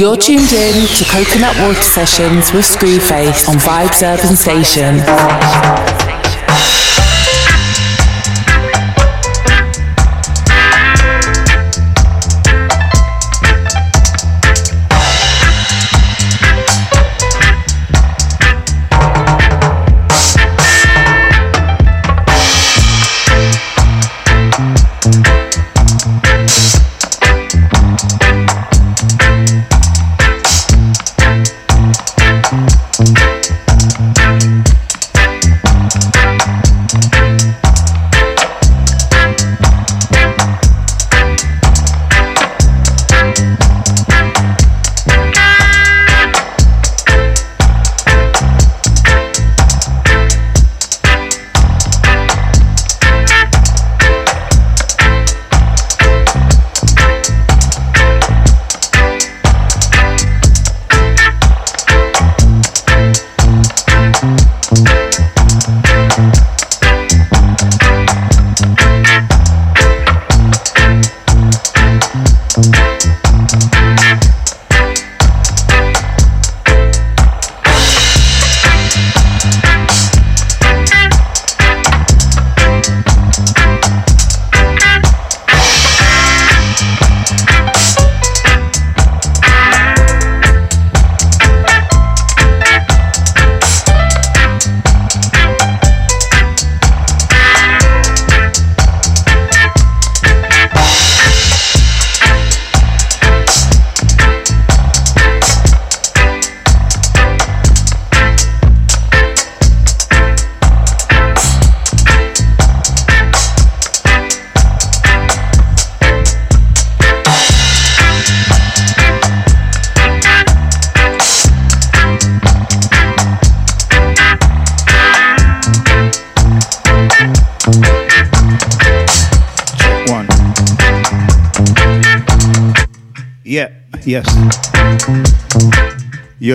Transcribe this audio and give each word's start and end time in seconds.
You're 0.00 0.16
tuned 0.16 0.50
in 0.50 0.86
to 0.96 1.04
Coconut 1.04 1.54
Water 1.60 1.82
Sessions 1.82 2.54
with 2.54 2.64
Screwface 2.64 3.46
on 3.50 3.56
Vibes 3.56 4.02
Urban 4.02 4.34
Station. 4.34 5.99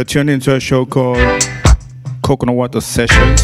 You're 0.05 0.21
tuned 0.21 0.29
into 0.29 0.53
a 0.53 0.59
show 0.59 0.85
called 0.85 1.17
Coconut 2.21 2.53
Water 2.53 2.79
Sessions. 2.79 3.41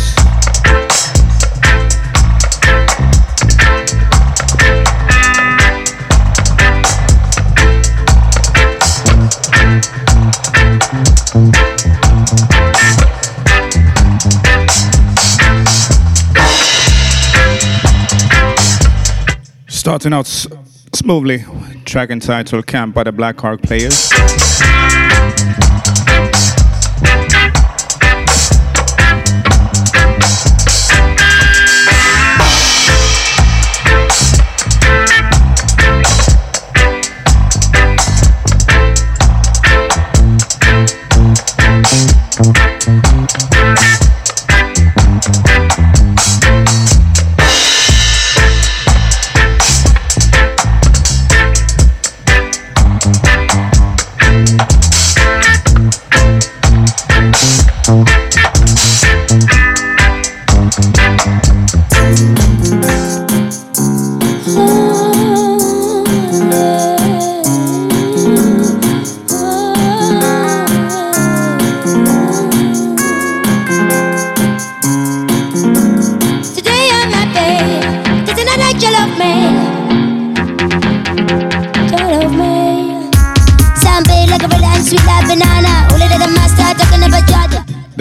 Starting 19.68 20.14
out 20.14 20.28
smoothly 20.28 21.44
track 21.86 22.12
entitled 22.12 22.68
Camp 22.68 22.94
by 22.94 23.04
the 23.04 23.12
Black 23.12 23.42
Hawk 23.42 23.64
Players. 23.64 24.12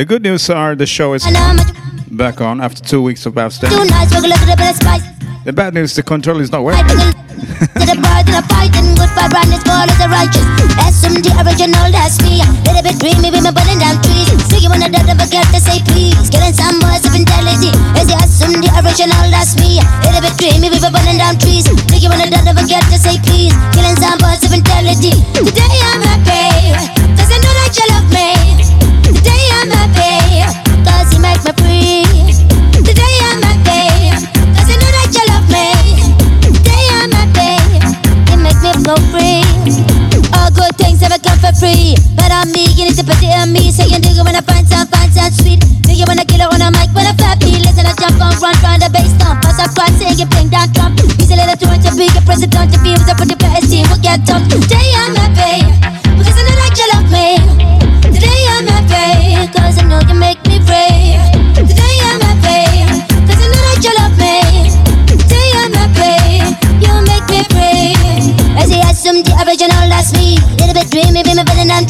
The 0.01 0.07
good 0.07 0.23
news 0.23 0.49
are 0.49 0.75
the 0.75 0.87
show 0.87 1.13
is 1.13 1.29
back 2.11 2.41
on 2.41 2.63
after 2.63 2.81
two 2.83 3.03
weeks 3.03 3.27
of 3.27 3.37
absence. 3.37 3.69
The 5.45 5.53
bad 5.53 5.75
news, 5.75 5.95
the 5.95 6.03
control 6.03 6.41
is 6.41 6.51
not 6.51 6.65
working. 6.65 6.89
Today 25.45 25.81
I'm 25.93 26.03
happy, 26.09 26.73
cause 27.21 27.29
I 27.29 27.39
know 27.45 27.53
that 27.61 27.73
you 27.77 27.87
love 27.93 28.09
me. 28.17 28.90
Today 29.11 29.45
I'm 29.59 29.71
happy, 29.75 30.47
cause 30.87 31.11
you 31.11 31.19
make 31.19 31.43
me 31.43 31.53
free. 31.59 32.07
Today 32.79 33.15
I'm 33.27 33.43
you 34.71 34.79
know 34.79 34.91
that 34.95 35.11
you 35.11 35.25
love 35.27 35.47
me. 35.51 35.67
Today 36.47 36.85
I'm 36.95 37.11
happy, 37.11 37.59
you 38.31 38.39
make 38.39 38.61
me 38.63 38.71
go 38.87 38.95
free. 39.11 39.43
All 40.39 40.51
good 40.55 40.75
things 40.79 41.03
never 41.03 41.19
come 41.19 41.43
for 41.43 41.51
free. 41.59 41.99
But 42.15 42.31
me, 42.55 42.71
you 42.79 42.87
need 42.87 42.97
to 42.99 43.05
put 43.05 43.19
it 43.19 43.35
on 43.35 43.51
me. 43.51 43.75
You 43.75 43.99
I 44.39 44.43
find 44.47 44.63
some, 44.63 44.87
sweet. 45.35 45.59
It 45.91 46.07
when 46.07 46.23
I 46.23 46.25
kill 46.25 46.47
on 46.47 46.63
mic, 46.71 46.95
when 46.95 47.03
I 47.03 47.13
beat. 47.43 47.67
Listen, 47.67 47.91
I 47.91 47.95
jump 47.99 48.23
on, 48.23 48.79
the 48.79 48.89
bass 48.95 49.11
sing 49.99 50.15
you 50.15 50.27
with 53.19 53.29
the 53.29 53.37
best 53.43 53.67
team, 53.67 53.85
we'll 53.91 53.99
get 53.99 54.23
dumped. 54.23 54.55
Today 54.55 54.95
I'm 54.95 55.19
happy, 55.19 55.67
because 56.15 56.39
I 56.39 56.43
know 56.47 56.57
that 56.63 56.79
you 56.79 56.87
love 56.95 57.11
me 57.11 57.90
original, 69.61 69.89
that's 69.93 70.13
me. 70.17 70.41
Little 70.57 70.73
bit 70.73 70.89
dreamy, 70.89 71.21
be 71.21 71.37
my 71.37 71.45
villain, 71.45 71.69
I'm 71.69 71.85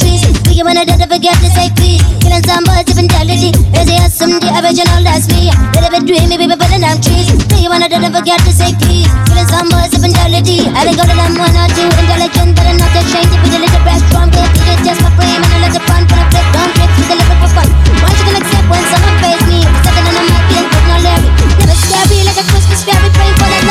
you 0.61 0.67
wanna 0.67 0.85
dead, 0.85 1.01
forget 1.09 1.39
to 1.41 1.49
say 1.55 1.71
please. 1.79 2.03
Killing 2.21 2.43
some 2.43 2.67
boys 2.67 2.85
of 2.85 2.97
mentality. 2.99 3.49
Is 3.49 3.89
it 3.89 4.13
some 4.13 4.37
the 4.43 4.51
original, 4.59 5.01
that's 5.01 5.31
me. 5.31 5.55
Little 5.73 5.89
bit 5.89 6.05
dreamy, 6.05 6.37
baby, 6.37 6.53
falling 6.59 6.83
down 6.83 7.01
trees. 7.01 7.31
Do 7.47 7.57
you 7.63 7.71
wanna 7.71 7.89
dead, 7.89 8.03
forget 8.11 8.43
to 8.43 8.53
say 8.53 8.75
please. 8.83 9.09
Killing 9.31 9.49
some 9.49 9.71
boys 9.71 9.95
of 9.95 10.03
mentality. 10.03 10.67
I 10.75 10.85
think 10.85 10.99
all 10.99 11.09
of 11.09 11.17
them 11.17 11.33
one 11.39 11.55
or 11.55 11.69
two 11.73 11.87
intelligent, 11.87 12.59
but 12.59 12.67
not 12.75 12.91
to 12.93 13.01
change 13.09 13.31
it 13.31 13.41
with 13.41 13.55
a 13.55 13.61
little 13.63 13.83
breath 13.87 14.05
from 14.11 14.29
it. 14.35 14.51
It's 14.69 14.83
just 14.83 15.01
my 15.01 15.11
frame 15.15 15.41
and 15.41 15.53
a 15.55 15.59
little 15.65 15.85
fun 15.87 16.03
for 16.11 16.19
a 16.19 16.27
flip, 16.29 16.47
don't 16.51 16.75
with 16.75 17.09
a 17.09 17.17
little 17.17 17.39
for 17.39 17.51
fun. 17.55 17.69
Once 18.03 18.19
you 18.19 18.25
can 18.27 18.37
accept 18.43 18.67
when 18.67 18.83
someone 18.91 19.17
pays 19.23 19.43
me, 19.47 19.59
second 19.87 20.05
on 20.11 20.15
the 20.19 20.25
mic, 20.27 20.45
no 20.91 20.97
Larry. 21.07 21.31
Never 21.63 21.77
scary 21.79 22.19
like 22.27 22.37
a 22.37 22.45
Christmas 22.51 22.83
fairy, 22.83 23.09
praying 23.15 23.37
for 23.39 23.49
that 23.49 23.70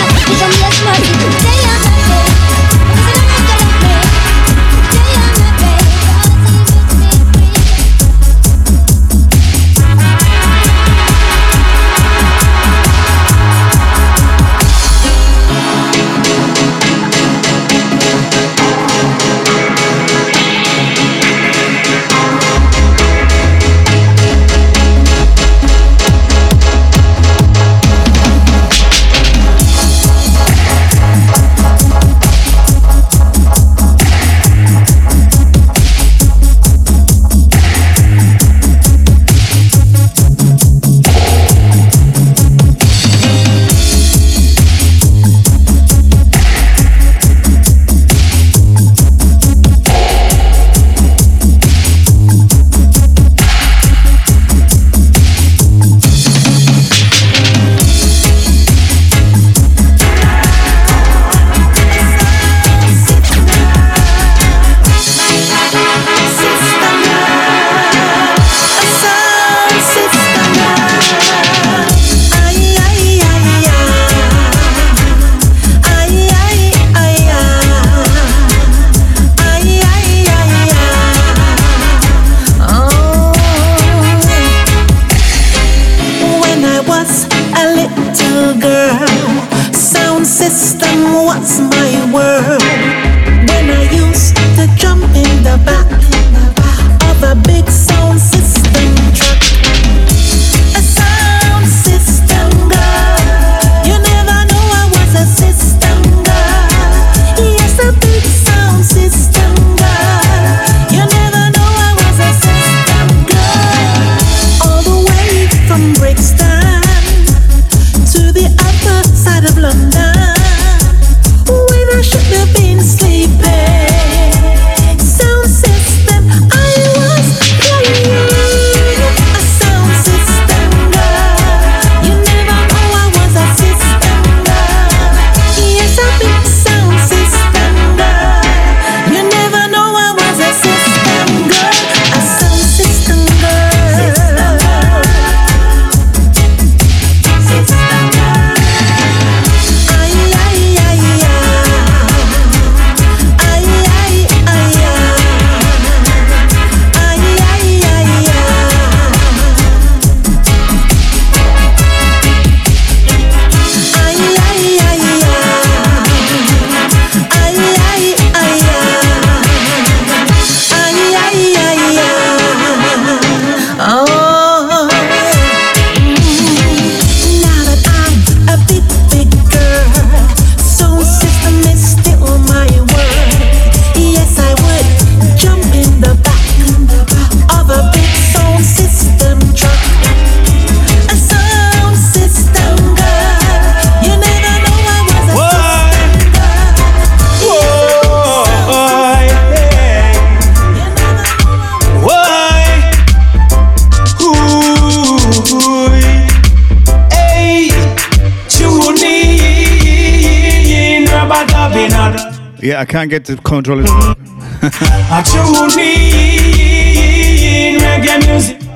can't 212.89 213.10
get 213.10 213.24
the 213.24 213.38
controller. 213.38 213.84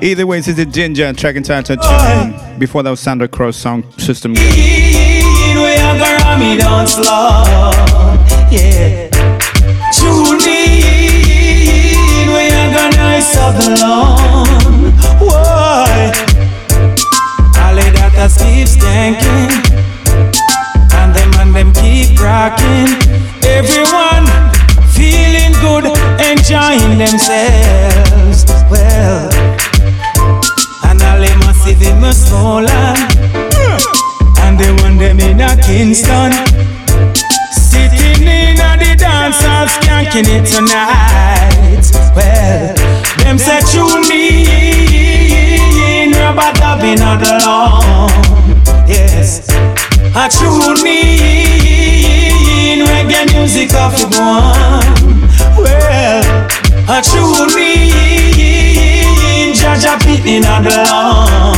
Either 0.00 0.26
way, 0.26 0.38
this 0.38 0.48
is 0.48 0.56
the 0.56 0.64
Ginger 0.64 1.12
track 1.12 1.36
entitled 1.36 1.80
Tune. 1.82 2.34
Before 2.58 2.82
that 2.84 2.90
was 2.90 3.00
Sandra 3.00 3.26
Cross 3.26 3.56
Sound 3.56 3.84
System. 4.00 4.34
Yeah. 4.34 4.40
Tune 9.92 10.40
in, 10.46 12.28
we 12.28 12.46
are 12.54 12.70
gonna 12.72 12.96
nice 12.96 13.36
of 13.36 13.56
the 13.58 13.70
lawn. 13.82 14.46
Why? 15.18 16.12
All 17.58 17.74
that 17.74 18.30
keeps 18.38 18.76
thinking, 18.76 19.50
and 20.94 21.10
them 21.14 21.32
and 21.40 21.52
them 21.54 21.72
keep 21.72 22.18
rocking. 22.20 23.03
Enjoying 26.34 26.98
themselves. 26.98 28.44
Well, 28.70 29.30
and 30.88 31.00
all 31.02 31.20
them 31.22 31.38
massive 31.40 31.82
in 31.82 32.00
my 32.00 32.10
small 32.10 32.66
and 34.42 34.58
they 34.58 34.70
want 34.82 34.98
them 34.98 35.20
in 35.20 35.40
a 35.40 35.56
Kingston. 35.62 36.32
Sitting 37.52 38.26
in 38.26 38.58
a 38.58 38.76
the 38.78 38.94
dance 38.98 39.40
hall, 39.42 39.66
skanking 39.66 40.28
it 40.36 40.44
tonight. 40.46 41.84
Well, 42.16 42.74
them 43.22 43.38
say 43.38 43.60
tune 43.70 44.02
me 44.08 44.24
in, 46.02 46.12
rubber 46.12 46.52
dubbing 46.58 47.00
on 47.00 47.18
the 47.20 47.32
lawn. 47.44 48.10
Yes, 48.88 49.48
I 50.14 50.28
tune 50.28 50.82
me 50.82 50.98
in 52.72 52.86
reggae 52.86 53.32
music 53.32 53.72
of 53.74 53.92
the 53.98 54.06
one 54.18 55.23
well, 55.56 56.24
a 56.88 57.02
true 57.02 57.46
judge 59.54 59.84
a 59.84 59.96
in 60.26 60.42
the 60.42 60.84
lawn. 60.90 61.56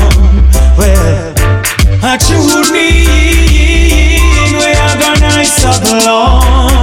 Well, 0.79 1.35
a 2.03 2.19
truly 2.19 3.07
we 4.59 4.73
are 4.73 4.97
gonna 4.99 5.21
nice 5.21 5.63
the. 6.05 6.76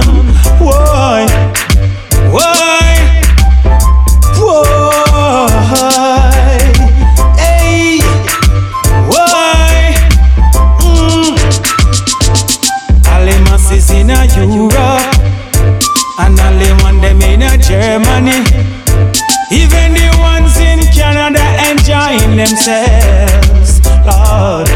Themselves, 22.44 23.80
Lord. 24.04 24.68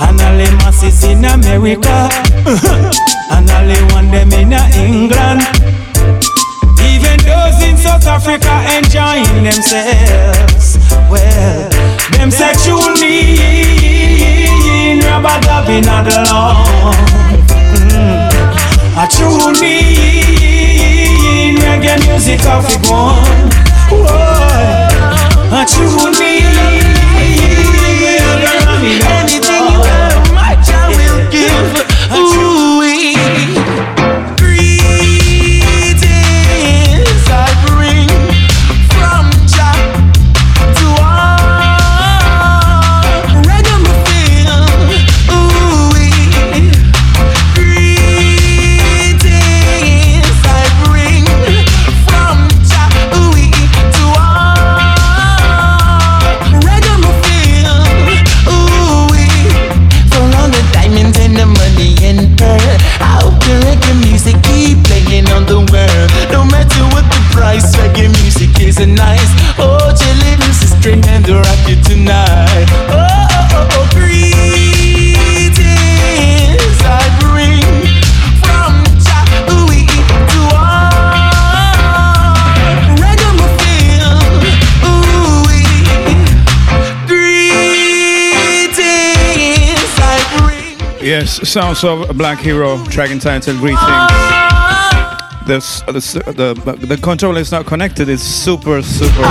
And 0.00 0.16
all 0.20 0.36
the 0.40 0.48
masses 0.64 1.04
in 1.04 1.24
America, 1.24 2.08
and 3.34 3.50
all 3.50 3.66
the 3.68 3.76
one 3.92 4.10
them 4.10 4.32
in 4.32 4.52
England. 4.80 5.42
Even 6.80 7.18
those 7.28 7.60
in 7.62 7.76
South 7.76 8.06
Africa 8.06 8.64
enjoying 8.76 9.44
themselves. 9.44 10.78
Well, 11.10 11.68
them 12.16 12.30
sexual 12.30 12.94
need, 13.00 15.04
rubber 15.04 15.38
dubbing 15.44 15.84
the 15.84 16.24
law. 16.32 16.64
Mm. 17.76 18.32
A 18.96 19.04
true 19.06 19.52
need, 19.60 21.58
reggae 21.60 22.00
music 22.08 22.40
of 22.46 22.64
it 22.70 22.80
one. 22.90 23.51
A 25.54 25.66
true 25.66 25.86
need, 28.82 29.11
Yes, 91.22 91.48
sounds 91.48 91.84
of 91.84 92.10
a 92.10 92.12
Black 92.12 92.40
Hero, 92.40 92.84
track 92.86 93.10
entitled 93.10 93.58
Greetings. 93.58 93.78
Uh, 93.80 94.08
uh, 94.10 95.44
the, 95.46 95.54
s- 95.54 95.80
the, 95.86 96.52
the, 96.64 96.86
the 96.86 96.96
controller 96.96 97.38
is 97.38 97.52
not 97.52 97.64
connected, 97.64 98.08
it's 98.08 98.24
super, 98.24 98.82
super 98.82 99.22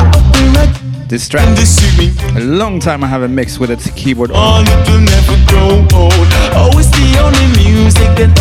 distracting. 1.07 1.65
A 2.37 2.39
long 2.45 2.79
time 2.79 3.03
I 3.03 3.07
haven't 3.07 3.35
mixed 3.35 3.59
with 3.59 3.71
a 3.71 3.91
keyboard. 3.93 4.31
Oh, 4.33 4.63
old. 5.93 6.13
Oh, 6.55 6.71
it's 6.79 6.89
the 6.91 7.19
only 7.19 7.47
music 7.61 8.07
that 8.15 8.39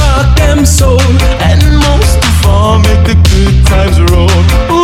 soul, 0.65 1.01
and 1.43 1.61
most 1.83 2.19
of 2.23 2.47
all 2.47 2.79
make 2.79 3.03
the 3.05 3.17
good 3.35 3.67
times 3.67 3.99
roll. 4.13 4.80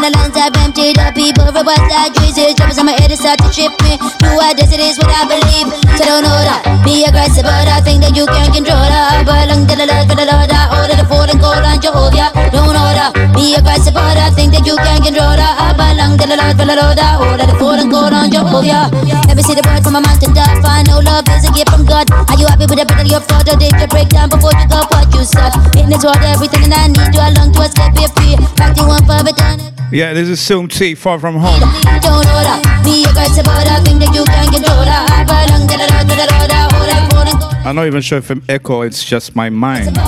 In 0.00 0.08
the 0.08 0.16
lines 0.16 0.32
I've 0.32 0.56
emptied 0.64 0.96
the 0.96 1.12
people 1.12 1.44
I 1.44 2.08
dreams 2.16 2.40
is 2.40 2.56
Troubles 2.56 2.80
on 2.80 2.88
my 2.88 2.96
head 2.96 3.12
to 3.12 3.20
start 3.20 3.36
to 3.44 3.52
trip 3.52 3.68
me. 3.84 4.00
New 4.24 4.40
ideas 4.40 4.72
it 4.72 4.80
is 4.80 4.96
what 4.96 5.12
I 5.12 5.28
believe. 5.28 5.68
So 6.00 6.08
don't 6.08 6.24
know 6.24 6.40
that 6.40 6.64
Be 6.88 7.04
aggressive 7.04 7.44
but 7.44 7.68
I 7.68 7.84
think 7.84 8.00
that 8.08 8.16
you 8.16 8.24
can 8.24 8.48
control 8.48 8.80
that 8.80 8.96
I 8.96 9.20
Belong 9.28 9.68
to 9.68 9.76
the 9.76 9.84
Lord 9.84 10.08
for 10.08 10.16
the 10.16 10.24
Lord 10.24 10.48
I 10.48 10.72
order 10.72 10.96
the 10.96 11.04
falling 11.04 11.36
cold 11.36 11.60
on 11.60 11.76
Jehovah. 11.84 12.32
Don't 12.48 12.72
know 12.72 12.88
that 12.96 13.12
Be 13.36 13.52
aggressive 13.60 13.92
but 13.92 14.16
I 14.16 14.32
think 14.32 14.56
that 14.56 14.64
you 14.64 14.72
can 14.80 15.04
control 15.04 15.36
that 15.36 15.52
I 15.60 15.76
belong 15.76 16.16
to 16.16 16.24
the 16.24 16.36
Lord 16.40 16.56
for 16.56 16.64
the 16.64 16.76
Lord 16.80 16.96
I 16.96 17.20
order 17.20 17.44
the 17.44 17.56
falling 17.60 17.92
cold 17.92 18.16
on 18.16 18.32
Jehovah. 18.32 18.88
Me 19.36 19.44
see 19.44 19.52
the 19.52 19.60
bird 19.60 19.84
from 19.84 19.96
a 19.96 20.00
mountain 20.00 20.32
top. 20.32 20.48
I 20.64 20.80
know 20.88 21.04
love 21.04 21.28
is 21.28 21.44
a 21.44 21.52
gift 21.52 21.68
from 21.76 21.84
God. 21.84 22.08
Are 22.08 22.40
you 22.40 22.48
happy 22.48 22.64
with 22.64 22.80
better 22.88 23.04
your 23.04 23.20
thought 23.20 23.44
or 23.52 23.56
did 23.60 23.72
you 23.76 23.88
break 23.92 24.08
down 24.08 24.32
before 24.32 24.56
you 24.56 24.64
got 24.64 24.88
what 24.92 25.12
you 25.12 25.28
sought? 25.28 25.52
In 25.76 25.92
this 25.92 26.00
world 26.00 26.24
everything 26.24 26.64
and 26.68 26.72
I 26.72 26.88
need 26.88 27.12
you 27.12 27.20
along 27.20 27.52
to 27.52 27.68
escape 27.68 28.00
your 28.00 28.12
fear 28.16 28.40
Back 28.56 28.76
to 28.80 28.84
one 28.88 29.04
for 29.04 29.20
eternity 29.20 29.59
Yeah, 29.92 30.14
this 30.14 30.28
is 30.28 30.38
Zoom 30.38 30.68
T, 30.68 30.94
far 30.94 31.18
from 31.18 31.34
home. 31.34 31.58
Don't 31.58 32.22
know 32.22 32.42
that 32.46 32.62
Be 32.86 33.02
aggressive 33.10 33.42
but 33.42 33.66
I 33.66 33.82
think 33.82 33.98
that 33.98 34.14
you 34.14 34.22
can 34.22 34.46
control 34.46 34.86
that 34.86 35.02
I 35.10 35.26
belong 35.26 35.66
to 35.66 35.74
the 35.74 35.86
Lord 35.90 36.06
to 36.06 36.14
the 36.14 36.26
Lord 36.30 36.46
I 36.46 36.62
order 36.78 36.94
the 36.94 37.06
falling 37.10 37.38
cold 37.42 37.66
I'm 37.66 37.74
not 37.74 37.86
even 37.90 38.00
sure 38.00 38.18
if 38.18 38.30
I'm 38.30 38.42
echo, 38.48 38.82
it's 38.82 39.02
just 39.02 39.34
my 39.34 39.50
mind. 39.50 39.98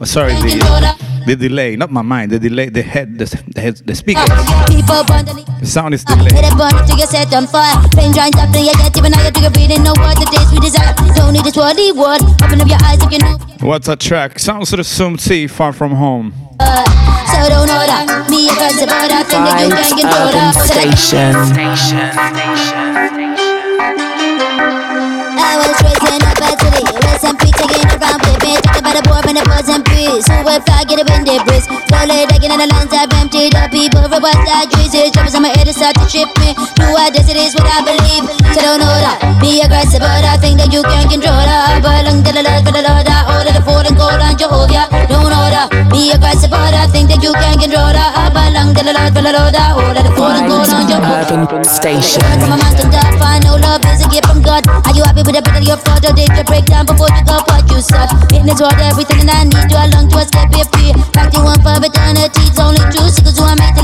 Oh, 0.00 0.04
sorry, 0.04 0.34
the, 0.34 0.94
the 1.26 1.34
delay, 1.34 1.74
not 1.74 1.90
my 1.90 2.02
mind, 2.02 2.30
the 2.30 2.38
delay, 2.38 2.68
the 2.68 2.82
head, 2.82 3.18
the, 3.18 3.26
the, 3.50 3.60
head, 3.60 3.76
the 3.78 3.94
speakers. 3.96 4.22
The 4.24 5.66
sound 5.66 5.94
is 5.94 6.04
uh, 6.06 6.14
delayed. 6.14 6.32
it 6.32 6.54
burn 6.54 6.70
until 6.70 6.96
you 6.96 7.06
set 7.06 7.34
on 7.34 7.48
fire. 7.48 7.74
Pain 7.90 8.12
drying 8.14 8.38
up 8.38 8.54
till 8.54 8.62
you 8.62 8.72
get 8.72 8.96
even 8.96 9.12
higher. 9.12 9.32
Take 9.32 9.46
a 9.46 9.50
breathing, 9.50 9.82
know 9.82 9.98
what 9.98 10.14
the 10.14 10.30
taste 10.30 10.54
we 10.54 10.60
desire. 10.60 10.94
Don't 11.18 11.32
need 11.32 11.42
this 11.42 11.56
worldly 11.56 11.90
word. 11.90 12.22
Open 12.38 12.62
up 12.62 12.68
your 12.70 12.78
eyes 12.86 13.02
if 13.02 13.10
you 13.10 13.18
know. 13.18 13.34
What's 13.66 13.86
that 13.86 13.98
track? 13.98 14.38
Sounds 14.38 14.72
of 14.72 14.76
the 14.78 14.84
Zoom 14.84 15.16
T, 15.16 15.48
far 15.48 15.72
from 15.72 15.92
home. 15.92 16.43
So 17.30 17.38
don't 17.50 17.66
know 17.68 17.82
that. 17.86 18.06
Me 18.30 18.48
a 18.48 18.54
girl's 18.56 18.80
about 18.82 19.08
that 19.10 19.24
thing 19.28 19.44
that 19.44 19.60
you 19.62 19.70
can 19.72 19.90
control 19.98 20.28
Urban 20.30 20.52
that. 20.52 20.64
Station. 20.68 21.34
I 25.36 25.60
was 25.60 25.76
raising 25.84 26.22
up 26.24 26.40
at 26.40 26.56
today. 26.58 26.86
Rest 27.04 27.24
and 27.24 27.36
peace 27.38 27.58
again 27.60 27.86
around 27.94 28.20
with 28.24 28.40
me. 28.42 28.56
Talking 28.64 28.82
about 28.82 28.94
the 28.96 29.02
boy 29.04 29.20
and 29.28 29.36
the 29.38 29.44
boys 29.44 29.68
and 29.68 29.84
peace. 29.84 29.94
breeze. 30.04 30.24
Super 30.26 30.58
fly, 30.64 30.84
get 30.84 31.00
up 31.00 31.10
in 31.10 31.24
the 31.24 31.36
breeze. 31.46 31.66
Slowly 31.88 32.26
taking 32.30 32.52
in 32.52 32.58
the 32.60 32.68
lines 32.68 32.92
I've 32.92 33.12
emptied 33.18 33.54
up. 33.56 33.70
People 33.70 34.06
robot 34.08 34.36
like 34.46 34.70
trees. 34.70 34.92
Troubles 35.12 35.34
on 35.34 35.42
my 35.42 35.50
head 35.54 35.66
to 35.66 35.74
start 35.74 35.94
to 35.98 36.04
trip 36.06 36.30
me. 36.40 36.54
Do 36.78 36.86
I 36.94 37.10
this, 37.10 37.28
it 37.28 37.36
is 37.36 37.54
what 37.54 37.66
I 37.66 37.82
believe. 37.82 38.24
So 38.54 38.60
don't 38.62 38.80
know 38.80 38.96
that. 39.04 39.18
Be 39.40 39.60
aggressive, 39.62 40.00
but 40.00 40.24
I 40.24 40.36
think 40.38 40.58
that 40.60 40.72
you 40.72 40.82
can 40.82 41.08
control 41.08 41.42
that. 41.44 41.82
But 41.82 42.04
long 42.06 42.22
to 42.22 42.30
the 42.32 42.42
Lord, 42.44 42.62
for 42.64 42.72
the 42.72 42.82
Lord, 42.84 43.03
think 46.94 47.10
that 47.10 47.18
you 47.18 47.34
can 47.34 47.58
control 47.58 47.90
that. 47.90 48.30
But 48.30 48.54
long 48.54 48.70
to 48.70 48.82
the 48.86 48.94
Lord, 48.94 49.10
for 49.10 49.22
the 49.26 49.34
Lord, 49.34 49.54
I 49.58 49.74
order 49.74 50.02
the 50.06 50.12
food 50.14 50.38
and 50.38 50.46
gold 50.46 50.70
on 50.70 50.86
Jehovah. 50.86 51.26
Urban 51.34 51.64
Station. 51.66 52.22
Come 52.38 52.54
on, 52.54 52.62
mountain 52.62 52.88
top, 52.94 53.18
I 53.18 53.42
know 53.42 53.58
love 53.58 53.82
is 53.90 54.06
a 54.06 54.08
gift 54.08 54.30
from 54.30 54.40
God. 54.46 54.62
Are 54.70 54.94
you 54.94 55.02
happy 55.02 55.26
with 55.26 55.34
the 55.34 55.42
better 55.42 55.66
your 55.66 55.76
thought 55.82 56.06
or 56.06 56.14
did 56.14 56.30
you 56.30 56.44
break 56.46 56.70
down 56.70 56.86
before 56.86 57.10
you 57.10 57.22
go 57.26 57.42
what 57.50 57.66
you 57.66 57.82
said? 57.82 58.06
In 58.30 58.46
this 58.46 58.62
world, 58.62 58.78
everything 58.78 59.26
that 59.26 59.42
I 59.42 59.44
need, 59.50 59.66
you 59.66 59.78
along 59.78 60.06
to 60.14 60.22
escape 60.22 60.54
it 60.54 60.68
free. 60.70 60.94
Back 61.10 61.34
to 61.34 61.42
one 61.42 61.58
for 61.66 61.74
eternity, 61.82 62.46
it's 62.46 62.60
only 62.62 62.84
true, 62.94 63.10
because 63.10 63.34
who 63.34 63.44
I 63.44 63.58
make 63.58 63.74
the 63.74 63.83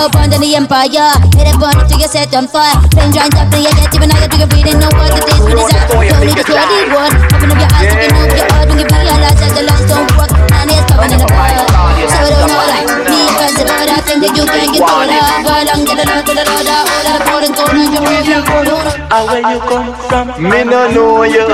People 0.00 0.16
under 0.16 0.40
the 0.40 0.56
empire, 0.56 1.12
hit 1.36 1.44
it 1.44 1.60
burn 1.60 1.76
till 1.84 2.00
you 2.00 2.08
set 2.08 2.32
on 2.32 2.48
fire. 2.48 2.72
Flame 2.88 3.12
drying 3.12 3.36
up, 3.36 3.52
then 3.52 3.68
you 3.68 3.72
get 3.76 3.92
even 3.92 4.08
higher, 4.08 4.24
do 4.32 4.40
you 4.40 4.48
really 4.48 4.72
know 4.80 4.88
what 4.96 5.12
it 5.12 5.28
is 5.28 5.44
we 5.44 5.52
desire? 5.52 5.84
Don't 5.92 6.24
need 6.24 6.40
to 6.40 6.44
throw 6.48 6.56
the 6.56 6.88
word, 6.88 7.12
open 7.36 7.52
up 7.52 7.60
your 7.60 7.68
eyes, 7.68 7.84
you 7.84 8.00
can 8.00 8.10
move 8.16 8.32
your 8.32 8.48
heart 8.48 8.64
when 8.72 8.80
you 8.80 8.88
realize 8.88 9.36
that 9.44 9.52
the 9.52 9.60
lines 9.60 9.84
don't 9.92 10.08
work. 10.16 10.32
And 10.56 10.72
it's 10.72 10.88
coming 10.88 11.12
in 11.12 11.20
the 11.20 11.28
fire. 11.28 11.68
So 11.68 12.16
I 12.16 12.32
don't 12.32 12.48
know 12.48 12.64
that, 12.64 12.84
me 13.12 13.18
aggressive, 13.28 13.68
but 13.68 13.88
I 13.92 14.00
think 14.00 14.18
that 14.24 14.32
you 14.32 14.44
can 14.48 14.68
get 14.72 14.88
all 14.88 15.04
that. 15.04 15.44
Belong 15.44 15.82
to 15.84 15.92
the 15.92 16.04
Lord, 16.08 16.24
to 16.24 16.32
the 16.32 16.44
Lord, 16.48 16.64
I 16.64 16.80
hold 16.80 17.04
it, 17.04 17.20
phone 17.28 17.44
and 17.44 17.52
go 17.52 17.64
on 17.68 18.24
Jehovah. 18.24 19.04
Ah, 19.12 19.28
where 19.28 19.44
you 19.52 19.60
come 19.68 19.88
from? 20.08 20.26
Me 20.40 20.64
no 20.64 20.80
know 20.96 21.28
you. 21.28 21.44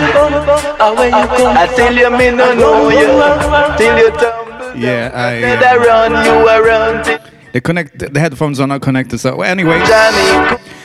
Ah, 0.79 0.95
where 0.95 1.11
you 1.11 1.27
come? 1.35 1.51
I 1.51 1.67
tell 1.75 1.91
you, 1.91 2.15
me 2.15 2.31
no 2.31 2.55
know 2.55 2.95
you. 2.95 3.11
Till 3.75 3.99
you 3.99 4.11
tumble. 4.15 4.79
Yeah, 4.79 5.11
I. 5.11 5.43
Said 5.43 5.67
Uh, 5.67 5.83
around 5.83 6.15
you 6.23 6.37
around 6.47 7.03
it. 7.11 7.36
The 7.57 7.61
connect 7.63 7.99
the 8.13 8.21
headphones 8.21 8.61
are 8.61 8.67
not 8.67 8.83
connected. 8.83 9.19
So 9.19 9.41
anyway, 9.41 9.79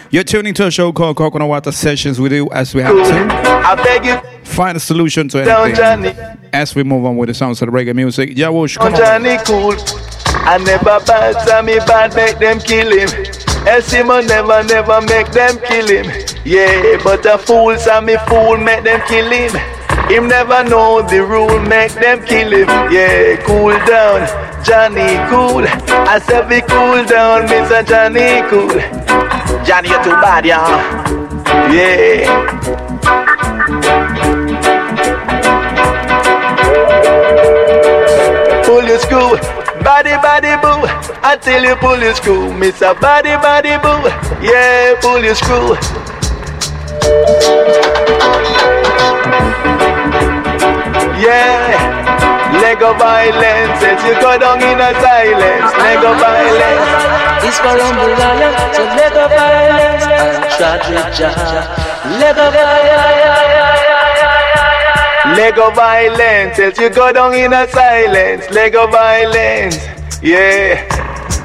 you're 0.10 0.24
tuning 0.24 0.54
to 0.54 0.68
a 0.68 0.72
show 0.72 0.94
called 0.94 1.18
Coconut 1.18 1.50
Water 1.50 1.72
Sessions. 1.72 2.18
We 2.20 2.30
do 2.30 2.50
as 2.52 2.74
we 2.74 2.82
have 2.82 2.96
to 2.96 4.02
you, 4.06 4.46
find 4.46 4.78
a 4.78 4.80
solution 4.80 5.28
to 5.30 5.42
anything. 5.44 6.40
As 6.54 6.74
we 6.74 6.84
move 6.84 7.04
on 7.06 7.18
with 7.18 7.28
the 7.28 7.34
sounds 7.34 7.62
of 7.62 7.70
the 7.70 7.78
reggae 7.78 7.94
music, 7.94 8.30
Yawosh, 8.30 8.78
Oh, 8.80 8.84
come 8.84 8.94
on. 8.94 9.00
Johnny 9.00 9.38
cool. 9.46 9.76
I 10.44 10.58
never 10.60 11.00
bad, 11.06 11.66
me 11.66 11.78
bad 11.80 12.16
make 12.16 12.40
them 12.40 12.60
kill 12.60 12.90
him. 12.90 13.10
Else 13.68 13.92
him 13.92 14.10
a 14.10 14.22
never, 14.22 14.64
never 14.64 15.02
make 15.02 15.30
them 15.32 15.58
kill 15.68 15.88
him. 15.88 16.06
Yeah, 16.46 16.98
but 17.04 17.26
a 17.26 17.38
fool, 17.38 17.76
me 18.02 18.16
fool 18.28 18.58
make 18.58 18.84
them 18.86 19.02
kill 19.08 19.30
him. 19.30 19.81
Him 20.12 20.28
never 20.28 20.62
know 20.66 21.02
the 21.02 21.24
rule, 21.24 21.58
make 21.62 21.94
them 21.94 22.22
kill 22.26 22.52
him. 22.52 22.68
Yeah, 22.92 23.38
cool 23.46 23.72
down, 23.88 24.28
Johnny 24.62 25.16
cool. 25.32 25.64
I 25.66 26.20
said 26.20 26.50
be 26.50 26.60
cool 26.60 27.06
down, 27.06 27.48
Mr. 27.48 27.82
Johnny 27.88 28.44
cool. 28.50 28.76
Johnny, 29.64 29.88
you're 29.88 30.04
too 30.04 30.12
bad, 30.20 30.46
yeah. 30.46 30.68
Yeah. 31.72 32.52
pull 38.66 38.84
your 38.84 39.00
screw. 39.00 39.38
Body, 39.82 40.16
body, 40.22 40.56
boo. 40.62 40.88
I 41.24 41.38
tell 41.42 41.64
you, 41.64 41.76
pull 41.78 42.00
your 42.00 42.16
screw. 42.16 42.52
A 42.52 42.94
body, 42.96 43.36
body, 43.38 43.78
boo. 43.78 44.10
Yeah, 44.46 45.00
pull 45.00 45.24
your 45.24 45.36
screw. 45.36 45.78
Yeah, 51.22 52.58
Lego 52.62 52.98
violence. 52.98 53.78
As 53.86 54.02
you 54.04 54.18
go 54.20 54.40
down 54.40 54.58
in 54.58 54.82
a 54.82 54.90
silence, 54.98 55.72
Lego 55.78 56.18
violence. 56.18 57.46
It's 57.46 57.60
for 57.62 57.78
Umbrella, 57.78 58.50
so 58.74 58.82
the 59.14 59.30
violence 59.30 60.06
and. 60.10 60.42
Let 62.20 62.36
the 62.36 62.50
violence. 62.50 63.62
Lego 65.38 65.70
violence, 65.72 66.58
as 66.58 66.78
you 66.80 66.90
go 66.90 67.14
down 67.14 67.36
in 67.36 67.54
a 67.54 67.68
silence, 67.68 68.50
Lego 68.50 68.88
violence, 68.88 69.78
yeah. 70.24 70.82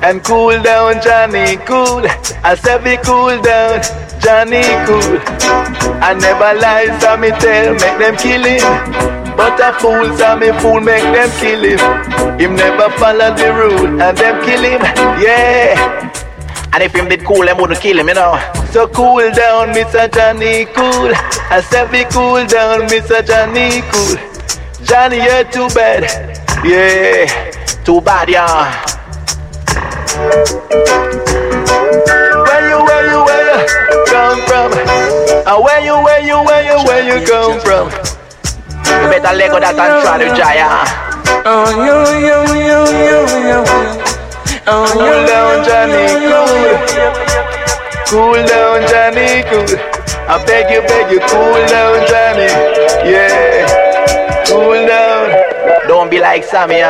And 0.02 0.24
cool 0.24 0.60
down, 0.62 1.02
Johnny, 1.02 1.58
cool. 1.66 2.02
I 2.42 2.54
said 2.54 2.82
be 2.82 2.96
cool 3.04 3.40
down, 3.42 3.82
Johnny, 4.20 4.62
cool. 4.86 5.20
I 6.02 6.14
never 6.18 6.58
lie, 6.60 6.98
so 6.98 7.16
me 7.18 7.30
tell, 7.30 7.74
make 7.74 7.98
them 7.98 8.16
kill 8.16 8.42
him. 8.42 9.25
But 9.36 9.60
a 9.60 9.72
fool, 9.78 10.16
so 10.16 10.36
me 10.36 10.50
fool, 10.60 10.80
make 10.80 11.02
them 11.02 11.30
kill 11.38 11.62
him. 11.62 12.38
Him 12.38 12.56
never 12.56 12.88
follow 12.96 13.34
the 13.34 13.52
rule, 13.52 14.00
and 14.00 14.16
them 14.16 14.44
kill 14.44 14.62
him, 14.62 14.80
yeah. 15.20 16.12
And 16.72 16.82
if 16.82 16.94
him 16.94 17.08
did 17.08 17.24
cool, 17.24 17.44
them 17.44 17.58
wouldn't 17.58 17.80
kill 17.80 17.98
him, 17.98 18.08
you 18.08 18.14
know. 18.14 18.38
So 18.70 18.88
cool 18.88 19.30
down, 19.30 19.74
Mr. 19.74 20.12
Johnny, 20.12 20.64
cool. 20.66 21.12
I 21.50 21.60
said 21.60 21.90
be 21.90 22.04
cool 22.12 22.44
down, 22.46 22.88
Mr. 22.88 23.24
Johnny, 23.26 23.82
cool. 23.92 24.16
Johnny, 24.86 25.16
you're 25.16 25.44
too 25.44 25.68
bad. 25.74 26.04
Yeah, 26.64 27.26
too 27.84 28.00
bad, 28.00 28.28
yeah. 28.28 28.84
Where 32.46 32.68
you, 32.68 32.84
where 32.84 33.06
you, 33.10 33.24
where 33.24 33.60
you 33.60 34.04
come 34.06 34.40
from? 34.46 34.72
Uh, 35.46 35.60
where 35.60 35.80
you, 35.84 35.94
where 36.04 36.20
you, 36.20 36.42
where 36.44 36.64
you, 36.64 36.84
where 36.86 37.20
you 37.20 37.26
come 37.26 37.60
from? 37.60 38.15
You 38.86 39.08
better 39.10 39.34
let 39.36 39.50
go 39.50 39.58
that 39.60 39.74
and 39.74 40.02
try 40.02 40.18
to 40.18 40.28
jaya. 40.34 40.68
Oh, 41.44 41.70
yo, 41.70 42.02
yo, 42.18 42.38
yo, 42.54 42.80
yo, 42.90 43.20
yo. 43.48 43.64
Oh, 44.68 44.86
Cool 44.90 45.18
down, 45.26 45.62
Johnny, 45.62 46.06
cool. 46.26 46.74
Cool 48.06 48.40
down, 48.46 48.82
Johnny, 48.90 49.42
cool. 49.46 49.78
I 50.28 50.42
beg 50.44 50.70
you, 50.70 50.82
beg 50.82 51.10
you, 51.10 51.20
cool 51.20 51.60
down, 51.70 52.02
Johnny. 52.10 52.50
Yeah, 53.06 54.44
cool 54.48 54.86
down. 54.86 55.86
Don't 55.86 56.10
be 56.10 56.18
like 56.18 56.42
Sammy, 56.44 56.82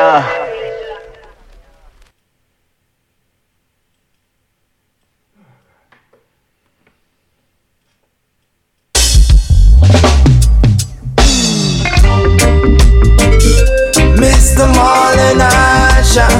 Mr. 14.57 14.73
Marlon 14.73 15.37
Asher 15.37 16.33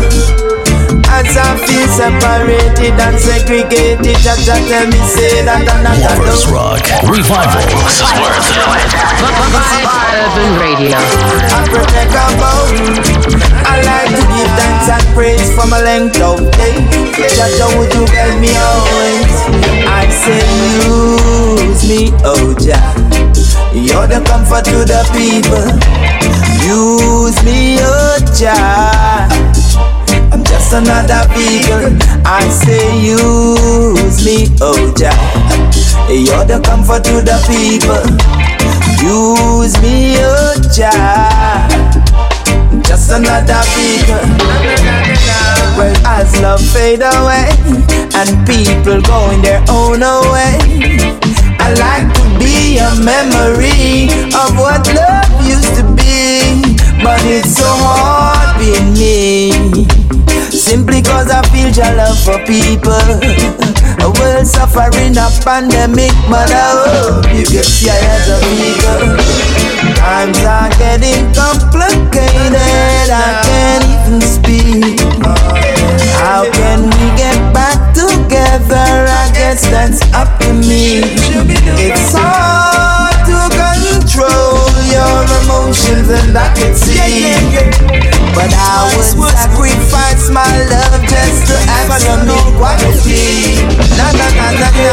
As 1.05 1.37
I 1.37 1.53
feel 1.61 1.85
separated 1.85 2.97
and 2.97 3.13
segregated 3.13 4.17
Jaja 4.25 4.57
tell 4.65 4.89
me 4.89 4.97
say 5.05 5.45
that 5.45 5.61
and 5.61 5.85
that 5.85 6.01
and 6.01 6.25
Lovers 6.25 6.41
that 6.41 6.49
Rock 6.49 6.81
Revival. 7.05 7.61
This 7.61 8.01
is 8.01 8.09
where 8.17 8.33
it's 8.33 8.49
at. 8.57 8.89
Urban 10.17 10.49
Radio. 10.57 10.97
I 10.97 11.61
protect 11.69 12.17
our 12.17 12.33
bone 12.41 12.97
I 13.69 13.85
like 13.85 14.09
to 14.09 14.23
give 14.33 14.49
thanks 14.57 14.89
and 14.97 15.05
praise 15.13 15.53
for 15.53 15.69
my 15.69 15.77
length 15.85 16.17
of 16.17 16.41
day 16.57 16.73
Jaja 17.13 17.69
would 17.77 17.93
you 17.93 18.01
guide 18.09 18.41
me 18.41 18.49
always 18.57 19.29
I 19.85 20.09
say 20.09 20.41
use 20.89 21.85
me 21.85 22.09
oh 22.25 22.57
Jah 22.57 22.81
You're 23.77 24.09
the 24.09 24.25
comfort 24.25 24.65
to 24.73 24.89
the 24.89 25.05
people 25.13 25.69
Use 26.67 27.41
me 27.43 27.77
oh 27.79 28.19
Jah 28.35 29.27
I'm 30.31 30.43
just 30.43 30.73
another 30.73 31.23
vehicle. 31.33 31.97
I 32.25 32.47
say 32.49 32.99
use 32.99 34.25
me, 34.25 34.53
oh 34.61 34.93
Jah. 34.93 35.15
You're 36.11 36.45
the 36.45 36.61
comfort 36.63 37.05
to 37.05 37.23
the 37.23 37.39
people. 37.47 38.03
Use 39.01 39.79
me, 39.81 40.17
oh 40.19 40.53
Jah. 40.75 41.65
Just 42.83 43.09
another 43.11 43.61
vehicle. 43.73 44.27
Well, 45.77 45.95
as 46.05 46.39
love 46.41 46.61
fade 46.61 47.01
away 47.01 47.49
and 48.13 48.45
people 48.45 49.01
going 49.01 49.41
their 49.41 49.63
own 49.69 50.01
way, 50.01 50.59
I 51.57 51.73
like 51.79 52.13
to 52.13 52.23
be 52.37 52.77
a 52.77 52.93
memory 53.01 54.11
of 54.35 54.57
what 54.57 54.85
love. 54.93 55.36
But 57.07 57.23
it's 57.23 57.55
so 57.55 57.63
hard 57.63 58.59
being 58.59 58.91
me. 58.91 59.55
Simply 60.51 60.99
cause 61.01 61.31
I 61.31 61.39
feel 61.55 61.71
your 61.71 61.87
love 61.95 62.19
for 62.19 62.35
people. 62.43 62.91
A 64.03 64.11
world 64.11 64.43
suffering 64.43 65.15
a 65.15 65.31
pandemic, 65.39 66.11
but 66.27 66.51
I 66.51 66.67
hope 66.83 67.31
you 67.31 67.47
get 67.47 67.63
see 67.63 67.87
as 67.87 68.27
a 68.27 68.37
people. 68.43 69.15
Times 69.95 70.43
are 70.43 70.67
getting 70.75 71.31
complicated, 71.31 73.07
I 73.07 73.39
can't 73.47 73.87
even 73.87 74.19
speak. 74.19 74.99
How 76.19 76.43
can 76.59 76.91
we 76.91 77.07
get 77.15 77.39
back 77.55 77.79
together? 77.95 79.07
I 79.07 79.31
guess 79.31 79.63
that's 79.71 80.03
up 80.11 80.27
to 80.43 80.51
me. 80.51 81.07
It's 81.79 82.11
hard 82.11 83.15
to 83.31 83.39
control 83.55 84.46
emotions, 85.43 86.09
and 86.09 86.37
I 86.37 86.53
can 86.55 86.73
see. 86.75 86.97
But 88.35 88.51
I 88.53 88.87
would 88.95 89.31
sacrifice 89.33 90.29
my 90.29 90.47
love 90.69 91.01
just 91.07 91.47
to 91.49 91.55
have 91.69 91.91
some 92.01 92.29
equality. 92.29 93.61
Na 93.97 94.11
na 94.13 94.27
na 94.37 94.47
na 94.55 94.69
na. 94.71 94.87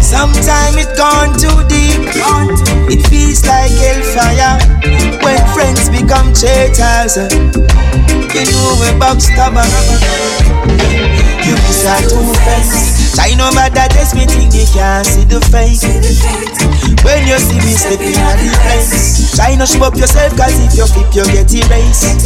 Sometimes 0.00 0.76
it 0.76 0.96
gone 0.96 1.32
too 1.38 1.64
deep. 1.68 2.02
It 2.92 3.06
feels 3.08 3.46
like 3.46 3.70
hellfire 3.70 4.58
when 5.22 5.38
friends 5.54 5.88
become 5.88 6.34
traitors. 6.34 7.16
You 8.34 8.44
know 8.52 8.76
we 8.80 8.90
backstabber. 9.00 9.64
You 11.46 11.54
miss 11.54 11.84
a 11.86 11.96
two 12.10 12.99
Try 13.20 13.34
no 13.36 13.52
matter 13.52 13.84
me 14.16 14.24
think 14.24 14.54
you 14.56 14.64
can't 14.72 15.04
see 15.04 15.28
the 15.28 15.44
face. 15.52 15.84
When 17.04 17.20
you 17.28 17.36
see 17.36 17.60
me 17.60 17.76
stepping 17.76 18.16
at 18.16 18.40
the 18.40 18.48
place, 18.64 19.36
try 19.36 19.54
not 19.56 19.68
show 19.68 19.84
up 19.84 19.94
yourself, 19.94 20.32
cause 20.40 20.56
if 20.56 20.72
you 20.72 20.88
flip, 20.88 21.12
you 21.12 21.28
get 21.28 21.52
erased. 21.52 22.24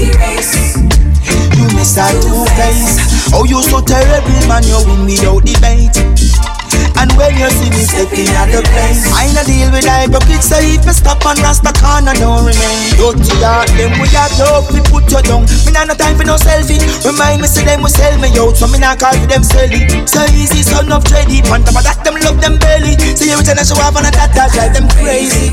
You 1.59 1.67
miss 1.75 1.99
a 1.99 2.07
two 2.23 2.47
face. 2.55 3.35
Oh, 3.35 3.43
you 3.43 3.61
so 3.67 3.81
terrible, 3.83 4.47
man, 4.47 4.63
you 4.63 4.79
win 4.87 5.03
without 5.05 5.43
debate. 5.43 5.99
And 6.97 7.11
when 7.19 7.35
you 7.37 7.51
see 7.51 7.71
me 7.71 7.83
stepping 7.85 8.31
at 8.39 8.49
the 8.51 8.63
place, 8.65 9.07
I 9.13 9.29
no 9.35 9.43
deal 9.45 9.69
with 9.71 9.85
hypocrites. 9.85 10.49
So 10.49 10.59
if 10.61 10.85
you 10.85 10.95
stop 10.95 11.25
and 11.27 11.39
rasta 11.41 11.73
corner, 11.77 12.15
don't 12.17 12.47
remain. 12.47 12.95
Dirty 12.97 13.35
heart, 13.43 13.69
them 13.77 13.97
we 14.01 14.09
have 14.15 14.33
love, 14.41 14.71
we 14.73 14.81
put 14.87 15.11
you 15.11 15.21
down. 15.23 15.45
Me 15.67 15.71
nah 15.75 15.85
no 15.85 15.95
time 15.95 16.17
for 16.17 16.25
no 16.25 16.39
selfie. 16.39 16.81
Remind 17.05 17.43
me, 17.43 17.49
say 17.49 17.65
them 17.65 17.83
will 17.83 17.93
sell 17.93 18.15
me 18.19 18.31
out, 18.39 18.57
so 18.57 18.67
me 18.71 18.79
nah 18.79 18.97
call 18.97 19.15
for 19.15 19.27
them 19.27 19.43
selling. 19.43 19.87
So 20.07 20.23
easy, 20.33 20.63
son 20.63 20.91
of 20.91 21.05
dready. 21.05 21.45
On 21.53 21.61
top 21.63 21.77
of 21.77 21.85
that, 21.85 22.01
them 22.03 22.17
love 22.23 22.41
them 22.41 22.57
belly. 22.59 22.97
See 23.15 23.31
every 23.31 23.45
time 23.45 23.59
I 23.59 23.65
show 23.67 23.79
up 23.83 23.97
on 23.97 24.07
a 24.07 24.11
that, 24.15 24.33
that 24.35 24.55
drive 24.55 24.73
them 24.73 24.89
crazy. 24.97 25.53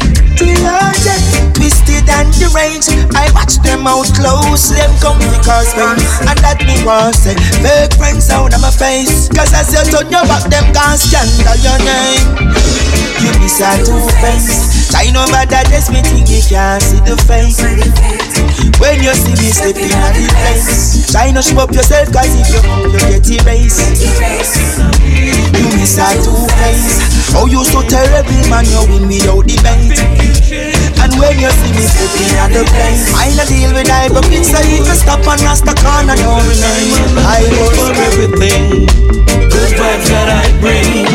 Twisted 1.54 2.10
and 2.10 2.30
deranged. 2.34 2.90
I 3.14 3.30
watch 3.38 3.62
them 3.62 3.86
out 3.86 4.10
close, 4.18 4.74
them 4.74 4.90
come 4.98 5.20
because 5.20 5.70
friends. 5.74 6.02
And 6.26 6.38
that 6.42 6.58
me 6.66 6.82
want 6.82 7.14
say, 7.14 7.38
fake 7.62 7.94
friends 8.00 8.30
out 8.34 8.54
of 8.54 8.62
my 8.62 8.72
face. 8.74 9.30
Cause 9.30 9.54
as 9.54 9.70
you 9.70 9.84
turn 9.92 10.10
your 10.10 10.26
back, 10.26 10.50
them 10.50 10.66
can't 10.74 10.98
stand 11.12 11.28
under 11.44 11.60
your 11.60 11.80
name. 11.84 12.24
You 13.20 13.32
miss 13.44 13.60
a 13.60 13.76
two 13.84 14.00
face. 14.24 14.88
Try 14.92 15.12
no 15.12 15.28
matter 15.28 15.60
this, 15.68 15.92
me 15.92 16.00
think 16.02 16.32
you 16.32 16.40
can't 16.48 16.82
see 16.82 17.04
the 17.04 17.20
face. 17.28 17.60
When 18.80 19.04
you 19.04 19.14
see 19.14 19.36
me 19.36 19.52
stepping 19.52 19.92
at 19.92 20.16
the 20.16 20.26
place, 20.32 21.12
try 21.12 21.32
not 21.32 21.44
show 21.44 21.60
up 21.60 21.72
yourself, 21.76 22.12
cause 22.16 22.32
if 22.32 22.48
you 22.48 22.62
you 22.96 23.00
get 23.12 23.28
erased. 23.28 24.00
You 25.52 25.68
miss 25.76 26.00
a 26.00 26.16
two 26.24 26.48
face. 26.64 27.36
Oh, 27.36 27.46
you 27.48 27.64
so 27.64 27.84
terrible, 27.84 28.44
man, 28.48 28.66
you 28.66 28.82
win 28.88 29.08
without 29.08 29.44
debate. 29.44 30.00
And 31.02 31.12
when 31.20 31.36
you 31.40 31.52
see 31.52 31.72
me 31.76 31.84
stepping 31.92 32.36
at 32.40 32.52
the 32.56 32.64
place, 32.72 33.12
I 33.16 33.36
not 33.36 33.48
deal 33.52 33.72
with 33.76 33.88
hypocrites, 33.88 34.52
so 34.52 34.60
if 34.64 34.88
you 34.88 34.96
stop 34.96 35.24
and 35.28 35.42
rasta 35.44 35.76
corner, 35.76 36.16
remain. 36.16 37.20
I 37.20 37.44
for 37.76 37.92
everything, 37.96 38.88
good 39.62 39.78
vibes 39.78 40.08
that 40.10 40.30
I 40.42 40.46
bring, 40.60 41.06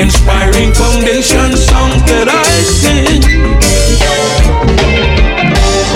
inspiring 0.00 0.72
foundation 0.72 1.52
songs 1.56 2.00
that 2.08 2.28
I 2.28 2.50
sing. 2.80 3.20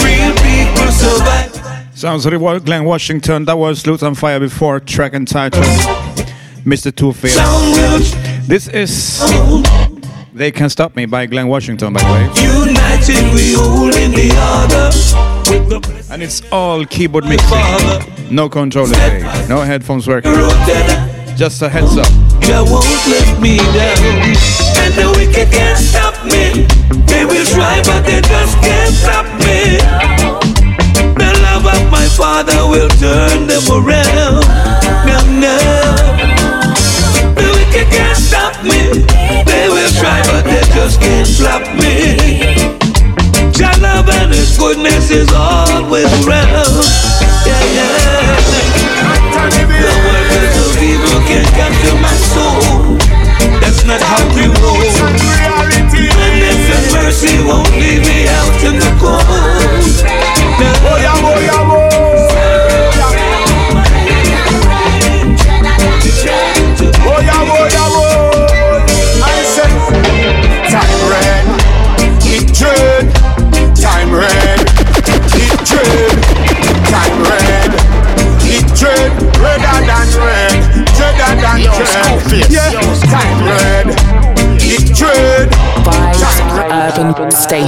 Real 0.05 0.35
people 0.45 0.93
survive. 0.93 1.97
Sounds 1.97 2.27
like 2.27 2.65
Glen 2.65 2.85
Washington. 2.85 3.45
That 3.45 3.59
was 3.59 3.85
Lutan 3.85 4.15
Fyah 4.15 4.41
before 4.41 4.81
track 4.81 5.15
and 5.15 5.27
title. 5.27 5.63
Mr. 6.65 6.95
Two 6.95 7.13
Face. 7.13 7.37
This 8.47 8.69
is 8.69 9.21
They 10.35 10.51
Can't 10.53 10.71
Stop 10.73 10.97
Me 10.97 11.07
by 11.07 11.27
Glen 11.27 11.49
Washington, 11.49 11.93
by 11.95 12.03
the 12.03 12.13
way. 12.13 12.25
united, 12.67 13.35
we 13.35 13.55
hold 13.55 13.95
in 13.97 14.11
the 14.13 14.31
other. 14.35 14.91
With 15.51 15.69
the 15.69 15.81
blessed 15.81 16.11
And 16.11 16.23
it's 16.23 16.43
all 16.53 16.85
keyboard 16.85 17.25
mixing. 17.25 18.35
No 18.35 18.49
controller 18.49 18.89
today. 18.89 19.47
No 19.49 19.63
headphones 19.63 20.07
working. 20.07 20.33
Just 21.41 21.63
a 21.63 21.71
heads 21.71 21.97
up. 21.97 22.05
Jah 22.45 22.61
won't 22.69 22.85
let 23.09 23.41
me 23.41 23.57
down. 23.57 24.37
And 24.85 24.93
the 24.93 25.09
wicked 25.17 25.49
can't 25.51 25.79
stop 25.79 26.13
me. 26.29 26.69
They 27.09 27.25
will 27.25 27.47
try, 27.47 27.81
but 27.81 28.05
they 28.05 28.21
just 28.21 28.61
can't 28.61 28.93
stop 28.93 29.25
me. 29.41 29.81
The 31.17 31.31
love 31.41 31.65
of 31.65 31.91
my 31.91 32.05
father 32.13 32.69
will 32.69 32.93
turn 33.01 33.49
them 33.49 33.65
around. 33.73 34.45
Now, 35.09 35.25
now. 35.41 35.97
The 37.33 37.49
wicked 37.57 37.89
can't 37.89 38.19
stop 38.21 38.53
me. 38.63 39.01
They 39.49 39.67
will 39.73 39.93
try, 39.97 40.21
but 40.29 40.45
they 40.45 40.61
just 40.77 41.01
can't 41.01 41.27
stop 41.27 41.65
me. 41.81 42.21
Jah 43.57 43.73
love 43.81 44.11
and 44.11 44.31
His 44.31 44.59
goodness 44.59 45.11
is 45.11 45.33
always 45.33 46.05
around. 46.21 46.60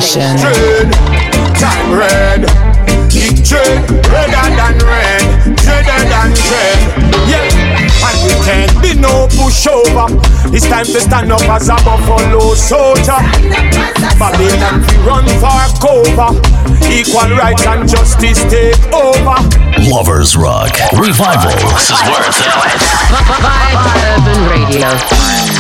Station. 0.03 0.37
dread, 0.37 0.93
time 1.55 1.95
red, 1.95 2.43
it 3.15 3.39
dread, 3.47 3.87
redder 4.11 4.49
than 4.59 4.75
red, 4.83 5.23
dreader 5.63 6.03
than 6.11 6.35
dread. 6.43 6.81
Yeah. 7.31 7.47
And 8.03 8.19
we 8.27 8.35
can't 8.43 8.75
be 8.83 8.99
no 8.99 9.29
pushover. 9.31 10.11
It's 10.53 10.67
time 10.67 10.87
to 10.87 11.01
stand 11.01 11.31
up 11.31 11.43
as 11.43 11.69
a 11.69 11.77
buffalo 11.87 12.55
soldier. 12.55 13.15
Babylon 14.19 14.83
we 14.83 14.97
run 15.07 15.27
for 15.39 15.71
cover. 15.79 16.35
Equal 16.91 17.37
rights 17.39 17.65
and 17.65 17.89
justice 17.89 18.43
take 18.51 18.83
over. 18.93 19.39
Lovers 19.89 20.37
Rock 20.37 20.73
Revival. 20.99 21.55
This 21.79 21.91
is 21.91 22.03
where 22.03 22.27
it's 22.27 22.43
at. 22.43 22.83
Urban 24.19 24.51
Radio. 24.51 25.52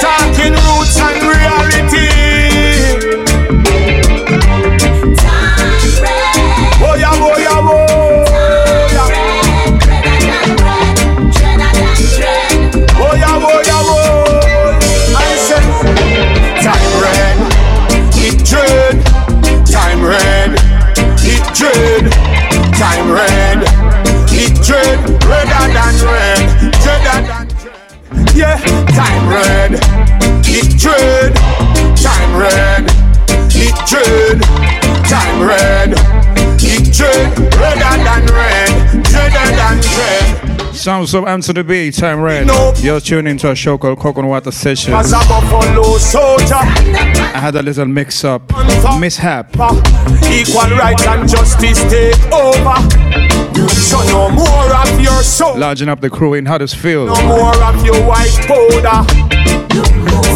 Talking 0.00 0.52
roots 0.52 1.00
and 1.00 1.22
reality. 1.22 2.21
Time 28.94 29.28
red, 29.28 29.72
it 30.46 30.78
dread. 30.78 31.34
Time 31.96 32.36
red, 32.36 32.84
it 33.54 33.76
dread. 33.88 34.42
Time 35.08 35.42
red, 35.46 35.92
it 36.60 36.92
dread. 36.92 37.38
Redder 37.56 37.94
than 38.04 38.26
red, 38.34 39.04
dreader 39.04 39.56
than 39.56 39.80
dread. 39.80 40.52
Sounds 40.74 41.14
of 41.14 41.26
Anthony 41.26 41.62
B. 41.62 41.90
Time 41.92 42.20
Red. 42.20 42.48
No. 42.48 42.72
You're 42.78 42.98
tuning 42.98 43.32
into 43.32 43.48
a 43.48 43.54
show 43.54 43.78
called 43.78 44.00
Coconut 44.00 44.28
Water 44.28 44.50
Session. 44.50 44.94
As 44.94 45.12
a 45.12 45.18
buffalo 45.28 45.96
soldier. 45.98 46.54
I 46.56 47.38
had 47.38 47.54
a 47.54 47.62
little 47.62 47.86
mix 47.86 48.24
up. 48.24 48.42
Mishap. 48.98 49.52
Equal 50.28 50.76
rights 50.76 51.06
and 51.06 51.28
justice 51.28 51.82
take 51.84 52.32
over. 52.32 53.41
So 53.54 54.02
no 54.08 54.30
more 54.30 54.74
of 54.74 55.00
your 55.00 55.22
soul. 55.22 55.58
Larging 55.58 55.88
up 55.88 56.00
the 56.00 56.08
crew 56.10 56.34
in 56.34 56.46
Huddersfield. 56.46 57.08
No 57.08 57.26
more 57.26 57.62
of 57.62 57.84
your 57.84 58.00
white 58.06 58.32
powder. 58.48 59.04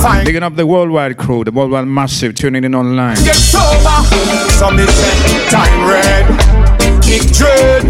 Fine. 0.03 0.25
Digging 0.27 0.43
up 0.43 0.57
the 0.57 0.67
worldwide 0.67 1.17
crew, 1.17 1.43
the 1.45 1.51
worldwide 1.53 1.87
massive 1.87 2.35
tuning 2.35 2.65
in 2.65 2.75
online. 2.75 3.17
Get 3.25 3.35
sober. 3.35 4.05
Some 4.59 4.79
say 4.79 5.49
time 5.49 5.89
red. 5.89 6.27
It 7.05 7.33
dread. 7.33 7.83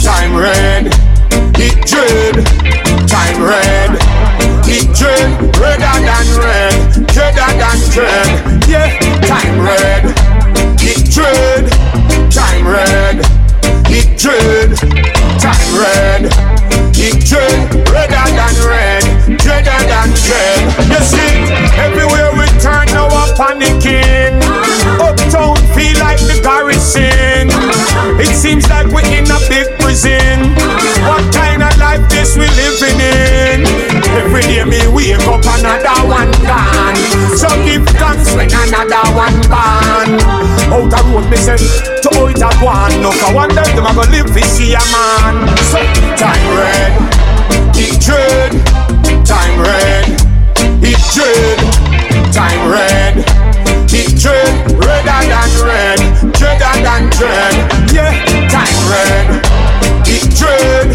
Time 0.00 0.36
red. 0.36 0.86
It 1.56 1.86
dread. 1.86 2.44
Time 3.08 3.42
red. 3.42 3.96
It 4.66 4.94
dread. 4.96 5.56
Redder 5.56 5.96
than 6.04 6.26
red. 6.38 7.06
Dreader 7.08 7.50
than 7.58 7.78
dread. 7.90 8.68
Yeah. 8.68 8.98
Time 9.26 9.60
red. 9.60 10.14
It 10.80 11.10
dread. 11.10 11.70
Time 12.30 12.66
red. 12.66 13.49
It 13.92 14.16
dread. 14.16 14.76
Time 15.40 15.76
red. 15.76 16.59
It 17.02 17.24
dread. 17.24 17.72
Redder 17.88 18.28
than 18.36 18.56
red. 18.68 19.04
Dreader 19.40 19.80
than 19.88 20.12
dread. 20.20 20.60
You 20.92 21.00
see, 21.00 21.48
everywhere 21.80 22.28
we 22.36 22.44
turn 22.60 22.86
now 22.92 23.08
I'm 23.08 23.32
panicking. 23.34 24.36
Uptown 25.00 25.56
feel 25.72 25.96
like 25.98 26.20
the 26.20 26.36
garrison. 26.44 27.48
It 28.20 28.36
seems 28.36 28.68
like 28.68 28.86
we're 28.92 29.08
in 29.08 29.24
a 29.32 29.40
big 29.48 29.66
prison. 29.80 30.52
What 31.08 31.24
kind 31.32 31.62
of 31.64 31.72
life 31.80 32.04
this 32.12 32.36
we 32.36 32.44
living 32.52 33.00
in? 33.00 33.64
Every 34.20 34.42
day 34.42 34.64
me 34.64 34.84
wake 34.92 35.24
up 35.24 35.40
another 35.40 36.04
one 36.04 36.30
gone. 36.44 36.96
So 37.32 37.48
give 37.64 37.86
thanks 37.96 38.36
when 38.36 38.52
another 38.52 39.08
one 39.16 39.40
born. 39.48 40.20
Out 40.68 40.90
the 40.92 41.00
road 41.08 41.30
me 41.30 41.36
say 41.40 41.56
to 41.56 42.10
out 42.28 42.42
a 42.44 42.50
one. 42.64 42.92
No 43.00 43.10
for 43.10 43.32
one 43.34 43.48
them 43.54 43.86
a 43.86 43.92
go 43.96 44.04
live 44.12 44.28
fi 44.34 44.42
see 44.42 44.74
a 44.74 44.82
man. 44.92 45.48
So 45.72 45.80
time 46.20 46.44
red, 46.52 46.89
it 47.76 48.00
dread. 48.00 48.52
Time 49.26 49.60
red, 49.60 50.06
it 50.82 51.00
dread. 51.14 51.58
Time 52.32 52.70
red, 52.70 53.16
it 53.92 54.10
dread. 54.20 54.54
Redder 54.78 55.22
than 55.30 55.50
red, 55.64 56.00
dreader 56.34 56.74
than 56.82 57.10
dread. 57.16 57.54
Yeah, 57.92 58.12
time 58.48 58.80
red, 58.90 59.28
it 60.06 60.26
dread. 60.36 60.88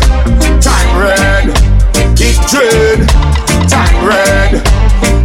Time 0.61 0.91
red, 0.99 1.47
it 2.19 2.37
dread. 2.49 2.99
Time 3.69 3.99
red, 4.05 4.51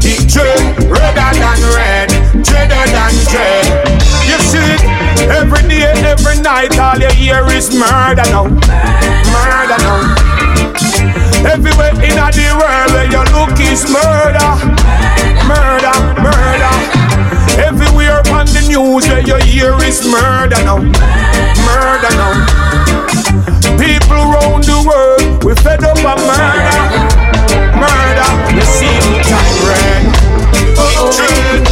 it 0.04 0.28
dread. 0.28 0.62
Redder 0.88 1.30
than 1.38 1.60
red, 1.74 2.08
dreader 2.44 2.84
than 2.94 3.14
dread. 3.30 3.66
You 4.28 4.38
see 4.38 4.58
it 4.58 4.82
every 5.30 5.62
day, 5.68 5.90
every 6.06 6.40
night. 6.40 6.78
All 6.78 6.98
you 6.98 7.10
hear 7.10 7.44
is 7.48 7.74
murder 7.74 8.22
now, 8.30 8.44
murder 8.44 9.78
now. 9.78 10.29
Everywhere 11.46 11.94
in 12.04 12.16
the 12.16 12.48
world 12.60 12.90
where 12.92 13.08
you 13.08 13.22
look 13.32 13.58
is 13.60 13.84
murder, 13.88 14.50
murder, 15.48 15.94
murder. 16.20 16.74
Everywhere 17.60 18.20
on 18.34 18.46
the 18.46 18.62
news 18.68 19.08
where 19.08 19.20
you 19.20 19.36
hear 19.44 19.74
is 19.84 20.04
murder 20.06 20.60
now, 20.64 20.78
murder 21.64 22.12
now. 22.20 22.34
People 23.78 24.22
round 24.34 24.64
the 24.64 24.78
world 24.86 25.44
we 25.44 25.54
fed 25.54 25.82
up 25.84 25.98
on 26.04 26.18
murder, 26.28 26.80
murder. 27.78 28.28
You 28.54 28.64
see 28.66 28.98
time 29.24 29.58
red, 29.64 30.04
hatred, 30.76 31.69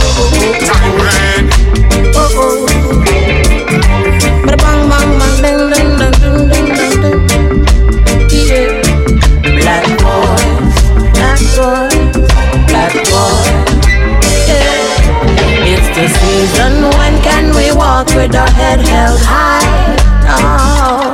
Season 16.39 16.83
when 16.85 17.21
can 17.21 17.47
we 17.57 17.73
walk 17.77 18.07
with 18.15 18.33
our 18.33 18.49
head 18.49 18.79
held 18.79 19.19
high? 19.25 19.97
Oh, 20.31 21.13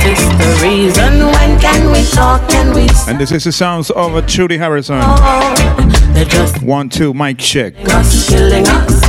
it's 0.00 0.24
the 0.40 0.66
reason 0.66 1.26
when 1.26 1.60
can 1.60 1.92
we 1.92 2.02
talk 2.04 2.40
and 2.54 2.74
we 2.74 2.88
And 3.06 3.20
this 3.20 3.30
is 3.30 3.44
the 3.44 3.52
sounds 3.52 3.90
of 3.90 4.16
a 4.16 4.22
Trudy 4.22 4.56
Harrison. 4.56 5.00
Oh, 5.02 6.24
just 6.30 6.62
One, 6.62 6.88
two, 6.88 7.12
mic 7.12 7.36
check. 7.36 7.74
us, 7.90 8.30
killing 8.30 8.66
us. 8.66 9.02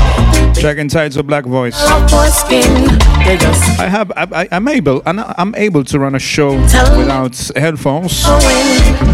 Checking 0.59 0.89
sides 0.89 1.15
of 1.15 1.25
Black 1.25 1.45
Voice. 1.45 1.81
Love 1.85 2.09
for 2.09 2.25
skin. 2.27 2.83
They 3.25 3.37
just 3.37 3.79
I 3.79 3.87
have, 3.87 4.11
I, 4.17 4.49
I'm 4.51 4.67
able, 4.67 5.01
and 5.05 5.21
I'm 5.21 5.55
able 5.55 5.85
to 5.85 5.99
run 5.99 6.15
a 6.15 6.19
show 6.19 6.51
without 6.97 7.37
headphones. 7.55 8.23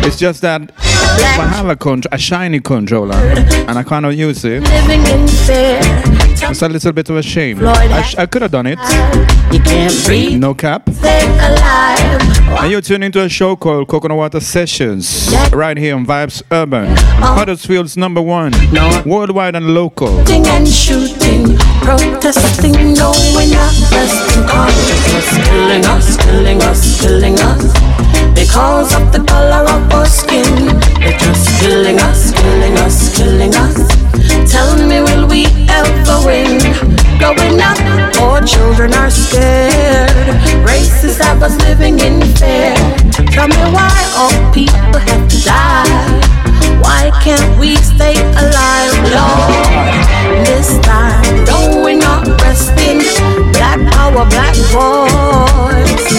It's 0.03 0.17
just 0.17 0.41
that 0.41 0.63
if 0.63 1.39
I 1.39 1.45
have 1.55 1.69
a, 1.69 1.75
con- 1.75 2.01
a 2.11 2.17
shiny 2.17 2.61
controller 2.61 3.13
and 3.15 3.77
I 3.77 3.83
cannot 3.83 4.15
use 4.17 4.43
it, 4.43 4.63
Living 4.63 5.05
in 5.05 5.27
fear. 5.27 6.20
It's 6.49 6.61
a 6.61 6.69
little 6.69 6.91
bit 6.91 7.09
of 7.09 7.15
a 7.17 7.21
shame. 7.23 7.59
I, 7.65 8.01
sh- 8.03 8.15
I 8.17 8.25
could 8.25 8.41
have 8.41 8.51
done 8.51 8.67
it. 8.67 8.79
You 9.53 9.59
can't 9.61 9.93
breathe. 10.05 10.39
No 10.39 10.53
cap. 10.53 10.87
And 12.61 12.71
you're 12.71 12.81
tuning 12.81 13.07
into 13.07 13.21
a 13.23 13.29
show 13.29 13.55
called 13.55 13.87
Coconut 13.87 14.17
Water 14.17 14.39
Sessions, 14.39 15.33
right 15.53 15.77
here 15.77 15.95
on 15.95 16.05
Vibes 16.05 16.43
Urban, 16.51 16.87
oh. 16.89 17.35
Huddersfield's 17.37 17.95
number 17.97 18.21
one, 18.21 18.51
worldwide 19.05 19.55
and 19.55 19.73
local. 19.73 20.17
Shooting 20.25 20.45
and 20.47 20.67
shooting, 20.67 21.57
protesting, 21.81 22.93
no, 22.93 23.11
we're 23.33 23.47
not 23.49 23.73
resting. 23.91 24.43
Consciousness 24.47 25.47
killing 25.47 25.85
us, 25.85 26.17
killing 26.17 26.61
us, 26.61 27.01
killing 27.01 27.35
us. 27.39 27.73
Because 28.35 28.93
of 28.95 29.11
the 29.11 29.23
color 29.25 29.63
of 29.69 29.91
our 29.93 30.05
skin, 30.05 30.43
they're 30.99 31.17
just 31.17 31.61
killing 31.61 31.99
us, 31.99 32.31
killing 32.33 32.77
us, 32.77 33.15
killing 33.17 33.55
us. 33.55 34.00
Tell 34.51 34.75
me, 34.75 34.99
will 34.99 35.27
we 35.27 35.45
ever 35.69 36.17
win? 36.27 36.59
Growing 37.17 37.61
up, 37.61 37.79
our 38.19 38.41
children 38.43 38.93
are 38.93 39.09
scared. 39.09 40.27
Racists 40.67 41.21
have 41.23 41.41
us 41.41 41.55
living 41.61 41.99
in 41.99 42.19
fear. 42.35 42.75
Tell 43.31 43.47
me 43.47 43.55
why 43.71 43.95
all 44.17 44.35
people 44.51 44.99
have 45.07 45.25
to 45.29 45.37
die. 45.41 46.41
Why 46.83 47.11
can't 47.23 47.59
we 47.59 47.77
stay 47.77 48.15
alive, 48.43 48.95
Lord? 49.15 50.45
This 50.45 50.79
time, 50.79 51.45
no, 51.45 51.81
we're 51.81 51.97
not 51.97 52.27
resting. 52.41 52.99
Black 53.53 53.79
power, 53.93 54.25
black 54.35 54.55
voice, 54.75 56.11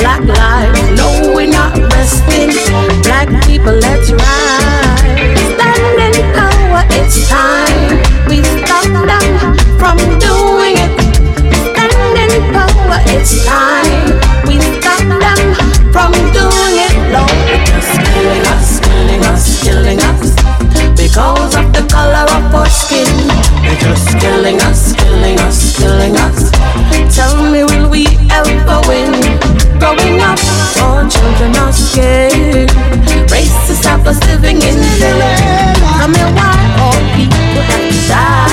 black 0.00 0.24
lives. 0.26 0.82
No, 0.98 1.32
we're 1.36 1.46
not 1.46 1.78
resting. 1.92 2.50
Black 3.02 3.28
people, 3.46 3.74
let's 3.74 4.10
rise 4.10 4.85
hour, 6.76 6.86
it's 6.90 7.28
time 7.28 7.96
we 8.28 8.42
stop 8.42 8.84
them 8.84 9.56
from 9.78 9.96
doing 10.20 10.76
it. 10.76 10.92
Standing 11.72 12.52
power, 12.52 13.00
it's 13.16 13.44
time 13.44 14.12
we 14.46 14.60
stop 14.60 15.00
them 15.00 15.40
from 15.92 16.12
doing 16.36 16.76
it. 16.86 16.94
Lord, 17.12 17.32
it's 17.72 17.92
killing 18.12 18.44
us, 18.54 18.80
killing 18.80 19.24
us, 19.24 19.62
killing 19.62 20.00
us 20.00 20.36
because 20.96 21.54
of 21.56 21.72
the 21.72 21.86
color 21.90 22.26
of 22.36 22.54
our 22.54 22.68
skin. 22.68 23.08
They're 23.62 23.80
just 23.80 24.18
killing 24.18 24.60
us, 24.62 24.94
killing 24.96 25.38
us, 25.40 25.78
killing 25.78 26.16
us. 26.16 26.50
Tell 27.14 27.36
me, 27.50 27.64
will 27.64 27.88
we 27.90 28.06
ever 28.30 28.80
win? 28.88 29.12
Growing 29.78 30.20
up, 30.20 30.38
our 30.82 31.08
children 31.08 31.56
are 31.56 31.72
scared. 31.72 32.70
Racist 33.30 33.75
of 34.00 34.06
us 34.06 34.20
living 34.26 34.56
in 34.56 34.76
Chile. 34.96 35.34
I 36.02 36.06
mean, 36.06 36.28
why 36.36 36.56
all 36.82 37.00
people 37.16 37.62
have 37.68 37.92
to 37.92 38.08
die? 38.08 38.45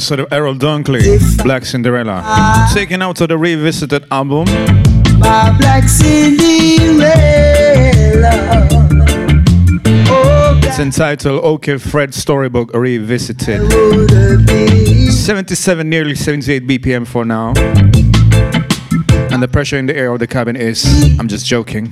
Errol 0.00 0.54
Dunkley, 0.54 1.18
Black 1.42 1.64
Cinderella. 1.66 2.68
Taken 2.72 3.02
out 3.02 3.20
of 3.20 3.28
the 3.28 3.36
revisited 3.36 4.06
album. 4.10 4.46
My 5.18 5.54
Black 5.58 5.88
Cinderella. 5.88 7.10
Oh, 10.12 10.58
it's 10.62 10.78
entitled 10.78 11.44
OK 11.44 11.76
Fred 11.76 12.14
Storybook 12.14 12.72
Revisited. 12.72 13.60
77, 15.12 15.88
nearly 15.88 16.14
78 16.14 16.66
BPM 16.66 17.06
for 17.06 17.26
now. 17.26 17.52
And 19.30 19.42
the 19.42 19.48
pressure 19.48 19.76
in 19.76 19.84
the 19.86 19.94
air 19.94 20.10
of 20.12 20.18
the 20.18 20.26
cabin 20.26 20.56
is, 20.56 20.84
I'm 21.18 21.28
just 21.28 21.44
joking. 21.46 21.86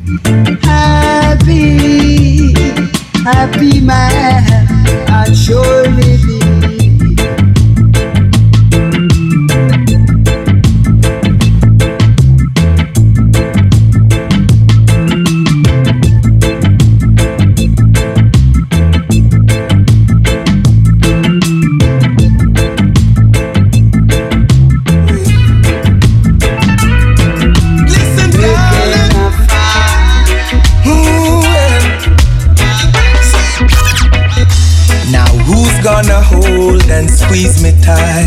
Happy, 0.63 2.55
happy 3.23 3.81
man, 3.81 4.67
I 5.09 5.33
surely 5.35 6.17
be. 6.27 6.48
Squeeze 37.29 37.63
me 37.63 37.73
tight. 37.83 38.27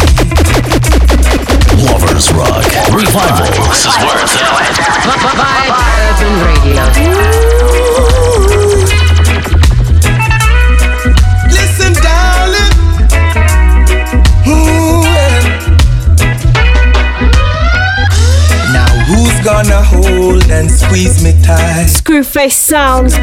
Lovers 1.90 2.32
Rock 2.34 2.64
Revival. 2.94 3.48
This 3.66 3.86
is 3.86 3.98
where 3.98 4.22
it's 4.22 4.36
Vibe 5.42 5.74
Urban 6.06 6.34
Radio. 6.46 6.84
Listen, 11.50 11.94
darling. 12.04 12.74
Ooh, 14.48 15.02
eh? 15.02 15.10
yeah. 15.10 15.42
Now 18.72 18.92
who's 19.10 19.38
gonna 19.44 19.82
hold 19.82 20.44
and 20.52 20.70
squeeze 20.70 21.24
me 21.24 21.32
tight? 21.42 21.88
Screwface 21.88 22.52
sounds. 22.54 23.18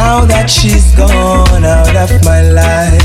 Now 0.00 0.24
that 0.24 0.48
she's 0.48 0.94
gone 0.96 1.64
out 1.64 1.96
of 1.96 2.24
my 2.24 2.40
life, 2.50 2.99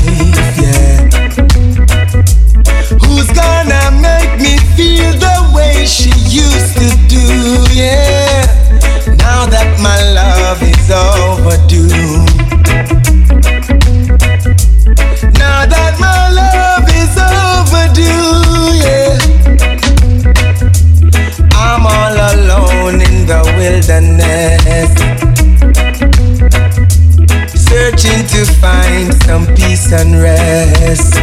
find 28.66 29.14
some 29.26 29.46
peace 29.54 29.92
and 29.92 30.10
rest. 30.26 31.14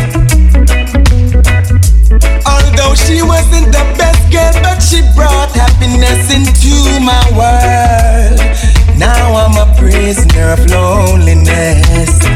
Although 2.51 2.95
she 2.95 3.17
wasn't 3.21 3.67
the 3.77 3.86
best 3.99 4.23
girl, 4.32 4.56
but 4.65 4.79
she 4.79 4.99
brought 5.17 5.51
happiness 5.51 6.23
into 6.38 6.73
my 7.12 7.23
world. 7.39 8.39
Now 8.97 9.25
I'm 9.43 9.56
a 9.65 9.67
prisoner 9.77 10.53
of 10.56 10.62
loneliness. 10.69 12.32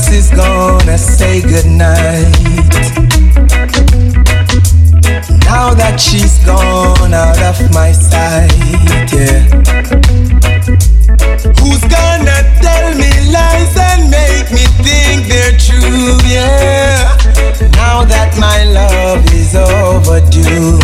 Fuss 0.00 0.12
is 0.12 0.30
gonna 0.30 0.98
say 0.98 1.40
goodnight. 1.42 2.32
Now 5.44 5.74
that 5.74 5.98
she's 5.98 6.38
gone 6.44 7.12
out 7.12 7.40
of 7.42 7.58
my 7.72 7.92
sight, 7.92 8.52
yeah. 9.12 9.40
Who's 11.60 11.84
gonna 11.96 12.38
tell 12.62 12.94
me 12.94 13.10
lies 13.32 13.76
and 13.76 14.10
make 14.10 14.50
me 14.52 14.64
think 14.84 15.28
they're 15.28 15.56
true, 15.58 16.16
yeah? 16.28 17.16
Now 17.72 18.04
that 18.04 18.36
my 18.38 18.64
love 18.64 19.24
is 19.34 19.54
overdue. 19.54 20.78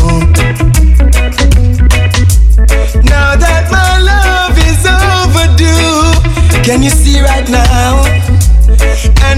Now 3.04 3.36
that 3.36 3.64
my 3.70 3.92
love 4.12 4.56
is 4.70 4.82
overdue. 4.86 6.64
Can 6.64 6.82
you 6.82 6.90
see 6.90 7.20
right 7.20 7.48
now? 7.48 8.25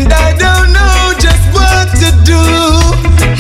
And 0.01 0.13
I 0.13 0.31
don't 0.45 0.73
know 0.73 1.13
just 1.19 1.45
what 1.53 1.87
to 2.03 2.09
do. 2.31 2.43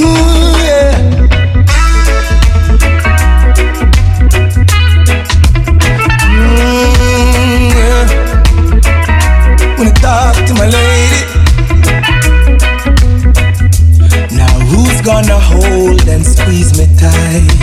Ooh, 0.05 0.57
yeah. 0.67 2.09
Mm, 6.39 7.71
yeah. 7.75 8.05
Wanna 9.79 9.93
talk 9.95 10.35
to 10.47 10.55
my 10.55 10.69
lady. 10.69 11.23
Now 14.37 14.55
who's 14.71 15.01
gonna 15.03 15.39
hold 15.39 16.09
and 16.09 16.25
squeeze 16.27 16.77
me 16.79 16.87
tight? 16.97 17.58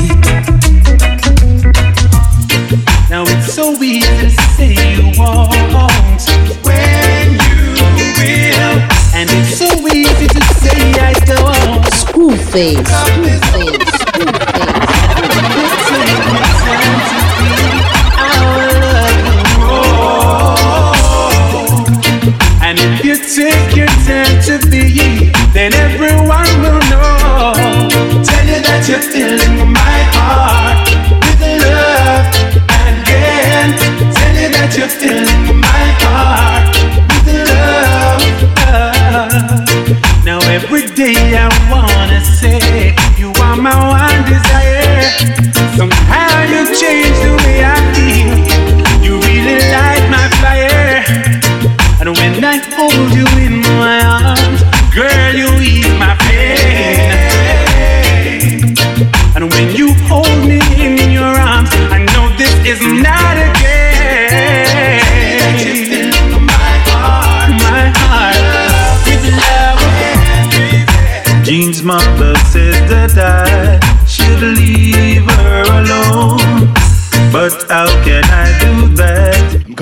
Face, 12.56 13.85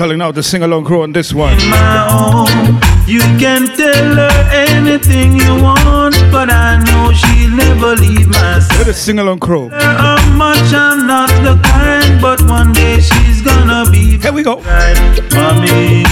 calling 0.04 0.20
out 0.20 0.34
the 0.34 0.42
sing 0.42 0.62
along 0.62 0.84
crew 0.84 1.02
on 1.02 1.12
this 1.12 1.32
one. 1.32 1.56
my 1.70 2.06
own. 2.12 2.76
You 3.06 3.20
can 3.40 3.66
tell 3.74 4.14
her 4.22 4.38
anything 4.52 5.32
you 5.32 5.62
want, 5.62 6.14
but 6.30 6.50
I 6.50 6.78
know 6.84 7.12
she'll 7.12 7.56
never 7.56 7.74
never 7.84 8.00
leave 8.00 8.28
my 8.28 8.58
side. 8.58 8.78
Let 8.78 8.88
us 8.88 8.98
sing 8.98 9.18
along, 9.18 9.38
crow. 9.40 9.68
How 9.70 10.16
much 10.32 10.72
I'm 10.72 11.06
not 11.06 11.30
the 11.42 11.60
kind, 11.62 12.20
but 12.20 12.40
one 12.42 12.72
day 12.72 13.00
she's 13.00 13.40
gonna 13.42 13.90
be. 13.90 14.18
Here 14.18 14.32
we 14.32 14.42
go. 14.42 14.56
Right. 14.60 14.96
Mommy, 15.32 16.04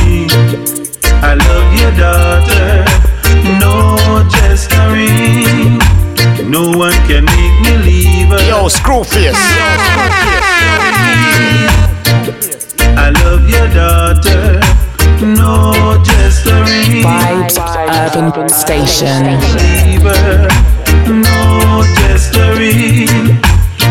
I 1.23 1.35
love 1.49 1.69
your 1.81 1.93
daughter. 2.05 2.85
No 3.61 3.77
gesturing. 4.35 5.79
No 6.51 6.77
one 6.77 6.97
can 7.09 7.25
make 7.25 7.57
me 7.65 7.73
leave 7.89 8.29
her. 8.29 8.43
Yo, 8.49 8.69
Screwface. 8.69 9.41
I 12.97 13.11
love 13.25 13.49
your 13.49 13.69
daughter. 13.73 14.61
No 15.25 16.03
gesturing. 16.05 17.05
Vibes 17.05 17.59
Urban 18.17 18.49
Station. 18.49 19.39
Leave 19.59 20.03
her. 20.03 20.49
No 21.07 21.85
gesturing. 21.99 23.41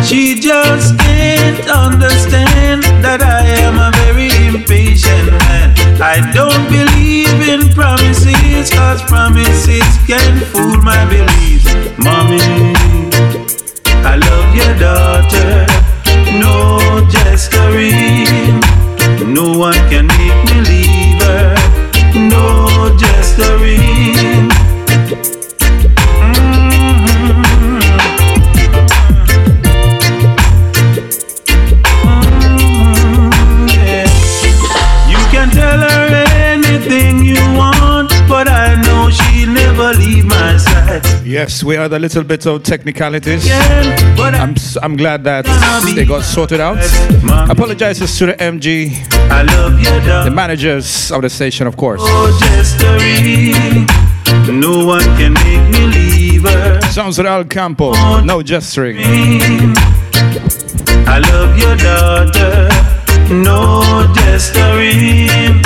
She 0.04 0.40
just 0.40 0.98
can't 1.00 1.70
understand 1.70 2.84
that 3.04 3.22
I 3.22 3.46
am 3.64 3.78
a 3.80 3.92
very 4.04 4.30
impatient 4.48 5.32
man. 5.32 5.76
I 6.02 6.20
don't 6.34 6.68
believe 6.70 7.48
in 7.48 7.74
promises, 7.74 8.70
cause 8.72 9.02
promises 9.04 9.86
can 10.08 10.40
fool 10.52 10.82
my 10.82 11.06
beliefs. 11.06 11.70
Mommy, 11.98 12.42
I 14.04 14.16
love 14.18 14.56
your 14.56 14.74
daughter. 14.80 15.68
No. 16.40 16.71
No 19.34 19.58
one 19.58 19.81
Yes, 41.32 41.64
we 41.64 41.76
had 41.76 41.94
a 41.94 41.98
little 41.98 42.26
bit 42.26 42.46
of 42.46 42.62
technicalities. 42.64 43.50
I'm, 43.50 44.54
I'm 44.84 44.98
glad 44.98 45.24
that 45.24 45.46
they 45.96 46.04
got 46.04 46.26
sorted 46.26 46.60
out. 46.60 46.78
Apologizes 47.50 48.18
to 48.18 48.26
the 48.26 48.34
MG, 48.34 48.92
I 49.32 49.44
love 49.44 49.80
your 49.80 50.26
the 50.26 50.30
managers 50.30 51.10
of 51.10 51.22
the 51.22 51.30
station, 51.30 51.68
of 51.68 51.78
course. 51.78 52.02
Oh, 52.04 52.28
no 52.28 52.58
gesturing. 52.58 53.88
No 54.60 54.86
one 54.86 55.04
can 55.16 55.32
make 55.32 55.70
me 55.72 55.88
leave 55.88 56.44
her. 56.44 56.82
Sounds 56.92 57.18
of 57.18 57.26
Al 57.26 57.46
Campbell, 57.46 57.94
oh, 57.96 58.22
no 58.26 58.44
gesturing. 58.44 58.98
I 61.08 61.20
love 61.32 61.58
your 61.58 61.78
daughter. 61.78 62.68
No 63.34 64.12
gesturing. 64.16 65.62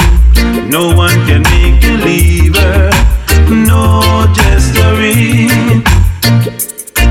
No 0.70 0.96
one 0.96 1.16
can 1.26 1.42
make 1.42 1.82
you 1.84 1.98
leave 1.98 2.56
her. 2.56 2.92
No 3.50 4.26
gesturing. 4.34 5.84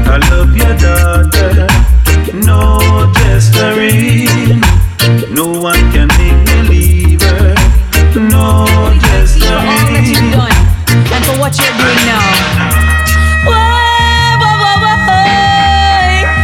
I 0.06 0.18
love 0.30 0.56
your 0.56 0.76
daughter. 0.76 1.66
No 2.34 2.78
gesturing. 3.14 4.60
No 5.34 5.46
one 5.60 5.90
can 5.92 6.08
make 6.18 6.46
me 6.48 6.62
leave 6.68 7.22
her. 7.22 7.54
No 8.18 8.66
For 8.66 8.74
all 8.74 8.90
that 9.00 9.28
you've 9.36 9.42
gesturing. 10.14 10.30
done 10.30 10.52
and 11.14 11.24
for 11.24 11.36
what 11.40 11.52
you're 11.58 11.76
doing 11.78 12.04
now. 12.06 12.22
Whoa, 13.46 14.38
whoa, 14.40 14.54
whoa, 14.82 14.98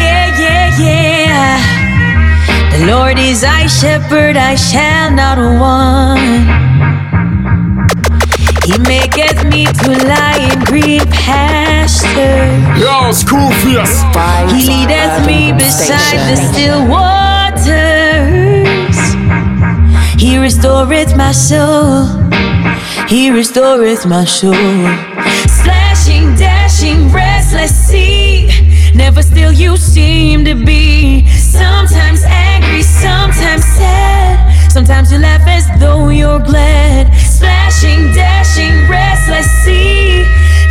yeah, 0.00 0.26
yeah, 0.38 0.78
yeah. 0.78 1.58
The 2.78 2.82
Lord 2.86 3.18
is 3.18 3.40
thy 3.42 3.66
shepherd, 3.66 4.36
I 4.36 4.54
shall 4.54 5.10
not 5.10 5.38
want. 5.38 6.20
He 8.70 8.78
maketh 8.82 9.42
me 9.46 9.64
to 9.64 9.90
lie 10.06 10.48
in 10.52 10.60
green 10.60 11.00
pastures. 11.10 12.62
Yo, 12.78 13.10
Screwface. 13.10 13.98
He 14.52 14.62
leadeth 14.70 15.26
me 15.26 15.52
beside 15.52 16.30
the 16.30 16.36
still 16.36 16.86
waters. 16.86 17.10
He 20.22 20.38
restoreth 20.38 21.16
my 21.16 21.32
soul. 21.32 22.06
He 23.08 23.32
restoreth 23.32 24.06
my 24.06 24.24
soul. 24.24 24.54
Splashing, 25.48 26.36
dashing, 26.36 27.10
restless 27.10 27.74
sea. 27.74 28.50
Never 28.94 29.22
still 29.22 29.50
you 29.50 29.76
seem 29.76 30.44
to 30.44 30.54
be. 30.54 31.26
Sometimes 31.26 32.22
angry, 32.22 32.82
sometimes 32.82 33.64
sad. 33.64 34.70
Sometimes 34.70 35.10
you 35.10 35.18
laugh 35.18 35.44
as 35.48 35.66
though 35.80 36.10
you're 36.10 36.38
glad. 36.38 37.12
Splashing, 37.16 37.40
dashing, 37.40 37.40
restless 37.80 37.98
sea. 38.04 38.09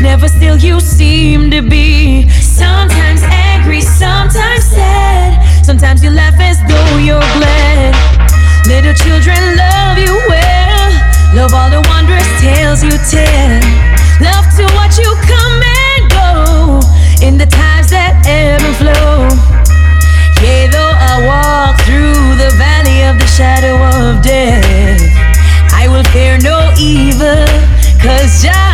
Never 0.09 0.27
still 0.27 0.57
you 0.57 0.79
seem 0.79 1.51
to 1.51 1.61
be. 1.61 2.27
Sometimes 2.41 3.21
angry, 3.29 3.79
sometimes 3.79 4.63
sad. 4.65 5.37
Sometimes 5.63 6.03
you 6.03 6.09
laugh 6.09 6.33
as 6.39 6.57
though 6.67 6.97
you're 6.97 7.29
glad. 7.37 7.93
Little 8.65 8.95
children 8.95 9.37
love 9.55 9.99
you 9.99 10.17
well. 10.27 10.89
Love 11.37 11.53
all 11.53 11.69
the 11.69 11.85
wondrous 11.93 12.25
tales 12.41 12.81
you 12.83 12.97
tell. 13.05 13.61
Love 14.17 14.49
to 14.57 14.65
watch 14.73 14.97
you 14.97 15.13
come 15.29 15.61
and 15.85 16.01
go 16.09 16.81
in 17.21 17.37
the 17.37 17.45
times 17.45 17.91
that 17.93 18.17
ebb 18.25 18.65
and 18.65 18.75
flow. 18.81 19.29
Yea, 20.41 20.73
though 20.73 20.95
I 20.97 21.21
walk 21.29 21.77
through 21.85 22.17
the 22.41 22.49
valley 22.57 23.05
of 23.05 23.21
the 23.21 23.29
shadow 23.29 23.77
of 23.77 24.23
death, 24.23 25.05
I 25.71 25.87
will 25.87 26.03
fear 26.09 26.39
no 26.41 26.73
evil, 26.81 27.45
cause 28.01 28.41
Jah 28.41 28.68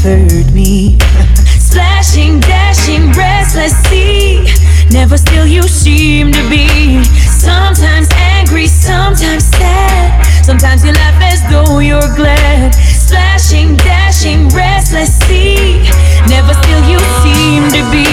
comfort 0.00 0.52
me. 0.52 0.98
Splashing, 1.58 2.40
dashing, 2.40 3.12
restless 3.12 3.72
sea. 3.88 4.46
Never 4.90 5.16
still 5.16 5.46
you 5.46 5.62
seem 5.62 6.32
to 6.32 6.50
be. 6.50 7.04
Sometimes 7.04 8.08
angry, 8.16 8.66
sometimes 8.66 9.44
sad. 9.44 10.26
Sometimes 10.44 10.84
you 10.84 10.92
laugh 10.92 11.22
as 11.22 11.40
though 11.50 11.78
you're 11.78 12.14
glad. 12.16 12.74
Splashing, 12.74 13.76
dashing, 13.76 14.48
restless 14.48 15.16
sea. 15.26 15.82
Never 16.28 16.54
still 16.54 16.82
you 16.88 16.98
seem 17.22 17.68
to 17.70 17.82
be. 17.92 18.06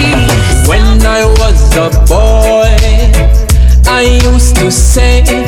When 0.68 1.04
I 1.06 1.24
was 1.40 1.76
a 1.76 1.90
boy, 2.06 2.76
I 3.90 4.20
used 4.22 4.56
to 4.56 4.70
say 4.70 5.47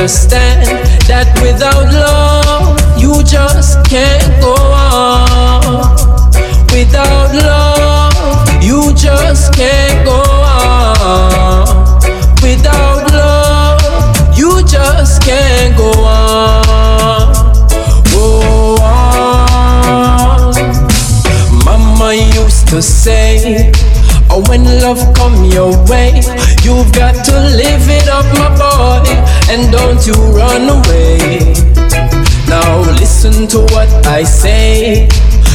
understand 0.00 0.64
that 1.04 1.28
without 1.42 1.84
love, 1.92 2.72
you 2.96 3.22
just 3.22 3.84
can't 3.84 4.32
go 4.40 4.54
on. 4.56 5.76
Without 6.72 7.28
love, 7.36 8.64
you 8.64 8.94
just 8.96 9.52
can't 9.52 10.02
go 10.06 10.16
on. 10.16 11.76
Without 12.40 13.12
love, 13.12 14.38
you 14.38 14.64
just 14.64 15.20
can't 15.20 15.76
go 15.76 15.92
on. 15.92 17.34
Go 18.08 18.80
on. 18.80 20.54
Mama 21.66 22.14
used 22.14 22.68
to 22.68 22.80
say, 22.80 23.70
oh, 24.30 24.42
when 24.48 24.64
love 24.80 25.14
come 25.14 25.44
your 25.44 25.76
way, 25.92 26.22
you've 26.64 26.90
got 26.94 27.22
to 27.26 27.36
live 27.52 27.84
it 27.90 28.08
up, 28.08 28.24
my 28.40 28.48
boy, 28.56 28.99
and 29.50 29.72
don't 29.72 30.06
you 30.06 30.14
run 30.30 30.68
away. 30.68 31.18
Now 32.46 32.78
listen 33.02 33.48
to 33.48 33.58
what 33.74 33.88
I 34.06 34.22
say. 34.22 35.08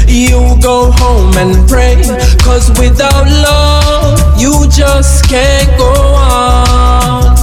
You 0.05 0.57
go 0.61 0.91
home 0.91 1.35
and 1.37 1.67
pray, 1.67 1.95
cause 2.43 2.69
without 2.77 3.25
love, 3.25 4.19
you 4.39 4.67
just 4.69 5.29
can't 5.29 5.71
go 5.77 5.93
on. 6.13 7.35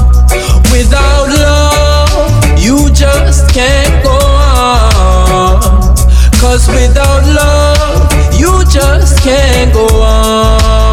Without 0.70 1.28
love, 1.46 2.58
you 2.58 2.90
just 2.92 3.52
can't 3.54 4.04
go 4.04 4.10
on. 4.12 5.96
Cause 6.38 6.68
without 6.68 7.24
love, 7.40 8.12
you 8.38 8.62
just 8.70 9.22
can't 9.22 9.72
go 9.72 9.86
on. 10.02 10.91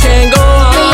can't 0.00 0.34
go 0.34 0.40
on. 0.40 0.90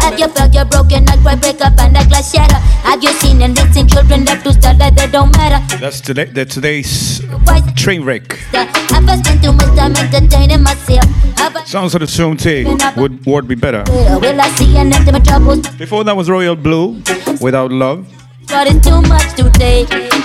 Have 0.00 0.18
you 0.18 0.28
felt 0.28 0.54
your 0.54 0.64
broken 0.64 1.06
heart 1.06 1.20
cry, 1.20 1.34
break 1.36 1.60
up 1.60 1.78
and 1.78 1.94
that 1.94 2.08
glass 2.08 2.32
shatter? 2.32 2.56
Have 2.86 3.02
you 3.02 3.12
seen 3.12 3.42
and 3.42 3.58
raising 3.58 3.86
children 3.86 4.24
left 4.24 4.44
to 4.44 4.52
start 4.52 4.78
that 4.78 4.96
they 4.96 5.06
don't 5.08 5.30
matter? 5.36 5.60
That's 5.78 6.00
today. 6.00 6.26
Today's 6.44 7.20
train 7.76 8.04
wreck. 8.04 8.38
Sounds 11.66 11.94
of 11.94 12.00
the 12.00 12.06
tune 12.06 12.36
T 12.36 12.64
would 12.96 13.26
would 13.26 13.48
be 13.48 13.54
better. 13.54 13.82
Before 15.78 16.04
that 16.04 16.16
was 16.16 16.30
Royal 16.30 16.56
Blue, 16.56 17.02
without 17.40 17.72
love. 17.72 18.06
But 18.48 18.68
it's 18.68 18.86
too 18.86 19.02
much. 19.02 19.26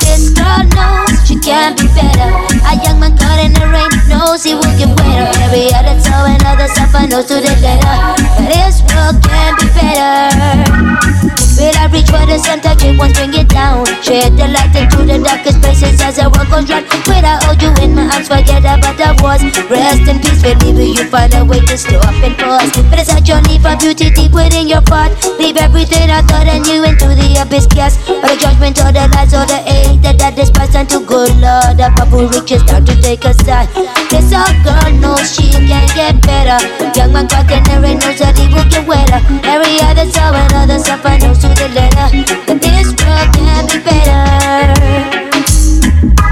This 0.02 0.30
girl 0.32 0.64
knows 0.76 1.28
she 1.28 1.38
can 1.40 1.76
be 1.76 1.88
better. 1.94 2.30
A 2.68 2.74
young 2.84 3.00
man 3.00 3.18
caught 3.18 3.40
in 3.40 3.54
the 3.54 3.66
rain 3.70 3.90
knows 4.10 4.44
he 4.44 4.54
will 4.54 4.76
get 4.78 4.90
wetter. 5.00 5.30
Every 5.42 5.74
other 5.74 6.00
toe 6.02 6.26
and 6.26 6.44
other 6.46 6.68
suffer 6.68 7.08
knows 7.08 7.26
to 7.28 7.36
the 7.36 7.54
letter. 7.62 7.96
But 8.38 8.50
this 8.50 8.82
world 8.90 9.22
can 9.24 9.56
be 9.60 9.68
better. 9.78 11.41
Will 11.62 11.78
I 11.78 11.86
reach 11.94 12.10
for 12.10 12.26
the 12.26 12.42
sun, 12.42 12.58
touch 12.58 12.82
it 12.82 12.98
once, 12.98 13.14
bring 13.14 13.38
it 13.38 13.46
down? 13.46 13.86
Shed 14.02 14.34
the 14.34 14.50
light 14.50 14.74
into 14.74 15.06
the 15.06 15.22
darkest 15.22 15.62
places 15.62 16.02
as 16.02 16.18
the 16.18 16.26
world 16.26 16.50
goes 16.50 16.66
round. 16.66 16.90
Will 17.06 17.22
I 17.22 17.38
hold 17.46 17.62
you 17.62 17.70
in 17.86 17.94
my 17.94 18.10
arms, 18.10 18.26
forget 18.26 18.66
about 18.66 18.98
the 18.98 19.14
wars? 19.22 19.46
Rest 19.70 20.10
in 20.10 20.18
peace, 20.26 20.42
believe 20.42 20.74
me, 20.74 20.98
you 20.98 21.06
find 21.06 21.30
a 21.38 21.46
way 21.46 21.62
to 21.62 21.78
stop 21.78 22.18
and 22.26 22.34
pause. 22.34 22.66
But 22.90 23.06
it's 23.06 23.14
a 23.14 23.22
journey 23.22 23.62
from 23.62 23.78
beauty 23.78 24.10
deep 24.10 24.34
within 24.34 24.66
your 24.66 24.82
heart. 24.90 25.14
Leave 25.38 25.62
everything 25.62 26.10
I 26.10 26.26
thought 26.26 26.50
I 26.50 26.58
knew 26.66 26.82
into 26.82 27.14
the 27.14 27.30
abyss, 27.38 27.70
yes. 27.78 27.94
All 28.10 28.26
the 28.26 28.42
judgment, 28.42 28.82
all 28.82 28.90
the 28.90 29.06
lies, 29.14 29.30
all 29.38 29.46
the 29.46 29.62
hate 29.62 30.02
that 30.02 30.18
I 30.18 30.34
despise, 30.34 30.74
and 30.74 30.90
to 30.90 31.06
good 31.06 31.30
Lord, 31.38 31.78
the 31.78 31.94
purple 31.94 32.26
riches 32.26 32.66
start 32.66 32.90
to 32.90 32.98
take 33.06 33.22
a 33.22 33.38
side. 33.46 33.70
This 34.10 34.34
old 34.34 34.58
girl 34.66 34.90
knows 34.98 35.30
she 35.30 35.54
can 35.54 35.86
get 35.94 36.18
better. 36.26 36.58
Young 36.98 37.14
man 37.14 37.30
the 37.30 37.78
rain 37.86 38.02
knows 38.02 38.18
that 38.18 38.34
he 38.34 38.50
will 38.50 38.66
get 38.66 38.82
wetter. 38.90 39.22
Every 39.46 39.78
other 39.86 40.10
soul 40.10 40.34
and 40.34 40.54
other 40.58 40.82
suffer 40.82 41.22
knows 41.22 41.38
to 41.46 41.51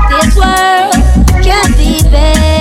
This 0.10 0.36
world 0.36 0.94
can 1.44 1.72
be 1.78 2.02
better. 2.10 2.59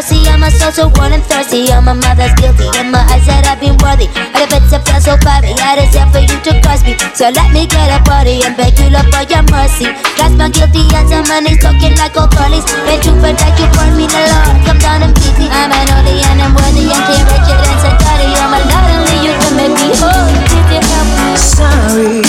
Please 0.00 0.24
have 0.24 0.30
mercy 0.30 0.32
on 0.32 0.40
my 0.40 0.48
soul, 0.48 0.72
so 0.72 0.88
warm 0.96 1.12
and 1.12 1.22
thirsty. 1.24 1.68
My 1.68 1.92
mother's 1.92 2.32
guilty, 2.40 2.68
in 2.80 2.90
my 2.90 3.04
eyes 3.12 3.26
that 3.26 3.44
I've 3.48 3.60
been 3.60 3.76
worthy. 3.80 4.08
All 4.36 4.46
the 4.48 4.60
bits 4.60 4.72
of 4.72 4.84
feel 4.84 5.00
so 5.00 5.14
fiery, 5.20 5.52
I 5.60 5.76
deserve 5.76 6.12
for 6.12 6.20
you 6.24 6.36
to 6.40 6.52
cross 6.64 6.84
me. 6.84 6.96
So 7.12 7.28
let 7.32 7.52
me 7.52 7.66
get 7.66 7.92
a 7.92 8.00
body 8.04 8.40
and 8.44 8.56
beg 8.56 8.78
you, 8.78 8.88
Lord, 8.92 9.08
for 9.12 9.24
your 9.28 9.44
mercy. 9.52 9.88
Cast 10.16 10.36
my 10.36 10.48
guilty 10.48 10.84
hands 10.92 11.12
on 11.12 11.24
money 11.28 11.56
talking 11.56 11.96
like 12.00 12.16
old 12.16 12.32
girlies. 12.32 12.64
Been 12.88 13.00
true 13.00 13.16
for 13.20 13.32
that, 13.32 13.52
you 13.60 13.68
burn 13.76 13.92
me, 13.96 14.06
the 14.08 14.20
Lord. 14.24 14.56
Come 14.64 14.80
down 14.80 15.04
and 15.04 15.12
beat 15.16 15.36
me. 15.36 15.46
I'm 15.50 15.72
an 15.72 15.88
only 15.92 16.16
and 16.24 16.40
I'm 16.40 16.52
worthy 16.56 16.88
and 16.88 17.02
can't 17.04 17.24
wretched 17.28 17.60
and 17.60 17.78
so 17.80 17.90
dirty. 18.00 18.28
I'm 18.40 18.56
a 18.56 18.60
lot, 18.72 18.88
only 18.88 19.18
you 19.24 19.32
can 19.36 19.52
make 19.56 19.74
me 19.74 19.88
whole. 20.00 20.28
If 20.48 20.68
you 20.72 20.80
help. 20.80 21.08
Sorry, 21.40 22.24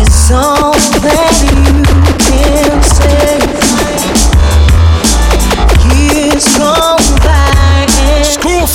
it's 0.00 0.30
all 0.30 0.74
that 1.02 1.29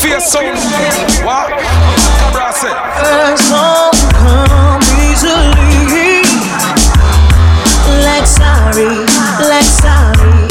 face 0.10 0.32
sound. 0.32 0.58
What? 1.26 1.49
Cabra 2.20 2.51
said. 2.53 2.76
Words 3.03 3.49
don't 3.49 3.95
come 4.14 4.82
easily. 5.01 6.24
Like 8.03 8.28
sorry, 8.28 9.06
like 9.49 9.66
sorry. 9.66 10.47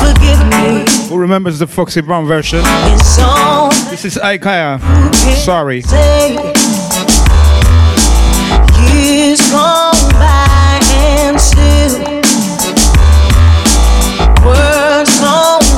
Forgive 0.00 0.40
me. 0.48 0.84
Who 1.08 1.18
remembers 1.18 1.58
the 1.58 1.66
Foxy 1.66 2.00
Brown 2.00 2.26
version? 2.26 2.60
It's 2.64 3.16
This 3.90 4.04
is 4.04 4.16
Aikaya. 4.16 4.80
Sorry. 5.36 5.82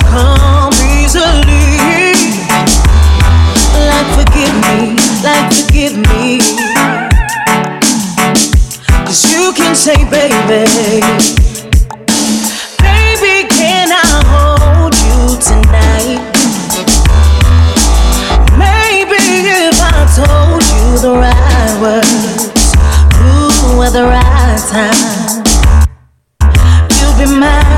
Come 0.08 0.72
easily. 0.96 2.16
Like 3.88 4.08
forgive 4.16 4.54
me, 4.66 4.96
like 5.22 5.48
forgive 5.52 5.96
me. 5.96 6.40
Cause 9.04 9.22
you 9.32 9.52
can 9.54 9.74
say, 9.74 9.96
baby, 10.10 11.00
baby, 12.84 13.36
can 13.48 13.88
I 13.92 14.06
hold 14.32 14.94
you 15.06 15.20
tonight? 15.48 16.20
Maybe 18.56 19.20
if 19.68 19.78
I 19.80 19.98
told 20.18 20.62
you 20.72 20.86
the 21.04 21.12
right 21.24 21.74
words, 21.80 22.58
at 23.80 23.92
the 23.92 24.04
right 24.04 24.58
time, 24.70 25.44
you'll 27.00 27.16
be 27.16 27.40
mine. 27.40 27.77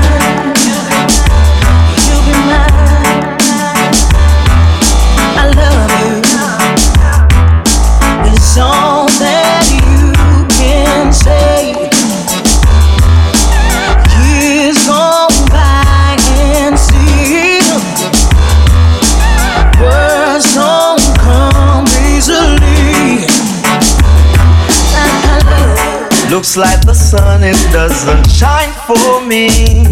Looks 26.41 26.57
like 26.57 26.81
the 26.87 26.95
sun, 26.95 27.43
it 27.43 27.71
doesn't 27.71 28.25
shine 28.25 28.73
for 28.89 29.21
me. 29.21 29.85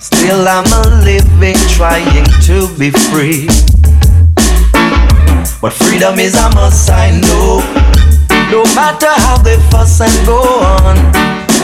Still, 0.00 0.48
I'm 0.48 0.66
a 0.66 0.82
living, 1.06 1.54
trying 1.70 2.26
to 2.42 2.66
be 2.74 2.90
free. 2.90 3.46
But 5.62 5.74
freedom 5.74 6.18
is 6.18 6.34
a 6.34 6.50
must, 6.58 6.90
I 6.90 7.14
know. 7.22 7.62
No 8.50 8.64
matter 8.74 9.14
how 9.22 9.38
they 9.38 9.62
fuss 9.70 10.00
and 10.00 10.26
go 10.26 10.42
on. 10.42 10.98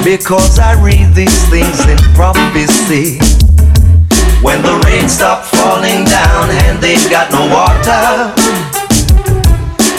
Because 0.05 0.61
I 0.61 0.81
read 0.81 1.13
these 1.13 1.43
things 1.51 1.81
in 1.91 1.99
prophecy. 2.15 3.19
When 4.41 4.63
the 4.63 4.79
rain 4.87 5.09
stopped 5.09 5.47
falling 5.57 6.05
down 6.05 6.49
and 6.63 6.79
they've 6.79 7.11
got 7.11 7.33
no 7.33 7.43
water. 7.51 8.60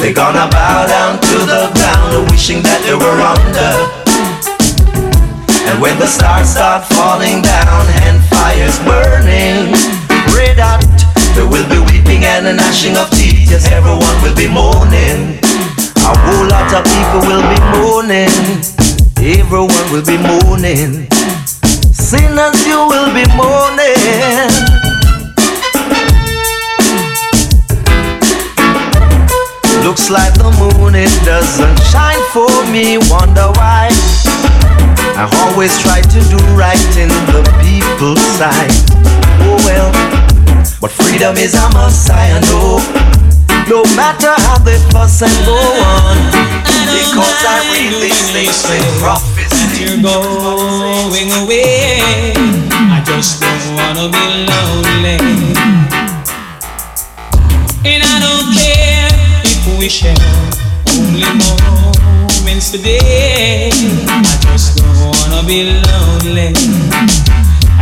They're 0.01 0.17
gonna 0.17 0.49
bow 0.49 0.87
down 0.87 1.21
to 1.21 1.37
the 1.45 1.69
ground, 1.77 2.31
wishing 2.31 2.63
that 2.63 2.81
they 2.81 2.97
were 2.97 3.21
under. 3.21 3.73
And 5.69 5.79
when 5.79 5.93
the 6.01 6.07
stars 6.09 6.49
start 6.49 6.89
falling 6.97 7.45
down 7.45 7.85
and 8.09 8.17
fires 8.33 8.81
burning, 8.81 9.77
red 10.33 10.57
hot, 10.57 10.81
there 11.37 11.45
will 11.45 11.69
be 11.69 11.77
weeping 11.85 12.25
and 12.25 12.49
a 12.49 12.53
gnashing 12.57 12.97
of 12.97 13.13
teeth. 13.13 13.45
Yes, 13.45 13.69
everyone 13.69 14.17
will 14.25 14.33
be 14.33 14.49
mourning. 14.49 15.37
A 16.01 16.13
whole 16.17 16.49
lot 16.49 16.73
of 16.73 16.81
people 16.81 17.21
will 17.29 17.45
be 17.45 17.61
mourning. 17.77 18.33
Everyone 19.21 19.85
will 19.93 20.01
be 20.01 20.17
mourning. 20.17 21.05
Sinners, 21.93 22.57
you 22.65 22.89
will 22.89 23.13
be 23.13 23.29
mourning. 23.37 24.90
Looks 29.83 30.09
like 30.09 30.33
the 30.35 30.51
moon, 30.61 30.95
it 30.95 31.11
doesn't 31.25 31.79
shine 31.89 32.21
for 32.31 32.47
me. 32.71 32.97
Wonder 33.09 33.49
why. 33.57 33.89
I 35.17 35.25
always 35.43 35.73
try 35.81 36.01
to 36.01 36.19
do 36.29 36.37
right 36.53 36.77
in 36.97 37.09
the 37.33 37.41
people's 37.65 38.21
sight. 38.37 38.71
Oh 39.41 39.57
well, 39.65 39.89
but 40.79 40.91
freedom 40.91 41.35
is 41.35 41.55
a 41.55 41.67
must, 41.73 42.09
I 42.09 42.39
know. 42.47 42.77
No 43.67 43.81
matter 43.95 44.33
how 44.45 44.57
they 44.59 44.77
fuss 44.93 45.21
and 45.21 45.33
go 45.45 45.57
on, 45.57 46.17
because 46.93 47.41
I 47.41 47.57
read 47.73 47.93
these 48.01 48.31
things 48.31 48.61
in 48.69 48.85
prophecy. 49.01 49.81
You're 49.81 50.01
going 50.01 51.29
away. 51.41 52.33
I 52.69 53.01
just 53.05 53.41
don't 53.41 53.65
wanna 53.75 54.07
be 54.13 54.25
lonely. 54.45 55.17
And 57.83 58.03
I 58.03 58.15
don't 58.21 58.53
care 58.55 58.80
we 59.81 59.89
share 59.89 60.13
only 60.93 61.25
moments 61.25 62.69
today. 62.69 63.71
I 64.05 64.37
just 64.45 64.77
don't 64.77 64.95
wanna 65.01 65.41
be 65.47 65.73
lonely. 65.89 66.53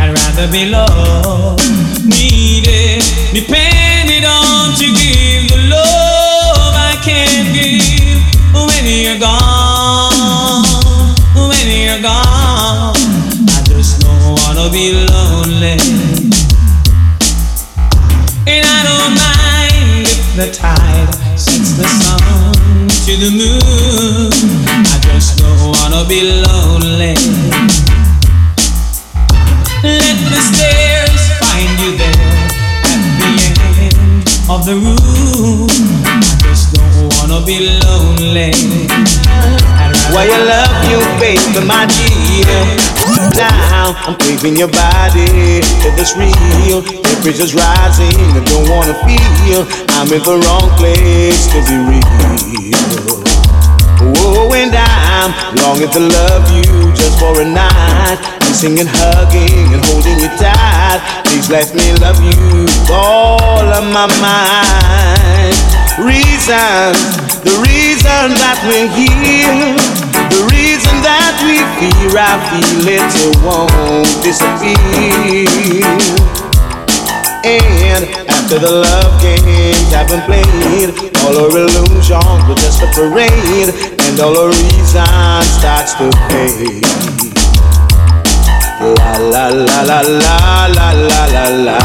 I'd 0.00 0.08
rather 0.08 0.50
be 0.50 0.64
loved, 0.64 1.60
needed, 2.08 3.04
depended 3.34 4.24
on 4.24 4.72
to 4.80 4.86
give 4.96 5.52
the 5.52 5.60
love 5.68 6.72
I 6.72 6.96
can't 7.04 7.52
give 7.52 8.24
when 8.54 8.86
you're 8.86 9.20
gone. 9.20 10.64
When 11.36 11.66
you're 11.68 12.00
gone, 12.00 12.96
I 13.44 13.60
just 13.68 14.00
don't 14.00 14.40
wanna 14.40 14.72
be 14.72 15.04
lonely. 15.04 15.76
And 18.46 18.64
I 18.64 18.80
don't 18.88 19.12
mind 19.20 20.06
if 20.08 20.36
the 20.36 20.50
tide 20.50 21.09
the 21.80 21.88
sun 21.88 22.88
to 23.06 23.12
the 23.16 23.30
moon. 23.32 24.30
I 24.84 25.00
just 25.00 25.38
don't 25.38 25.72
wanna 25.72 26.04
be 26.06 26.20
lonely. 26.44 27.14
Let 29.82 30.18
the 30.28 30.40
stairs 30.50 31.22
find 31.40 31.72
you 31.80 31.96
there 31.96 32.50
at 32.84 33.00
the 33.16 33.32
end 33.80 34.28
of 34.50 34.60
the 34.68 34.76
room. 34.76 35.68
I 36.04 36.20
just 36.44 36.74
don't 36.76 37.08
wanna 37.16 37.40
be 37.46 37.80
lonely. 37.80 38.52
Why 40.12 40.28
I 40.28 40.40
love 40.52 40.84
you, 40.92 41.00
baby, 41.18 41.64
my 41.66 41.86
dear. 41.86 42.99
Now 43.36 43.92
I'm 44.06 44.16
craving 44.16 44.56
your 44.56 44.72
body. 44.72 45.60
If 45.60 45.94
it's 46.00 46.16
real, 46.16 46.80
temperature's 46.80 47.54
rising. 47.54 48.16
I 48.32 48.40
don't 48.48 48.68
wanna 48.72 48.96
feel 49.04 49.68
I'm 50.00 50.08
in 50.08 50.22
the 50.24 50.40
wrong 50.46 50.70
place 50.80 51.46
to 51.52 51.60
be 51.68 51.76
real. 51.84 53.20
Oh, 54.00 54.48
and 54.56 54.72
I'm 54.72 55.30
longing 55.60 55.90
to 55.92 56.00
love 56.00 56.48
you 56.56 56.92
just 56.96 57.18
for 57.20 57.40
a 57.40 57.44
night. 57.44 58.16
Kissing 58.40 58.80
and 58.80 58.88
hugging 58.88 59.74
and 59.74 59.84
holding 59.92 60.18
you 60.18 60.30
tight. 60.40 61.00
Please 61.26 61.50
let 61.50 61.74
me 61.74 61.92
love 62.00 62.16
you 62.24 62.64
with 62.64 62.90
all 62.90 63.68
of 63.68 63.84
my 63.92 64.08
mind. 64.24 65.56
Reasons, 66.00 66.96
the 67.44 67.52
reason 67.60 68.32
that 68.40 68.56
we're 68.64 68.88
here. 68.96 69.76
The 70.32 70.48
reason 70.48 70.89
that 71.02 71.36
we 71.44 71.60
fear, 71.78 72.16
I 72.16 72.36
feel 72.48 72.88
it, 72.88 73.12
won't 73.44 74.08
disappear. 74.22 75.84
And 77.42 78.04
after 78.28 78.58
the 78.58 78.70
love 78.84 79.20
games 79.20 79.92
have 79.92 80.08
been 80.08 80.20
played, 80.28 80.92
all 81.24 81.36
our 81.36 81.50
illusions 81.50 82.42
were 82.48 82.58
just 82.60 82.82
a 82.82 82.88
parade, 82.92 83.72
and 84.04 84.20
all 84.20 84.36
our 84.36 84.48
reason 84.48 85.42
starts 85.56 85.94
to 85.96 86.10
fade. 86.28 86.84
La 88.80 89.16
la 89.16 89.48
la 89.48 89.80
la 89.82 90.00
la 90.00 90.66
la 90.66 90.88
la 90.92 91.22
la 91.32 91.44
la. 91.66 91.78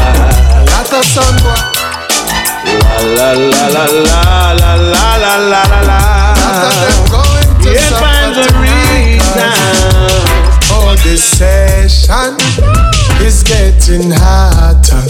Lot 0.72 0.92
of 0.92 1.04
sun 1.04 1.36
boy. 1.44 1.76
La 3.16 3.32
la 3.32 3.66
la 3.68 3.84
la 3.84 4.52
la 4.52 4.74
la 4.74 5.16
la 5.16 5.36
la 5.36 5.62
la 5.62 5.80
la 5.88 7.15
this 11.06 11.24
session 11.38 12.36
is 13.24 13.42
getting 13.44 14.10
hotter. 14.10 15.04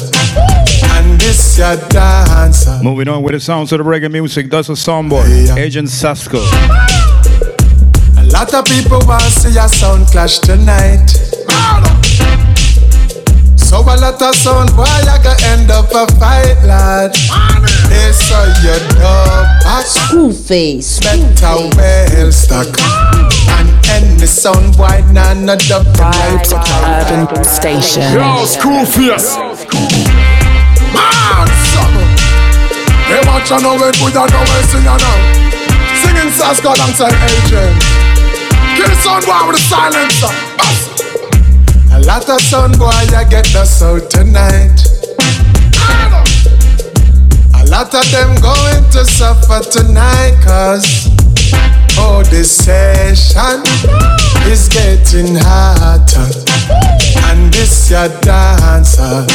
And 0.95 1.19
this 1.19 1.57
your 1.57 1.77
dancer. 1.89 2.79
Moving 2.83 3.09
on 3.09 3.23
with 3.23 3.33
the 3.33 3.41
sounds 3.41 3.73
of 3.73 3.79
the 3.79 3.85
reggae 3.85 4.13
music, 4.13 4.51
that's 4.51 4.69
a 4.69 4.73
soundboy, 4.73 5.57
Agent 5.57 5.89
Sasco. 5.89 6.39
A 8.19 8.25
lot 8.29 8.53
of 8.53 8.65
people 8.67 9.01
want 9.07 9.23
to 9.23 9.31
see 9.31 9.59
a 9.59 9.69
sound 9.69 10.07
clash 10.09 10.39
tonight. 10.39 11.09
So 13.77 13.83
a 13.83 13.93
lot 14.01 14.23
of 14.23 14.35
sound 14.35 14.75
boy, 14.75 14.89
I 14.89 15.21
gonna 15.21 15.37
end 15.53 15.71
up 15.71 15.93
a 15.93 16.09
fight, 16.17 16.57
lad. 16.65 17.13
They 17.93 18.09
saw 18.09 18.49
you 18.65 18.81
dub 18.97 19.85
Screw 19.85 20.33
face. 20.33 20.99
Better 21.01 21.69
well 21.77 22.33
stuck. 22.33 22.73
And 23.53 23.69
any 23.93 24.25
sound 24.25 24.79
boy, 24.79 25.05
nah, 25.13 25.35
no 25.35 25.57
dub 25.69 25.85
Vibes 25.93 26.57
Urban 26.57 27.45
Station. 27.45 28.17
Yo, 28.17 28.47
school 28.49 28.87
face. 28.87 29.37
Man, 30.97 31.49
summer. 31.69 32.09
They 33.13 33.21
watch 33.29 33.53
and 33.53 33.61
know 33.61 33.77
it, 33.77 34.01
we 34.01 34.09
don't 34.11 34.33
know 34.33 34.57
it, 34.57 34.65
sing 34.73 34.85
now. 34.89 34.97
Singing 36.01 36.33
Sasco 36.33 36.73
alongside 36.73 37.13
Agent. 37.13 37.77
Kill 38.73 38.89
the 38.89 38.97
sound 39.05 39.27
boy 39.27 39.53
with 39.53 39.57
a 39.57 39.65
silencer. 39.69 40.33
Bust. 40.57 40.86
Lot 42.07 42.29
of 42.31 42.41
sound 42.41 42.79
boy, 42.79 42.87
I 42.87 43.27
get 43.29 43.47
the 43.47 43.65
sound 43.65 44.09
tonight. 44.09 44.79
A 47.53 47.67
lot 47.67 47.93
of 47.93 48.07
them 48.13 48.31
going 48.41 48.89
to 48.93 49.05
suffer 49.05 49.59
tonight, 49.69 50.39
cause 50.41 51.09
oh, 51.99 52.23
this 52.31 52.49
session 52.59 53.61
is 54.47 54.69
getting 54.69 55.35
hotter. 55.35 56.31
And 57.27 57.53
this 57.53 57.91
your 57.91 58.09
dancer 58.21 59.27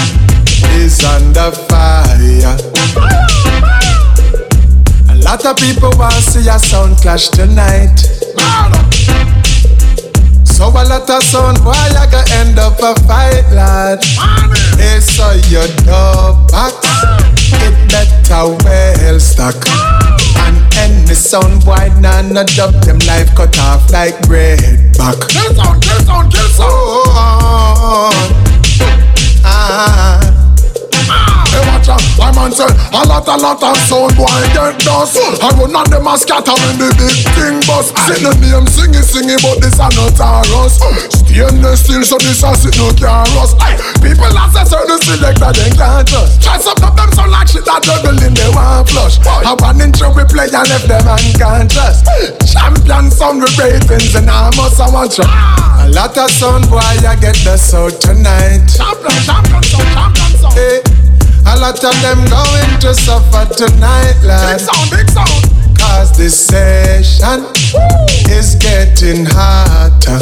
is 0.79 1.03
under 1.03 1.51
fire. 1.51 2.55
A 5.09 5.15
lot 5.25 5.45
of 5.45 5.57
people 5.57 5.91
want 5.97 6.15
to 6.15 6.21
see 6.21 6.47
a 6.47 6.57
sound 6.57 6.95
clash 6.99 7.27
tonight. 7.27 7.99
So 10.61 10.67
a 10.67 10.85
lot 10.85 11.09
of 11.09 11.23
sound 11.23 11.57
boy, 11.63 11.71
I 11.73 12.05
gonna 12.11 12.23
end 12.37 12.59
up 12.59 12.77
a 12.83 12.93
fight, 13.07 13.49
lad. 13.51 13.99
They 14.77 14.99
saw 14.99 15.33
your 15.49 15.65
dog 15.89 16.51
box, 16.51 16.85
it 17.51 17.73
better 17.89 18.53
well 18.63 19.19
stuck. 19.19 19.55
And 20.37 20.61
any 20.77 21.15
sound 21.15 21.65
boy, 21.65 21.89
nah, 21.99 22.21
no 22.21 22.43
dub 22.43 22.75
them 22.83 22.99
life 23.07 23.33
cut 23.33 23.57
off 23.57 23.91
like 23.91 24.21
bread 24.27 24.95
back. 24.99 25.17
Kill 25.29 25.51
sound, 25.55 25.81
kill 25.81 25.99
sound, 26.05 26.31
kill 26.31 26.47
sound. 26.49 26.69
Oh, 26.69 28.11
ah. 29.43 30.40
Watch 31.67 31.89
out, 31.89 32.03
my 32.17 32.29
man 32.33 32.51
say 32.51 32.69
a 32.69 33.01
lot, 33.05 33.27
a 33.27 33.35
lot 33.37 33.61
of 33.61 33.77
sound 33.85 34.15
boy 34.17 34.41
get 34.53 34.79
dust. 34.81 35.17
I 35.41 35.49
run 35.57 35.75
on 35.75 35.87
them 35.89 36.07
a 36.07 36.17
scatter 36.17 36.55
when 36.55 36.77
the 36.77 36.89
big 36.97 37.17
thing 37.35 37.57
bust. 37.69 37.93
Sit 38.05 38.21
the 38.23 38.31
name 38.41 38.65
singy 38.69 39.01
singy, 39.01 39.37
but 39.41 39.61
this 39.61 39.77
a 39.77 39.87
not 39.93 40.13
Taurus. 40.17 40.81
Stainless 41.13 41.83
steel, 41.83 42.03
so 42.03 42.17
this 42.17 42.43
a 42.43 42.51
sit 42.55 42.77
no. 42.77 42.91
Aye, 43.61 43.77
people 44.01 44.29
a 44.29 44.43
say 44.51 44.65
certain 44.65 44.99
selector 45.01 45.51
they 45.53 45.71
can't 45.73 46.07
trust. 46.07 46.41
Try 46.41 46.57
some 46.57 46.77
of 46.83 46.93
them 46.95 47.09
sound 47.13 47.31
like 47.31 47.47
shit 47.47 47.65
that 47.65 47.83
juggling 47.83 48.33
they 48.33 48.49
want 48.51 48.89
flush. 48.89 49.17
I 49.25 49.53
one 49.55 49.81
inch 49.81 50.01
we 50.01 50.23
play 50.25 50.49
and 50.51 50.67
left 50.69 50.87
them 50.87 51.07
unconscious. 51.07 52.03
Champion 52.45 53.09
sound 53.11 53.41
with 53.41 53.57
ratings 53.57 54.15
and 54.15 54.29
I 54.29 54.51
must 54.55 54.79
I 54.79 54.89
want 54.89 55.17
you. 55.17 55.25
A 55.25 55.89
lot 55.89 56.17
of 56.17 56.29
sound 56.31 56.69
boy, 56.69 56.79
I 56.79 57.15
get 57.19 57.35
the 57.43 57.57
sound 57.57 57.99
tonight. 58.01 58.67
Champion, 58.69 59.17
champion 59.23 59.63
sound, 59.63 59.87
champion 59.93 60.31
sound. 60.37 60.53
Hey, 60.53 60.81
a 61.45 61.55
lot 61.59 61.83
of 61.83 61.95
them 62.01 62.19
going 62.29 62.79
to 62.81 62.93
suffer 62.93 63.45
tonight, 63.53 64.17
lad. 64.23 64.57
Big 64.57 64.67
sound, 64.67 64.91
big 64.91 65.09
sound. 65.09 65.61
Cause 65.77 66.15
this 66.15 66.37
session 66.37 67.45
is 68.29 68.55
getting 68.55 69.25
hotter. 69.25 70.19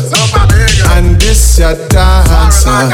And 0.96 1.20
this 1.20 1.60
your 1.60 1.76
dancer 1.90 2.90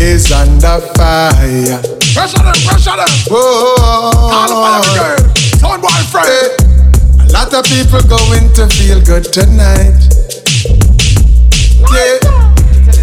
is 0.00 0.30
under 0.30 0.80
fire. 0.94 1.82
Pressure 2.14 2.38
them, 2.38 2.54
pressure 2.64 2.96
them. 2.96 3.12
Whoa. 3.28 3.74
All 3.78 4.52
of 4.52 4.84
them 4.84 4.94
girl. 4.94 5.34
Sound 5.58 5.82
boy 5.82 6.02
friend. 6.10 6.72
A 7.20 7.32
lot 7.32 7.52
of 7.52 7.64
people 7.64 8.00
going 8.08 8.52
to 8.54 8.68
feel 8.68 9.00
good 9.02 9.24
tonight. 9.32 9.98
Yeah. 11.92 12.41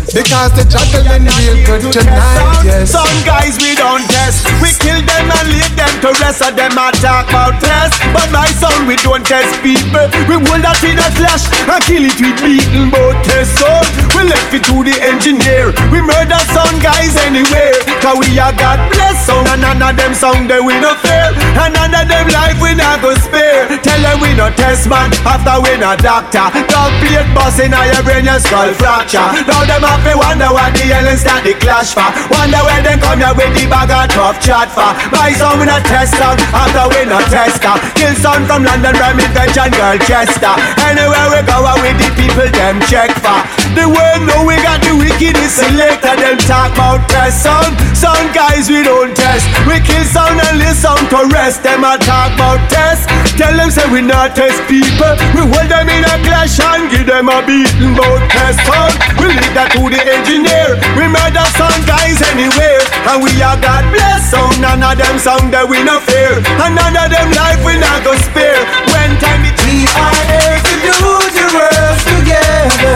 Because 0.09 0.51
the 0.57 0.65
juggling 0.65 1.29
real 1.37 1.57
good 1.69 1.93
tonight, 1.93 2.65
yes. 2.65 2.89
Some 2.89 3.13
guys 3.21 3.61
we 3.61 3.77
don't 3.77 4.01
test. 4.09 4.41
We 4.57 4.73
kill 4.81 4.97
them 5.05 5.29
and 5.29 5.47
leave 5.53 5.73
them 5.77 5.93
to 6.01 6.09
rest 6.17 6.41
of 6.41 6.57
them 6.57 6.73
and 6.73 6.95
talk 6.97 7.29
about 7.29 7.61
test. 7.61 8.01
But 8.09 8.25
my 8.33 8.49
son 8.57 8.89
we 8.89 8.97
don't 9.05 9.21
test 9.21 9.53
people. 9.61 10.09
We 10.25 10.41
hold 10.41 10.65
that 10.65 10.81
in 10.81 10.97
a 10.97 11.09
flash 11.13 11.45
and 11.69 11.81
kill 11.85 12.03
it 12.09 12.17
with 12.17 12.41
beaten 12.41 12.89
both 12.89 13.21
test 13.21 13.53
son. 13.61 13.85
We 14.17 14.25
left 14.25 14.49
it 14.49 14.65
to 14.65 14.81
the 14.81 14.97
engineer. 14.97 15.77
We 15.93 16.01
murder 16.01 16.41
some 16.57 16.73
guys 16.81 17.13
anywhere. 17.29 17.77
Cause 18.01 18.17
we 18.17 18.33
are 18.41 18.53
God 18.57 18.81
bless 18.89 19.29
some. 19.29 19.45
And 19.45 19.61
none 19.61 19.77
of 19.77 19.93
them 19.93 20.17
song 20.17 20.49
they 20.49 20.57
we 20.57 20.73
no 20.81 20.97
fail. 21.05 21.37
And 21.53 21.77
none 21.77 21.93
of 21.93 22.09
them 22.09 22.27
life 22.33 22.57
we 22.57 22.73
not 22.73 23.05
go 23.05 23.13
spare. 23.13 23.69
Tell 23.85 24.01
them 24.01 24.17
we 24.25 24.33
no 24.33 24.49
test 24.57 24.89
man 24.89 25.13
after 25.21 25.61
we 25.61 25.77
no 25.77 25.93
doctor. 26.01 26.49
Dog 26.65 26.91
plate 27.05 27.29
bust 27.37 27.61
in 27.61 27.77
your 27.77 28.01
brain 28.01 28.25
your 28.25 28.41
skull 28.41 28.73
fracture. 28.73 29.21
Now 29.45 29.69
them 29.69 29.85
have 29.85 29.98
to 30.05 30.13
wonder 30.15 30.49
what 30.51 30.71
the 30.75 30.85
hell 30.91 31.07
is 31.07 31.23
that 31.23 31.43
the 31.43 31.53
clash 31.57 31.95
for. 31.95 32.07
Wonder 32.31 32.61
where 32.63 32.81
they 32.83 32.97
come 32.99 33.19
here 33.19 33.35
with 33.35 33.53
the 33.55 33.65
bag 33.67 33.91
of 33.91 34.07
tough 34.11 34.37
chat 34.39 34.69
for. 34.71 34.91
My 35.11 35.31
son 35.35 35.59
we 35.59 35.65
no 35.65 35.77
test 35.83 36.15
them 36.15 36.37
after 36.53 36.85
we 36.91 37.05
no 37.05 37.19
test 37.27 37.63
her. 37.63 37.75
Kill 37.95 38.15
son 38.15 38.45
from 38.47 38.63
London, 38.63 38.95
Birmingham, 38.95 39.49
and 39.49 39.73
girl 39.75 39.97
Chester. 40.07 40.53
Anywhere 40.87 41.27
we 41.31 41.39
go, 41.43 41.59
with 41.81 41.97
the 41.99 42.09
people 42.15 42.49
them 42.55 42.79
check 42.87 43.11
for. 43.19 43.39
The 43.75 43.85
world 43.85 44.21
know 44.25 44.47
we 44.47 44.55
got 44.63 44.81
the 44.81 44.95
wickedest 44.95 45.61
selector. 45.61 46.15
Them 46.15 46.37
talk 46.47 46.73
about 46.73 47.05
test 47.09 47.43
sound. 47.43 47.75
Sound 47.95 48.31
guys 48.33 48.69
we 48.69 48.81
don't 48.81 49.13
test. 49.15 49.45
We 49.67 49.79
kill 49.83 50.03
sound 50.07 50.39
and 50.39 50.57
listen 50.57 50.97
to 51.11 51.19
rest. 51.33 51.63
Them 51.63 51.83
a 51.83 51.99
talk 51.99 52.33
about 52.33 52.61
test. 52.71 53.09
Tell 53.37 53.55
them 53.55 53.69
say 53.69 53.85
we 53.91 54.01
not 54.01 54.35
test 54.35 54.59
people. 54.67 55.13
We 55.35 55.43
hold 55.45 55.69
them 55.69 55.87
in 55.89 56.03
a 56.03 56.15
clash 56.23 56.59
and 56.59 56.89
give 56.89 57.05
them 57.05 57.29
a 57.29 57.43
beating 57.45 57.95
bout 57.95 58.23
test 58.31 58.59
sound. 58.65 58.95
We 59.19 59.31
leave 59.31 59.53
that 59.53 59.75
to 59.75 59.88
the 59.89 60.01
engineer. 60.05 60.77
We 60.93 61.09
murder 61.09 61.45
sound 61.57 61.81
guys 61.89 62.21
anywhere. 62.29 62.81
And 63.09 63.25
we 63.25 63.33
are 63.41 63.57
God 63.57 63.89
bless 63.89 64.29
sound. 64.29 64.61
None 64.61 64.81
of 64.85 64.95
them 64.95 65.17
sound 65.17 65.49
that 65.53 65.65
we 65.65 65.81
no 65.81 65.97
fear. 66.05 66.37
And 66.61 66.77
none 66.77 66.93
of 66.93 67.09
them 67.09 67.29
life 67.33 67.59
we 67.65 67.75
not 67.81 68.05
go 68.05 68.13
spare. 68.29 68.61
When 68.93 69.17
time 69.17 69.43
it 69.49 69.57
we 69.65 69.89
are 69.89 70.21
here 70.29 70.57
to 70.61 70.75
do 70.85 70.93
the 71.33 71.45
work 71.57 71.97
together. 72.05 72.95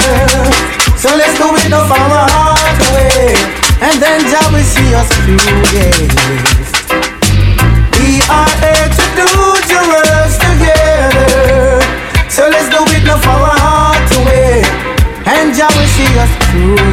So 0.96 1.10
let's 1.18 1.36
do 1.36 1.50
it 1.58 1.74
of 1.74 1.90
our 1.90 2.24
heart 2.30 2.78
away. 2.94 3.34
And 3.82 3.98
then 4.00 4.22
Jah 4.30 4.48
will 4.54 4.64
see 4.64 4.94
us 4.96 5.10
through, 5.26 5.42
yes. 5.74 6.70
We 8.00 8.22
are 8.30 8.54
here 8.62 8.88
to 8.88 9.06
do 9.18 9.28
the 9.68 9.82
work 9.92 10.23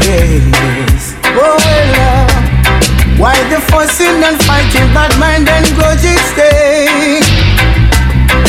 yes. 0.05 1.15
Oh, 1.39 1.57
well, 1.57 2.27
why 3.19 3.37
the 3.51 3.61
fussing 3.71 4.23
and 4.25 4.37
fighting, 4.45 4.89
bad 4.95 5.13
mind 5.19 5.49
and 5.49 5.67
grudges 5.77 6.21
stay? 6.33 7.21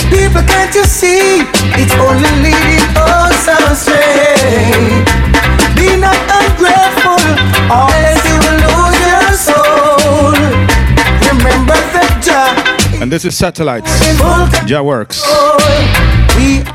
People, 0.10 0.44
can't 0.44 0.74
you 0.76 0.84
see? 0.86 1.46
It's 1.78 1.94
only 1.96 2.32
leading 2.42 2.86
us 2.98 3.48
astray. 3.48 4.72
Be 5.76 5.96
not 5.98 6.18
ungrateful, 6.42 7.22
or 7.70 7.90
else 7.90 8.24
you 8.28 8.38
will 8.42 8.60
lose 8.68 9.00
your 9.08 9.32
soul. 9.38 10.34
Remember 11.32 11.78
that 11.94 12.20
Jah. 12.22 13.02
And 13.02 13.12
this 13.12 13.26
is 13.26 13.38
Satellites. 13.38 13.92
Jah 14.66 14.84
works. 14.84 15.24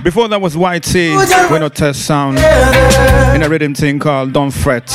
Before 0.02 0.28
that 0.28 0.40
was 0.40 0.56
White 0.56 0.84
Sea, 0.84 1.16
we 1.50 1.58
no 1.58 1.68
test 1.68 2.06
sound 2.06 2.38
in 2.38 3.42
a 3.42 3.48
rhythm 3.48 3.74
thing 3.74 3.98
called 3.98 4.32
Don't 4.32 4.50
Fret. 4.50 4.88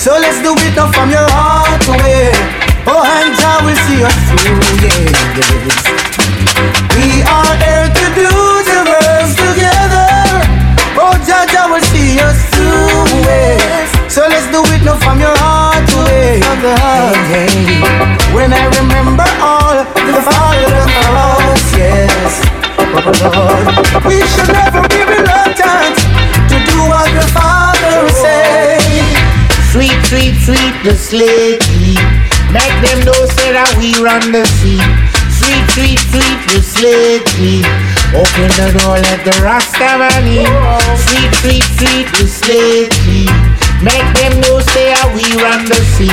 So 0.00 0.12
let's 0.12 0.40
do 0.42 0.54
it 0.56 0.74
now 0.74 0.90
from 0.92 1.10
your 1.10 1.28
heart 1.28 1.86
away. 1.86 2.32
Oh, 2.86 3.04
and 3.04 3.36
Jah 3.38 3.60
will 3.62 3.76
see 3.84 4.02
us 4.02 4.16
through. 4.32 4.58
Yeah. 6.04 6.09
So 14.10 14.26
let's 14.26 14.50
do 14.50 14.58
it 14.74 14.82
now 14.82 14.98
from 14.98 15.22
your 15.22 15.30
heart 15.38 15.86
away. 15.94 16.42
Hey, 16.42 17.14
hey. 17.30 18.34
When 18.34 18.50
I 18.50 18.66
remember 18.82 19.22
all 19.38 19.86
the 19.86 20.18
fathers, 20.26 21.62
yes. 21.78 22.42
Lord, 23.22 23.70
we 24.10 24.18
should 24.26 24.50
never 24.50 24.82
be 24.90 25.06
reluctant 25.06 25.94
to 26.50 26.56
do 26.58 26.90
what 26.90 27.06
the 27.14 27.22
Father 27.30 28.10
say. 28.10 28.82
Sweet, 29.70 29.94
sweet, 30.10 30.34
sweet, 30.42 30.74
the 30.82 30.98
keep. 31.70 32.02
Make 32.50 32.76
them 32.82 33.06
know 33.06 33.22
say 33.38 33.54
that 33.54 33.70
we 33.78 33.94
run 34.02 34.34
the 34.34 34.42
sea. 34.58 34.82
Sweet, 35.38 35.62
sweet, 35.70 36.02
sweet, 36.10 36.40
the 36.50 37.22
keep. 37.38 37.62
Open 38.10 38.50
the 38.58 38.74
door, 38.82 38.98
let 38.98 39.22
the 39.22 39.38
Rasta 39.38 40.02
man 40.02 40.26
in. 40.26 40.50
Sweet, 40.98 41.30
sweet, 41.46 41.62
sweet, 41.78 42.10
the 42.10 42.90
keep. 43.06 43.49
Make 43.80 44.04
them 44.20 44.40
know 44.44 44.60
say 44.60 44.92
how 44.92 45.08
we 45.16 45.24
run 45.40 45.64
the 45.64 45.80
sea. 45.96 46.12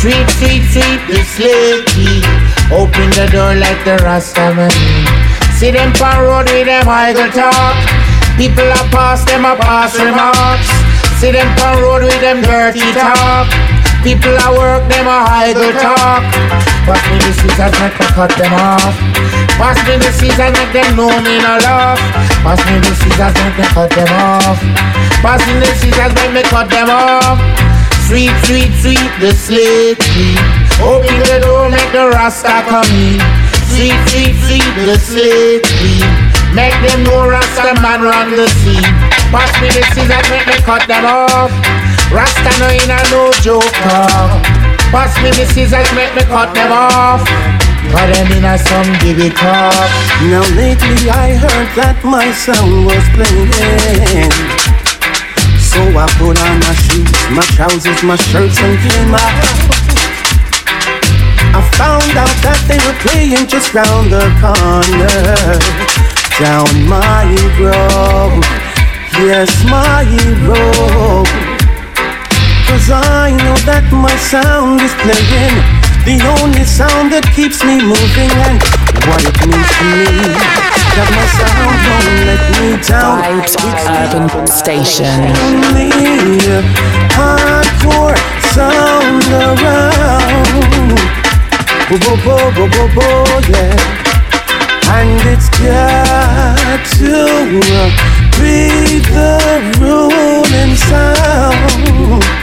Sweet, 0.00 0.24
sweet, 0.40 0.64
sweet, 0.72 1.00
the 1.12 1.20
slave 1.28 1.84
keep. 1.92 2.24
Open 2.72 3.10
the 3.12 3.28
door, 3.30 3.54
like 3.54 3.84
the 3.84 4.00
Rasta 4.02 4.54
man 4.56 4.72
in. 4.72 5.04
See 5.52 5.70
them 5.70 5.92
pan 5.92 6.24
road 6.24 6.48
with 6.50 6.66
them 6.66 6.88
idle 6.88 7.30
talk. 7.30 7.76
People 8.38 8.64
are 8.64 8.88
pass 8.88 9.24
them 9.24 9.44
a 9.44 9.54
pass 9.56 9.94
remarks. 10.00 10.72
See 11.20 11.32
them 11.32 11.46
pan 11.56 11.82
road 11.82 12.02
with 12.02 12.20
them 12.20 12.40
dirty 12.40 12.80
talk. 12.96 13.81
People 14.02 14.34
are 14.34 14.50
work 14.58 14.82
them 14.90 15.06
a 15.06 15.22
idle 15.46 15.70
talk. 15.78 16.26
Pass 16.82 16.98
me 17.06 17.22
the 17.22 17.30
scissors, 17.38 17.70
make 17.78 17.94
me 17.94 18.06
cut 18.18 18.34
them 18.34 18.50
off. 18.58 18.98
Pass 19.54 19.78
me 19.86 19.94
the 19.94 20.10
scissors, 20.10 20.50
make 20.58 20.74
them 20.74 20.98
know 20.98 21.06
me 21.22 21.38
no 21.38 21.54
love. 21.62 22.02
Pass 22.42 22.58
me 22.66 22.82
the 22.82 22.90
scissors, 22.98 23.30
make 23.38 23.62
me 23.62 23.66
cut 23.70 23.94
them 23.94 24.10
off. 24.18 24.58
Pass 25.22 25.38
me 25.46 25.54
the 25.62 25.70
scissors, 25.78 26.10
make 26.18 26.34
me 26.34 26.42
cut 26.50 26.66
them 26.66 26.90
off. 26.90 27.38
Sweet, 28.10 28.34
sweet, 28.50 28.74
sweet, 28.82 29.10
the 29.22 29.30
slate 29.30 30.02
tree. 30.02 30.34
Open 30.82 31.22
the 31.22 31.38
door, 31.38 31.70
make 31.70 31.94
the 31.94 32.10
Rasta 32.10 32.66
come 32.66 32.90
in. 32.90 33.22
Sweet, 33.70 33.94
sweet, 34.10 34.34
sweet, 34.42 34.72
the 34.82 34.98
slate 34.98 35.62
tree. 35.78 36.02
Make 36.50 36.74
them 36.82 37.06
know 37.06 37.30
Rasta 37.30 37.78
man 37.78 38.02
run 38.02 38.34
the 38.34 38.50
sea. 38.66 38.82
Pass 39.30 39.54
me 39.62 39.70
the 39.70 39.86
scissors, 39.94 40.26
make 40.26 40.46
me 40.50 40.58
cut 40.66 40.82
them 40.90 41.06
off. 41.06 41.54
Rasta 42.12 42.52
no 42.60 42.68
in 42.68 42.92
a 42.92 43.00
no 43.10 43.32
joke 43.40 43.72
talk. 43.80 44.44
Pass 44.92 45.16
me 45.24 45.30
the 45.32 45.48
scissors, 45.48 45.88
make 45.96 46.12
me 46.14 46.22
cut 46.28 46.52
them 46.52 46.70
off. 46.70 47.24
Put 47.88 48.12
them 48.12 48.28
in 48.36 48.44
a 48.44 48.58
some 48.58 48.92
give 49.00 49.18
it 49.18 49.32
up. 49.40 49.90
Now 50.28 50.44
lately 50.52 51.08
I 51.08 51.32
heard 51.32 51.70
that 51.80 51.96
my 52.04 52.28
sound 52.32 52.84
was 52.84 53.04
playing. 53.16 54.28
So 55.72 55.80
I 55.96 56.04
put 56.20 56.36
on 56.36 56.60
my 56.60 56.74
shoes, 56.84 57.08
my 57.32 57.44
trousers, 57.56 58.02
my 58.04 58.16
shirts 58.16 58.60
and 58.60 58.76
came 58.76 59.14
out. 59.16 59.82
I 61.56 61.60
found 61.80 62.12
out 62.12 62.36
that 62.44 62.60
they 62.68 62.80
were 62.84 62.98
playing 63.00 63.48
just 63.48 63.72
round 63.72 64.12
the 64.12 64.28
corner. 64.36 65.56
Down 66.36 66.68
my 66.88 67.24
road, 67.56 68.44
yes, 69.16 69.48
my 69.64 70.04
road. 70.44 71.51
Cause 72.82 72.98
I 72.98 73.30
know 73.30 73.54
that 73.62 73.86
my 73.94 74.10
sound 74.18 74.82
is 74.82 74.90
playing. 75.06 75.54
The 76.02 76.18
only 76.42 76.66
sound 76.66 77.14
that 77.14 77.22
keeps 77.30 77.62
me 77.62 77.78
moving 77.78 78.26
and 78.42 78.58
what 79.06 79.22
it 79.22 79.38
means 79.46 79.70
to 79.78 79.86
me. 80.02 80.34
That 80.98 81.06
my 81.14 81.26
sound 81.30 81.78
won't 81.78 82.26
let 82.26 82.42
me 82.58 82.74
down. 82.82 83.22
Vibes 83.22 83.54
Urban 83.86 84.26
Station. 84.50 85.14
Only 85.46 85.94
hardcore 87.14 88.18
sound 88.50 89.30
around. 89.30 90.98
Bo 91.86 92.02
bo 92.02 92.18
bo 92.26 92.34
bo 92.50 92.66
bo 92.66 92.82
bo 92.98 93.06
yeah. 93.46 93.78
And 94.90 95.22
it's 95.30 95.46
got 95.54 96.82
to 96.98 97.30
uh, 97.62 97.94
be 98.42 98.98
the 99.06 99.38
ruling 99.78 100.74
sound. 100.74 102.42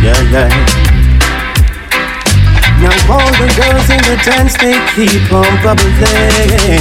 Yeah, 0.00 0.16
yeah. 0.32 0.48
Now 2.80 2.96
all 3.12 3.30
the 3.36 3.48
girls 3.52 3.88
in 3.92 4.00
the 4.08 4.16
dance 4.24 4.56
they 4.56 4.72
keep 4.96 5.28
on 5.30 5.44
bubbling. 5.60 6.80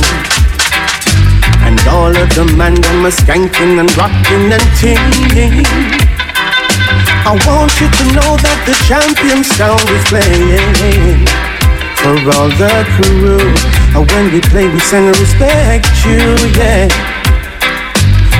And 1.67 1.79
all 1.91 2.15
of 2.15 2.29
the 2.31 2.45
men 2.55 2.75
them 2.79 3.05
are 3.05 3.11
skanking 3.11 3.79
and 3.79 3.91
rocking 3.97 4.47
and 4.55 4.63
tinging. 4.79 5.65
I 7.27 7.35
want 7.45 7.75
you 7.81 7.91
to 7.91 8.05
know 8.15 8.39
that 8.39 8.59
the 8.63 8.75
champion 8.87 9.43
sound 9.43 9.83
is 9.91 10.03
playing 10.07 11.27
for 11.99 12.15
all 12.39 12.49
the 12.55 12.71
crew. 12.95 13.43
And 13.99 14.09
when 14.09 14.31
we 14.31 14.39
play, 14.39 14.69
we 14.71 14.79
sing 14.79 15.07
and 15.11 15.19
respect 15.19 15.91
you, 16.07 16.23
yeah. 16.55 16.87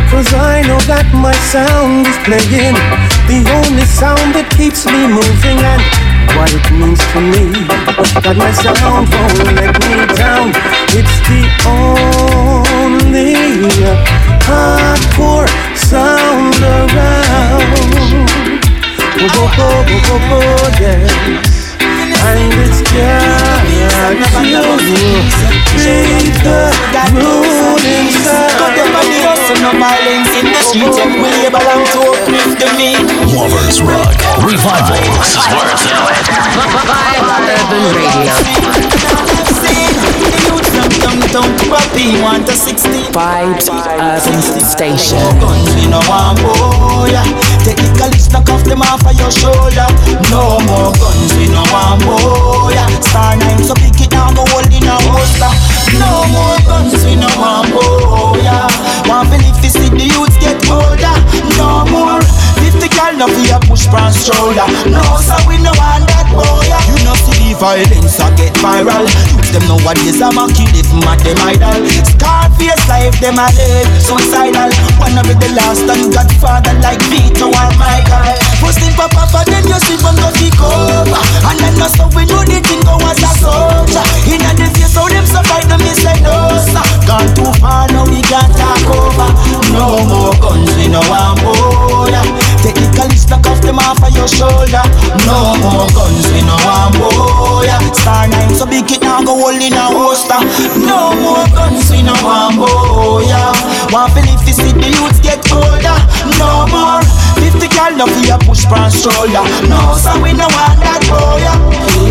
Cause 0.09 0.33
I 0.33 0.65
know 0.65 0.81
that 0.89 1.05
my 1.13 1.37
sound 1.53 2.09
is 2.09 2.17
playing, 2.25 2.73
the 3.29 3.45
only 3.61 3.85
sound 3.85 4.33
that 4.33 4.49
keeps 4.57 4.89
me 4.89 5.05
moving 5.05 5.61
and 5.61 5.85
what 6.33 6.49
it 6.49 6.65
means 6.73 6.97
to 7.13 7.21
me. 7.21 7.53
That 8.25 8.33
my 8.33 8.49
sound 8.49 9.05
won't 9.05 9.37
let 9.53 9.77
me 9.85 10.09
down. 10.17 10.49
It's 10.97 11.13
the 11.29 11.45
only 11.69 13.37
uh, 13.85 14.01
hardcore 14.49 15.45
sound 15.77 16.57
around. 16.57 17.69
Go, 19.13 19.29
go, 19.29 19.69
go, 19.85 19.97
go, 20.09 20.15
go, 20.25 20.41
yeah. 20.81 21.05
And 22.33 22.49
it's 22.65 22.81
you 22.81 24.57
the 26.43 26.73
ruling 27.13 28.09
Got 28.59 29.38
them 29.49 29.65
on 29.65 29.73
the 29.73 29.73
hustle, 29.73 29.73
no 29.73 29.79
violence 29.79 30.29
in 30.37 30.45
the 30.45 30.61
street 30.61 30.93
Yet 30.95 31.09
we 31.09 31.29
label 31.41 31.61
and 31.61 31.85
to 31.89 31.99
uplift 32.13 32.59
the 32.59 32.69
mean 32.77 33.01
Lovers 33.33 33.81
Rock 33.81 34.17
Revival. 34.45 34.97
This 35.17 35.37
is 35.37 35.45
where 35.49 35.69
it's 35.73 35.85
at. 35.89 36.29
Urban 37.49 37.85
Radio. 37.95 38.33
Vibes 43.09 43.69
Urban 43.69 44.41
Station. 44.61 45.17
Take 47.65 47.75
the 47.75 47.89
calice, 47.97 48.29
knock 48.31 48.49
off 48.49 48.63
them 48.63 48.81
off 48.81 49.05
of 49.05 49.13
your 49.17 49.31
shoulder. 49.31 49.87
No 50.31 50.59
more 50.65 50.93
guns, 50.93 51.33
we 51.37 51.47
no 51.49 51.63
want 51.71 52.05
more. 52.05 52.71
Yeah. 52.71 52.87
Star 53.01 53.35
nine, 53.35 53.63
so 53.63 53.73
pick 53.75 53.99
it 53.99 54.09
down, 54.09 54.35
go 54.35 54.45
hold 54.47 54.71
in 54.71 54.83
a 54.83 54.95
holster. 55.09 55.68
No 55.99 56.25
more 56.33 56.59
guns, 56.67 57.03
we 57.05 57.15
no 57.15 57.29
want 57.39 57.69
more. 57.71 58.37
Yeah. 58.43 58.67
Want 59.07 59.29
to 59.31 59.37
live 59.39 59.57
to 59.63 59.69
see 59.69 59.89
the 59.89 60.05
youths 60.05 60.37
get 60.37 60.59
older. 60.69 61.15
No 61.57 61.85
more. 61.89 62.21
50 62.59 62.87
gal, 62.95 63.15
no 63.15 63.27
fear 63.27 63.59
push 63.67 63.87
past 63.87 64.27
shoulder. 64.27 64.67
No, 64.89 65.01
so 65.23 65.35
we 65.47 65.57
no 65.57 65.71
want 65.79 66.05
that 66.11 66.27
boy. 66.31 66.43
Yeah. 66.67 66.81
You 66.89 66.97
know 67.05 67.15
see 67.25 67.38
the 67.49 67.57
violence, 67.57 68.19
I 68.19 68.29
get 68.37 68.53
viral. 68.61 69.05
Youth 69.33 69.49
them 69.49 69.65
nowadays, 69.65 70.21
I'm 70.21 70.37
a 70.37 70.45
kid 70.53 70.77
if 70.77 70.89
mad 71.01 71.19
them 71.25 71.41
idol. 71.41 71.81
Scarface 72.05 72.85
life, 72.85 73.17
them 73.17 73.41
a 73.41 73.49
dead, 73.57 73.89
suicidal. 73.97 74.69
Wanna 75.01 75.25
be 75.25 75.33
the 75.33 75.49
last 75.57 75.89
and 75.89 76.13
Godfather 76.13 76.77
like 76.85 77.01
Vito 77.09 77.49
and 77.49 77.75
Michael. 77.77 78.37
Pop 78.99 79.15
up, 79.15 79.31
and 79.31 79.47
then 79.47 79.63
you 79.63 79.79
see 79.79 79.95
from 79.95 80.19
go 80.19 80.27
kick 80.35 80.59
over. 80.59 81.21
And 81.47 81.55
then 81.63 81.71
no 81.79 81.87
so 81.87 82.03
we 82.11 82.27
know 82.27 82.43
the 82.43 82.59
thing 82.59 82.83
go 82.83 82.99
as 83.07 83.23
a 83.23 83.31
soldier. 83.39 84.03
In 84.27 84.43
the 84.43 84.67
face, 84.75 84.91
so 84.91 85.07
them 85.07 85.23
survive 85.23 85.71
them, 85.71 85.79
me 85.79 85.95
say 85.95 86.19
no 86.19 86.35
sir. 86.59 86.83
Gone 87.07 87.31
too 87.31 87.47
far, 87.63 87.87
now 87.95 88.03
we 88.03 88.19
can't 88.27 88.51
talk 88.59 88.83
over. 88.91 89.31
No 89.71 90.03
more 90.03 90.35
guns, 90.43 90.67
we 90.75 90.91
no 90.91 90.99
want 91.07 91.39
more. 91.47 92.11
the 92.59 92.75
calice, 92.91 93.23
knock 93.31 93.47
off 93.47 93.61
them 93.63 93.79
off 93.79 94.03
of 94.03 94.11
your 94.11 94.27
shoulder. 94.27 94.83
No 95.23 95.55
more 95.63 95.87
guns, 95.95 96.27
we 96.35 96.43
no 96.43 96.59
want 96.67 96.99
more. 96.99 97.38
Yeah. 97.63 97.79
Star 97.93 98.27
nine, 98.27 98.53
so 98.55 98.65
big 98.65 98.89
it 98.91 99.01
now 99.01 99.21
go 99.23 99.35
hold 99.37 99.59
in 99.61 99.73
a 99.73 99.85
holster. 99.91 100.39
No 100.85 101.13
more 101.19 101.45
guns, 101.55 101.89
we 101.91 102.01
no 102.03 102.13
want 102.23 102.55
more. 102.57 103.21
yeah. 103.23 103.51
Want 103.91 104.13
to 104.15 104.21
live 104.23 104.41
to 104.45 104.53
see 104.53 104.71
the 104.73 104.89
youths 104.89 105.19
get 105.19 105.41
older. 105.51 105.97
No 106.37 106.67
more. 106.69 107.01
50 107.39 107.67
gal 107.73 107.91
no 107.95 108.05
fear 108.07 108.37
push 108.45 108.65
past 108.69 109.01
shoulder. 109.03 109.43
No, 109.71 109.79
so 109.97 110.11
we 110.21 110.33
no 110.33 110.47
want 110.53 110.77
that 110.83 111.01
boy. 111.07 111.39
yeah. 111.41 111.57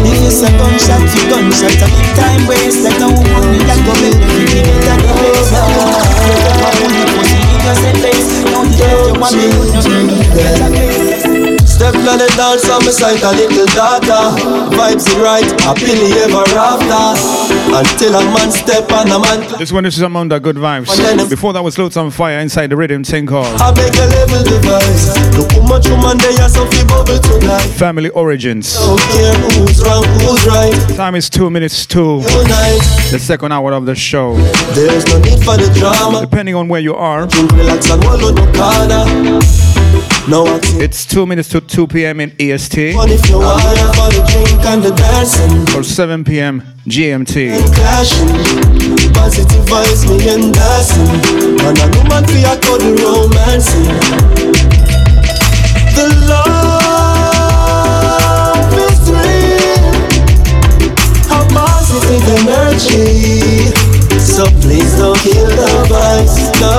If 0.08 0.18
you 0.24 0.30
say 0.32 0.50
gunshot, 0.56 1.00
you 1.14 1.22
gunshot, 1.30 1.74
a 1.80 1.86
big 1.88 2.08
time 2.16 2.42
waste. 2.48 2.82
Like 2.84 2.98
no 3.00 3.08
money 3.12 3.60
that 3.68 3.78
go 3.84 3.92
build 3.98 4.18
every 4.18 4.46
minute 4.50 4.88
of 4.88 4.98
the 4.98 5.08
place. 5.16 5.50
No, 5.52 5.62
you 6.26 6.36
get 6.42 6.56
my 6.58 6.70
money, 6.80 7.04
pussy, 7.16 7.38
you 7.38 7.58
just 7.64 7.80
say 7.82 7.94
face. 8.02 8.28
No, 8.50 8.58
you 8.64 8.76
get 8.76 8.92
your 9.06 9.16
money, 9.18 9.46
no, 9.52 11.17
Step 11.78 11.94
on 11.94 12.18
the 12.18 12.26
dance 12.34 12.68
on 12.68 12.84
my 12.84 12.90
side, 12.90 13.22
a 13.22 13.30
little 13.38 13.66
data. 13.70 14.34
Vibes 14.74 15.06
right, 15.22 15.46
happily 15.62 16.10
ever 16.26 16.42
after. 16.58 17.14
Until 17.70 18.16
a 18.18 18.24
man 18.34 18.50
step 18.50 18.90
on 18.90 19.06
a 19.06 19.18
man. 19.20 19.58
This 19.58 19.70
one 19.70 19.86
is 19.86 19.94
some 19.94 20.16
under 20.16 20.40
good 20.40 20.56
vibes. 20.56 21.30
Before 21.30 21.52
that 21.52 21.62
was 21.62 21.76
Lutan 21.76 22.10
Fyah 22.10 22.42
inside 22.42 22.70
the 22.70 22.76
rhythm 22.76 23.04
thing 23.04 23.26
called 23.26 23.46
I 23.60 23.70
make 23.78 23.94
a 23.94 24.06
level 24.10 24.42
device. 24.42 25.14
Look 25.38 25.52
how 25.52 25.62
much 25.68 25.88
woman 25.88 26.18
they 26.18 26.34
are, 26.42 26.48
some 26.48 26.68
people 26.68 27.04
bubble 27.04 27.18
tonight. 27.20 27.68
Family 27.78 28.10
Origins. 28.10 28.74
Don't 28.74 28.98
care 29.14 29.34
who's 29.34 29.80
wrong, 29.84 30.04
who's 30.18 30.46
right. 30.46 30.74
Time 30.96 31.14
is 31.14 31.30
two 31.30 31.48
minutes 31.48 31.86
to 31.86 32.22
Tonight, 32.22 32.80
the 33.12 33.18
second 33.20 33.52
hour 33.52 33.72
of 33.72 33.86
the 33.86 33.94
show. 33.94 34.34
there's 34.74 35.06
no 35.06 35.18
need 35.20 35.38
for 35.44 35.56
the 35.56 35.70
drama. 35.78 36.22
Depending 36.22 36.56
on 36.56 36.66
where 36.68 36.80
you 36.80 36.94
are, 36.94 37.28
Relax 37.54 37.88
and 37.90 38.04
on 38.04 38.34
the 38.34 38.46
corner. 38.56 39.67
No 40.28 40.44
it's 40.80 41.06
two 41.06 41.24
minutes 41.26 41.48
to 41.50 41.60
2 41.60 41.86
p.m. 41.86 42.20
in 42.20 42.34
EST 42.38 42.94
Fun 42.94 43.08
if 43.10 43.26
you 43.30 43.38
wanna 43.38 43.92
for 43.96 44.10
the 44.12 44.20
drink 44.28 44.62
and 44.66 44.82
the 44.82 44.90
dancing. 44.94 45.66
or 45.76 45.82
7 45.82 46.22
p.m. 46.24 46.60
GMT. 46.86 47.50
Positive 49.14 49.64
vibes, 49.64 50.04
me 50.08 50.28
and 50.28 50.52
dancing. 50.54 51.08
And 51.64 51.78
a 51.80 51.86
woman 51.96 52.24
for 52.28 52.36
your 52.38 52.56
cuddle 52.60 52.94
romancing. 53.00 53.88
The 55.96 56.06
love 57.48 58.72
is 58.84 59.00
real. 59.08 59.92
A 61.32 61.38
positive 61.48 62.28
energy. 62.36 63.72
So 64.20 64.44
please 64.60 64.92
don't 64.98 65.18
kill 65.20 65.48
the 65.56 65.68
vibes. 65.88 66.36
No. 66.60 66.76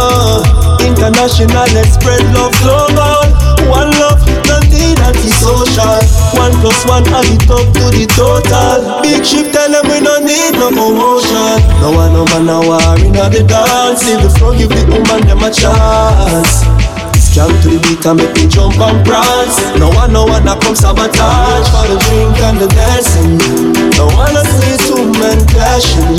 International, 0.85 1.65
let's 1.73 1.93
spread 1.95 2.21
love 2.33 2.53
global. 2.61 3.28
One 3.69 3.93
love, 4.01 4.19
no 4.49 4.57
need 4.67 4.97
anti-social. 4.97 6.01
One 6.33 6.53
plus 6.59 6.81
one, 6.89 7.05
add 7.13 7.29
it 7.29 7.45
up 7.47 7.69
to 7.69 7.85
the 7.93 8.09
total. 8.09 9.01
Big 9.05 9.21
ship, 9.23 9.53
tell 9.53 9.69
them 9.69 9.85
we 9.85 10.01
don't 10.01 10.25
need 10.25 10.57
no 10.57 10.73
promotion. 10.73 11.61
No 11.79 11.93
one, 11.93 12.13
no 12.13 12.25
man, 12.33 12.49
no 12.49 12.65
war 12.65 12.97
in 12.97 13.13
the 13.13 13.45
dance. 13.45 14.09
If 14.09 14.25
the 14.25 14.29
front 14.41 14.57
give 14.57 14.73
the 14.73 14.83
woman 14.89 15.21
them 15.29 15.45
a 15.45 15.53
chance. 15.53 16.65
Scam 17.29 17.53
to 17.61 17.69
the 17.69 17.77
beat 17.85 18.01
and 18.09 18.17
make 18.17 18.33
me 18.33 18.49
jump 18.49 18.73
and 18.81 19.05
prance. 19.05 19.61
No 19.77 19.93
one, 19.93 20.09
no 20.09 20.25
one 20.25 20.41
that 20.49 20.57
come 20.65 20.73
sabotage 20.73 21.69
for 21.69 21.85
the 21.85 22.01
drink 22.09 22.41
and 22.41 22.57
the 22.57 22.65
dancing. 22.73 23.37
No 23.93 24.09
one 24.17 24.33
that 24.33 24.49
see 24.49 24.81
two 24.89 25.13
men 25.13 25.37
clashing. 25.45 26.17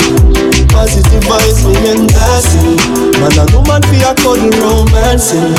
Positive 0.71 1.19
vibes, 1.27 1.67
me 1.67 1.75
and 1.91 2.07
dancing. 2.07 2.79
Man 3.19 3.35
and 3.35 3.51
woman 3.51 3.83
for 3.83 3.99
a 4.07 4.15
cuddle 4.15 4.55
romancing. 4.55 5.51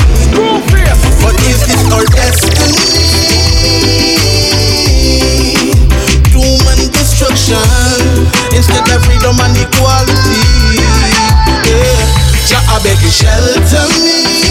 Is 1.41 1.59
this 1.65 1.83
our 1.91 2.05
destiny? 2.05 2.77
Doom 6.31 6.67
and 6.69 6.91
destruction 6.93 7.57
instead 8.53 8.85
of 8.89 9.03
freedom 9.05 9.39
and 9.41 9.57
equality. 9.57 10.43
Yeah. 11.65 12.05
Jah, 12.47 12.61
I 12.69 12.79
beg 12.83 13.01
you 13.01 13.09
shelter 13.09 13.87
me 14.03 14.43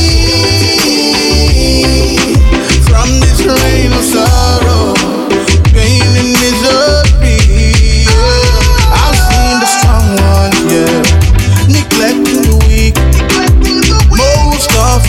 from 2.89 3.09
this 3.21 3.41
rain 3.45 3.93
of 3.93 4.05
sorrow, 4.05 4.95
pain 5.73 6.03
and 6.21 6.33
misery. 6.41 8.07
I've 8.91 9.17
seen 9.17 9.61
the 9.61 9.67
strong 9.67 10.07
ones, 10.35 10.59
the 12.43 12.57
weak. 12.69 12.97
Most 14.17 14.71
of 14.77 15.03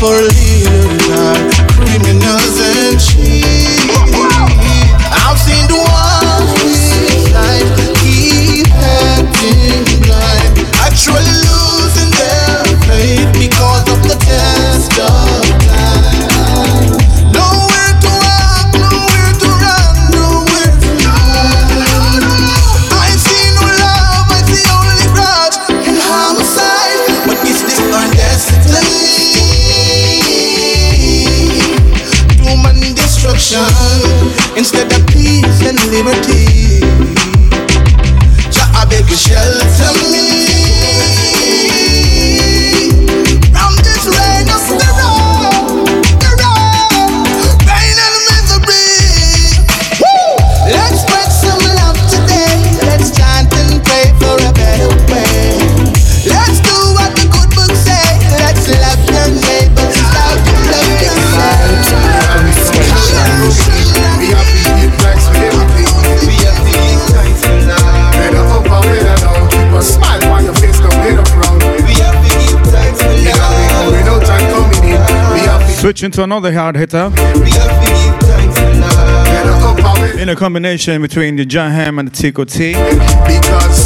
Switching 75.83 76.11
to 76.11 76.23
another 76.23 76.53
hard 76.53 76.77
hitter 76.77 77.09
we 77.09 77.15
have 77.15 77.33
to 77.33 77.91
give 77.91 78.29
thanks 78.29 78.57
for 78.57 78.73
love. 78.79 79.25
Better 79.25 79.49
up 79.51 79.77
and 79.77 79.83
better 79.83 80.17
in 80.17 80.29
a 80.29 80.35
combination 80.35 81.01
between 81.01 81.35
the 81.35 81.45
Jaham 81.45 81.99
and 81.99 82.07
the 82.07 82.15
Tico 82.15 82.45
T. 82.45 82.71
because 82.71 83.82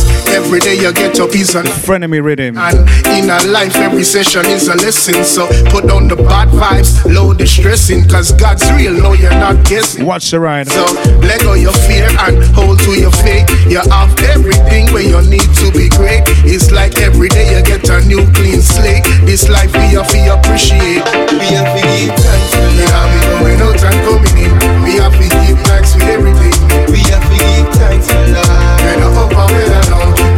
every 0.48 0.58
every 0.58 0.76
day 0.76 0.82
you 0.82 0.94
get 0.94 1.20
up 1.20 1.36
is 1.36 1.56
an 1.56 1.66
frenemy 1.66 2.24
rhythm. 2.24 2.58
And 2.58 2.80
in 3.14 3.30
a 3.30 3.40
life, 3.52 3.76
every 3.76 4.04
session 4.04 4.46
is 4.46 4.68
a 4.68 4.76
lesson. 4.76 5.24
So 5.24 5.48
put 5.70 5.88
down 5.88 6.08
the 6.08 6.16
bad 6.16 6.50
vibes, 6.50 7.04
low 7.06 7.34
the 7.34 7.46
stressing, 7.46 8.08
cause 8.08 8.32
God's 8.32 8.64
real, 8.72 8.94
no, 8.94 9.14
you're 9.14 9.32
not 9.32 9.66
guessing. 9.66 10.06
Watch 10.06 10.32
the 10.32 10.40
ride. 10.40 10.68
So 10.68 10.86
let 11.22 11.42
go 11.42 11.54
your 11.54 11.74
fear 11.86 12.08
and 12.26 12.44
hold 12.56 12.80
to 12.80 12.92
your 12.98 13.12
faith. 13.12 13.50
You 13.68 13.82
have 13.92 14.18
everything 14.24 14.92
where 14.94 15.04
you 15.04 15.22
need 15.30 15.48
to 15.62 15.72
be 15.72 15.90
great. 15.90 16.24
It's 16.48 16.72
like 16.72 16.98
every 17.00 17.30
day 17.30 17.52
you 17.52 17.64
get 17.64 17.88
a 17.90 18.02
new 18.06 18.24
clean 18.34 18.62
slate. 18.62 19.04
This 19.28 19.50
life 19.50 19.72
we 19.74 20.00
have 20.00 20.08
to 20.08 20.20
appreciate. 20.32 21.04
We 21.38 21.48
have 21.60 21.70
to 21.76 21.82
give 21.84 22.16
thanks 22.16 22.50
for 22.56 22.68
yeah, 22.80 23.44
we 23.44 23.52
going 23.52 23.62
out 23.62 23.84
and 23.84 24.00
coming 24.06 24.38
in. 24.48 24.54
We 24.84 24.96
have 25.04 25.14
to 25.14 25.28
give 25.28 25.60
thanks 25.68 25.94
for 25.94 26.04
everything. 26.08 26.56
We 26.88 27.04
have 27.12 27.26
to 27.26 27.38
give 27.38 27.68
thanks 27.76 28.08
for 28.08 28.26
life. 28.32 28.82
When 28.88 29.04
up 29.04 29.36
up 29.36 29.77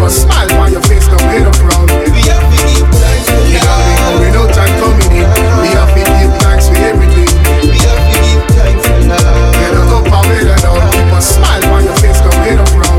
a 0.10 0.12
smile 0.12 0.52
on 0.58 0.72
your 0.74 0.82
face, 0.90 1.06
don't 1.08 1.22
get 1.30 1.46
a 1.46 1.54
frown. 1.54 1.86
We 1.86 2.22
have 2.34 2.42
to 2.42 2.58
give 2.66 2.90
thanks 2.98 3.30
for 3.30 3.46
life. 3.46 3.54
Yeah, 3.54 4.18
we 4.18 4.34
going 4.34 4.34
out 4.42 4.58
and 4.58 4.74
coming 4.82 5.12
in. 5.22 5.30
We 5.62 5.70
have 5.78 5.94
to 5.94 6.02
give 6.02 6.34
thanks 6.42 6.66
for 6.66 6.78
everything. 6.82 7.30
We 7.62 7.78
have 7.86 8.02
to 8.10 8.16
give 8.26 8.44
thanks 8.58 8.84
for 8.90 8.98
life. 9.06 9.54
When 9.62 9.78
up 9.78 10.10
up 10.10 10.26
and 10.26 10.50
when 10.50 10.58
down, 10.66 10.82
keep 10.90 11.14
a 11.14 11.22
smile 11.22 11.62
on 11.78 11.86
your 11.86 11.98
face, 12.02 12.18
don't 12.26 12.42
get 12.42 12.58
a 12.58 12.66
frown. 12.74 12.98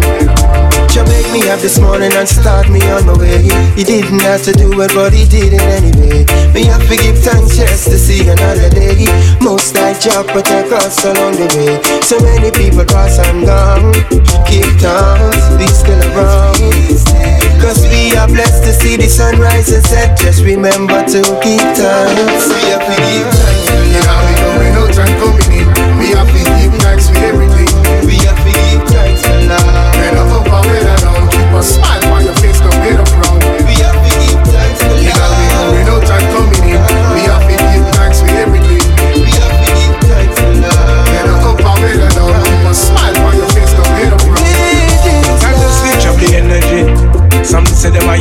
You 0.94 1.02
make 1.10 1.26
me 1.34 1.50
up 1.50 1.58
this 1.58 1.78
morning 1.82 2.12
and 2.14 2.28
start 2.28 2.70
me 2.70 2.78
on 2.94 3.06
my 3.06 3.18
way. 3.18 3.42
He 3.74 3.82
didn't 3.82 4.22
have 4.22 4.42
to 4.46 4.52
do 4.52 4.70
it, 4.80 4.94
but 4.94 5.12
he 5.12 5.26
did 5.26 5.50
it 5.54 5.66
anyway. 5.66 6.22
Me 6.54 6.62
have 6.70 6.86
to 6.86 6.94
give 6.94 7.18
thanks 7.18 7.56
just 7.56 7.90
to 7.90 7.98
see 7.98 8.28
another 8.30 8.70
day. 8.70 9.10
Job 10.00 10.26
protect 10.28 10.72
us 10.72 11.04
along 11.04 11.36
the 11.36 11.44
way. 11.60 11.76
So 12.00 12.16
many 12.24 12.48
people 12.56 12.88
pass 12.88 13.20
and 13.20 13.44
gone. 13.44 13.92
Keep 14.48 14.80
thanks, 14.80 15.44
we 15.60 15.68
still 15.68 16.00
around. 16.16 16.56
Cause 17.60 17.84
we 17.84 18.16
are 18.16 18.24
blessed 18.24 18.64
to 18.64 18.72
see 18.72 18.96
the 18.96 19.04
sunrise 19.04 19.68
and 19.68 19.84
set. 19.84 20.16
Just 20.16 20.40
remember 20.40 21.04
to 21.04 21.20
keep 21.44 21.60
thanks. 21.76 22.48
We 22.48 22.72
have 22.72 22.80
to 22.80 22.96
give 22.96 23.28
thanks 23.28 23.68
for 23.68 23.84
yeah, 23.92 24.08
we 24.24 24.32
going 24.40 24.74
out 24.80 24.96
and 25.04 25.14
coming 25.20 25.52
in. 25.52 25.68
We 26.00 26.16
have 26.16 26.32
to 26.32 26.42
give 26.48 26.72
thanks 26.80 27.12
for 27.12 27.20
everything. 27.20 27.68
We 28.08 28.16
have 28.24 28.40
to 28.40 28.52
give 28.56 28.80
thanks 28.88 29.20
for 29.20 29.36
life. 29.52 30.00
When 30.00 30.16
up 30.16 30.32
up 30.32 30.64
and 30.64 30.80
when 30.80 30.96
down, 30.96 31.28
keep 31.28 31.52
a 31.52 31.60
smile 31.60 32.04
on 32.16 32.24
your 32.24 32.36
face, 32.40 32.56
don't 32.64 32.72
get 32.80 32.99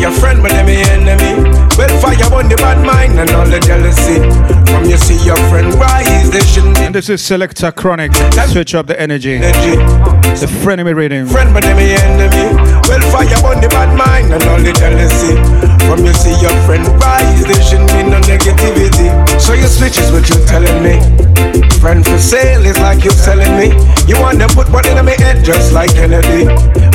your 0.09 0.19
friend, 0.19 0.41
but 0.41 0.51
them 0.51 0.67
enemy. 0.67 1.49
Well, 1.77 1.89
fire 2.01 2.33
on 2.33 2.49
the 2.49 2.55
bad 2.57 2.85
mind 2.85 3.19
and 3.19 3.29
all 3.31 3.45
the 3.45 3.59
jealousy. 3.59 4.19
From 4.71 4.85
you 4.85 4.97
see 4.97 5.17
your 5.25 5.37
friend 5.49 5.73
rise, 5.75 6.31
they 6.31 6.41
shouldn't 6.41 6.77
And 6.79 6.95
this 6.95 7.09
is 7.09 7.21
Selector 7.21 7.71
Chronic. 7.71 8.13
Switch 8.47 8.75
up 8.75 8.87
the 8.87 8.99
energy. 8.99 9.35
energy. 9.35 9.75
The 10.39 10.47
frenemy 10.61 10.95
rhythm. 10.95 11.27
Friend, 11.27 11.53
but 11.53 11.63
them 11.63 11.77
your 11.77 11.99
enemy. 11.99 12.55
Well, 12.87 13.01
fire 13.11 13.45
on 13.45 13.61
the 13.61 13.69
bad 13.69 13.95
mind 13.97 14.33
and 14.33 14.43
all 14.43 14.59
the 14.59 14.73
jealousy. 14.73 15.68
From 15.89 16.05
you 16.05 16.13
see 16.13 16.37
your 16.37 16.53
friend 16.69 16.85
rise, 17.01 17.41
there 17.49 17.57
shouldn't 17.65 17.89
be 17.89 18.05
no 18.05 18.21
negativity. 18.29 19.09
So 19.41 19.53
you 19.53 19.65
switch 19.65 19.97
is 19.97 20.11
what 20.11 20.29
you're 20.29 20.45
telling 20.45 20.85
me. 20.85 21.01
Friend 21.81 22.05
for 22.05 22.19
sale 22.19 22.63
is 22.63 22.77
like 22.77 23.03
you 23.03 23.09
selling 23.09 23.57
me. 23.57 23.73
You 24.05 24.13
want 24.21 24.37
them 24.37 24.49
put 24.53 24.69
one 24.69 24.85
in 24.85 25.03
my 25.03 25.17
head 25.17 25.43
just 25.43 25.73
like 25.73 25.89
Kennedy. 25.95 26.45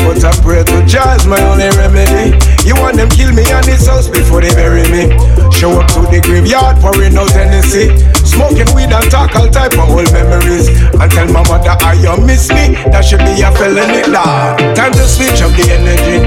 But 0.06 0.22
I 0.22 0.30
pray 0.46 0.62
to 0.62 0.78
is 0.86 1.26
my 1.26 1.42
only 1.42 1.74
remedy. 1.74 2.38
You 2.62 2.76
want 2.76 2.94
them 2.94 3.10
kill 3.10 3.32
me 3.34 3.42
on 3.50 3.66
this 3.66 3.88
house 3.88 4.06
before 4.06 4.40
they 4.40 4.54
bury 4.54 4.86
me. 4.86 5.10
Show 5.50 5.74
up 5.74 5.90
to 5.98 6.06
the 6.06 6.22
graveyard 6.22 6.78
pouring 6.78 7.18
out 7.18 7.34
Tennessee. 7.34 7.90
Smoking 8.34 8.70
weed 8.74 8.90
and 8.90 9.10
talk 9.10 9.34
all 9.36 9.48
type 9.48 9.78
of 9.78 9.90
old 9.90 10.10
memories. 10.12 10.68
And 10.68 11.10
tell 11.10 11.30
my 11.30 11.46
mother 11.46 11.78
I 11.86 11.94
you 12.02 12.18
miss 12.26 12.50
me. 12.50 12.74
That 12.90 13.06
should 13.06 13.22
be 13.22 13.42
a 13.42 13.50
felony. 13.54 14.02
Nah. 14.10 14.58
Time 14.74 14.92
to 14.92 15.06
switch 15.06 15.38
up 15.38 15.54
the 15.54 15.70
energy. 15.70 16.18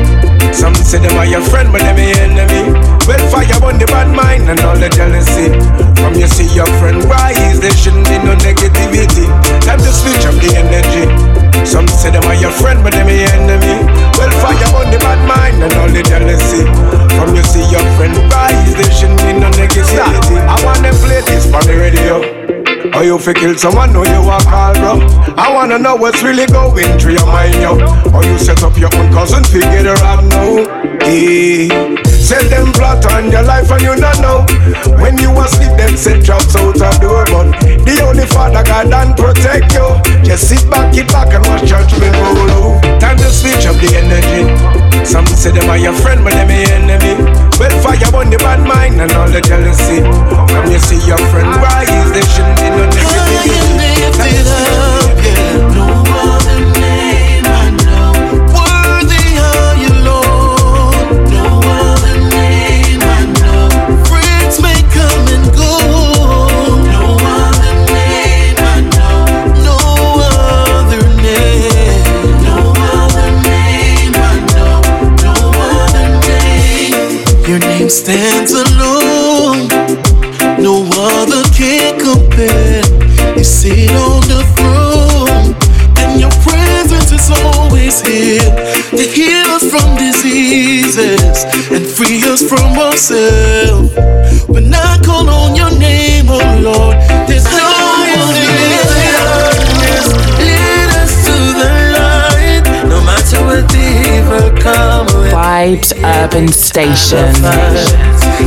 Some 0.53 0.73
say 0.73 0.99
them 0.99 1.17
are 1.19 1.25
your 1.25 1.41
friend, 1.41 1.71
but 1.71 1.83
them 1.83 1.99
your 1.99 2.15
enemy. 2.23 2.71
Well, 3.03 3.19
fire 3.27 3.59
on 3.63 3.77
the 3.79 3.85
bad 3.87 4.07
mind 4.15 4.49
and 4.49 4.59
all 4.61 4.79
the 4.79 4.87
jealousy. 4.89 5.51
From 5.99 6.15
you 6.15 6.27
see 6.27 6.47
your 6.55 6.67
friend 6.79 7.03
rise, 7.03 7.59
there 7.59 7.75
shouldn't 7.75 8.07
be 8.07 8.17
no 8.23 8.35
negativity. 8.39 9.27
Time 9.77 9.85
to 9.85 9.93
switch 9.93 10.25
up 10.25 10.33
the 10.41 10.57
energy. 10.57 11.05
Some 11.61 11.87
say 11.87 12.09
them 12.09 12.23
are 12.25 12.33
your 12.33 12.49
friend, 12.49 12.81
but 12.81 12.93
them 12.93 13.09
your 13.13 13.29
enemy. 13.29 13.85
Well, 14.17 14.31
fire 14.41 14.57
on 14.73 14.89
the 14.89 14.97
bad 14.97 15.21
mind 15.29 15.61
and 15.61 15.73
all 15.77 15.85
the 15.85 16.01
jealousy. 16.01 16.65
From 17.13 17.35
you 17.35 17.43
see 17.45 17.61
your 17.69 17.85
friend 17.93 18.17
rise, 18.33 18.73
there 18.73 18.89
shouldn't 18.89 19.21
be 19.21 19.37
no 19.37 19.53
negativity. 19.53 20.41
I 20.41 20.57
want 20.65 20.81
them 20.81 20.95
play 21.05 21.21
this 21.29 21.45
for 21.45 21.61
the 21.61 21.77
radio. 21.77 22.25
Or 22.97 23.03
you 23.03 23.19
fi 23.19 23.33
kill 23.33 23.55
someone, 23.55 23.93
know 23.93 24.03
you 24.03 24.21
are 24.25 24.41
call 24.41 24.73
bro 24.73 25.01
I 25.37 25.53
wanna 25.53 25.77
know 25.77 25.95
what's 25.95 26.23
really 26.23 26.45
going 26.47 26.97
through 26.97 27.13
your 27.13 27.25
mind, 27.25 27.55
yo 27.55 27.73
Or 28.13 28.23
you 28.23 28.39
set 28.39 28.63
up 28.63 28.77
your 28.77 28.93
own 28.95 29.11
cousin, 29.11 29.43
figure 29.43 29.85
it 29.85 30.01
out 30.01 30.23
now 30.23 30.87
yeah. 31.05 32.06
Set 32.27 32.51
them 32.51 32.73
plot 32.73 33.05
on 33.15 33.31
your 33.31 33.43
life 33.43 33.71
and 33.71 33.81
you 33.81 33.95
not 33.95 34.19
know. 34.19 34.43
When 34.99 35.17
you 35.17 35.31
asleep, 35.39 35.71
them 35.79 35.95
set 35.95 36.25
traps 36.25 36.59
out 36.59 36.75
of 36.75 36.99
door 36.99 37.23
But 37.23 37.55
the 37.87 38.03
only 38.03 38.27
father 38.27 38.67
God 38.67 38.91
and 38.91 39.15
protect 39.15 39.71
you. 39.71 39.87
Just 40.27 40.51
sit 40.51 40.69
back, 40.69 40.91
get 40.91 41.07
back 41.07 41.31
and 41.31 41.47
watch 41.47 41.63
judgment 41.63 42.11
roll 42.19 42.83
Time 42.99 43.15
to 43.15 43.31
switch 43.31 43.63
up 43.63 43.79
the 43.79 43.95
energy. 43.95 44.43
Some 45.07 45.25
say 45.25 45.55
them 45.55 45.69
are 45.69 45.77
your 45.77 45.93
friend, 45.93 46.21
but 46.21 46.33
them 46.33 46.51
your 46.51 46.67
enemy. 46.75 47.15
Well, 47.63 47.71
fire 47.79 48.11
on 48.11 48.29
the 48.29 48.37
bad 48.43 48.59
mind 48.59 48.99
and 48.99 49.13
all 49.13 49.31
the 49.31 49.39
jealousy. 49.39 50.03
When 50.03 50.67
you 50.67 50.83
see 50.83 50.99
your 51.07 51.23
friend 51.31 51.47
rise, 51.63 52.11
They 52.11 52.27
shouldn't 52.27 52.59
be 52.59 52.67
no 52.75 52.91
negativity 52.91 54.96
name 77.87 77.89
stands 77.89 78.51
alone. 78.51 79.67
No 80.61 80.83
other 80.91 81.43
can 81.55 81.97
compare. 81.99 82.83
You 83.37 83.43
sit 83.43 83.91
on 83.91 84.21
the 84.27 84.43
throne, 84.55 85.55
and 85.97 86.19
your 86.19 86.31
presence 86.43 87.11
is 87.11 87.29
always 87.31 88.01
here 88.01 88.51
to 88.91 89.03
heal 89.03 89.47
us 89.55 89.63
from 89.69 89.95
diseases 89.97 91.45
and 91.71 91.85
free 91.85 92.23
us 92.23 92.41
from 92.41 92.77
ourselves. 92.77 93.93
When 94.47 94.73
I 94.73 94.99
call 95.05 95.29
on 95.29 95.55
your 95.55 95.71
name, 95.79 96.25
oh 96.29 96.59
Lord, 96.61 96.97
there's 97.27 97.45
no. 97.45 97.73
Lead 100.39 100.89
us 101.01 101.13
to 101.27 101.35
the 101.59 101.69
light, 101.95 102.63
no 102.89 103.01
matter 103.03 103.39
what 103.45 103.69
the 103.69 103.85
evil 104.15 104.61
come 104.61 105.05
with. 105.05 105.16
Vibes 105.37 105.93
Urban 106.03 106.47
Station. 106.47 107.31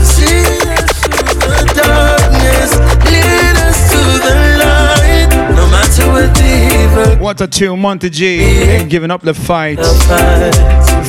See 0.03 0.43
us 0.75 0.99
through 1.07 1.47
the 1.47 1.83
darkness, 1.87 2.71
lead 3.07 3.57
us 3.63 3.79
to 3.93 4.01
the 4.27 4.35
light, 4.59 5.29
no 5.55 5.71
matter 5.71 6.07
what 6.11 6.35
the 6.35 6.51
evil 6.83 7.23
What 7.25 7.41
a 7.41 7.47
tune, 7.47 7.79
Monty 7.79 8.11
G. 8.11 8.41
Ain't 8.43 8.91
giving 8.91 9.13
up 9.13 9.23
the 9.23 9.35
fight. 9.35 9.79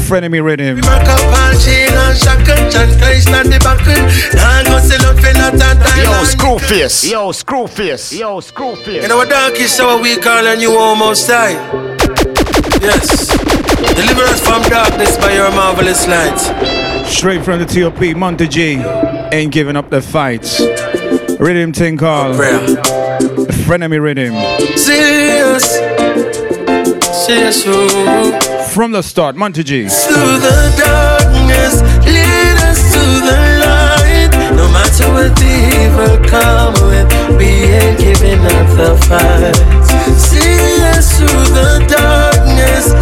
Frenemy 0.05 0.43
rhythm. 0.43 0.81
Back 0.81 1.07
up 1.07 1.19
and 1.19 1.59
chain 1.59 1.89
and 1.89 2.15
shackle, 2.15 2.69
John 2.69 2.95
Christ 2.99 3.29
and 3.29 3.51
the 3.51 3.57
buckle. 3.57 4.05
Now 4.37 4.61
go 4.63 4.77
sell 4.87 5.03
out 5.09 5.17
for 5.19 5.33
not 5.33 5.55
a 5.55 5.81
time. 5.81 6.03
Yo, 6.03 6.11
Screwface. 6.25 7.09
Yo, 7.11 7.31
Screwface. 7.31 8.19
Yo, 8.19 8.39
Screwface. 8.39 9.03
In 9.03 9.11
our 9.11 9.25
darkest 9.25 9.79
hour, 9.79 9.99
we 9.99 10.15
call 10.17 10.47
on 10.47 10.59
you 10.59 10.77
almost 10.77 11.27
time. 11.27 11.57
Yes. 12.83 13.40
Deliver 13.95 14.23
us 14.23 14.41
from 14.45 14.61
darkness 14.63 15.17
by 15.17 15.33
your 15.33 15.51
marvelous 15.51 16.07
light. 16.07 16.37
Straight 17.07 17.43
from 17.43 17.59
the 17.59 17.65
TOP, 17.65 18.15
Monty 18.15 18.47
G. 18.47 18.75
Ain't 19.31 19.51
giving 19.53 19.75
up 19.75 19.89
the 19.89 20.01
fight. 20.01 20.45
Rhythm 21.39 21.73
thing 21.73 21.97
called 21.97 22.35
Frenemy 23.65 24.01
rhythm. 24.01 24.33
Serious. 24.77 25.65
Serious. 27.25 27.63
oh. 27.67 28.67
From 28.73 28.91
the 28.91 29.01
start, 29.01 29.35
Monty 29.35 29.63
G. 29.63 29.87
Through 29.89 30.39
the 30.39 30.73
darkness, 30.77 31.81
lead 32.05 32.57
us 32.69 32.79
to 32.93 33.03
the 33.27 33.39
light. 33.65 34.31
No 34.55 34.67
matter 34.71 35.07
what 35.11 35.35
the 35.35 35.53
evil 35.81 36.17
come 36.29 36.73
with, 36.87 37.07
we 37.37 37.47
ain't 37.47 37.97
giving 37.99 38.39
up 38.39 38.67
the 38.77 38.95
fight. 39.07 39.55
See 40.17 40.81
us 40.95 41.17
through 41.17 41.47
the 41.53 41.85
darkness, 41.89 42.93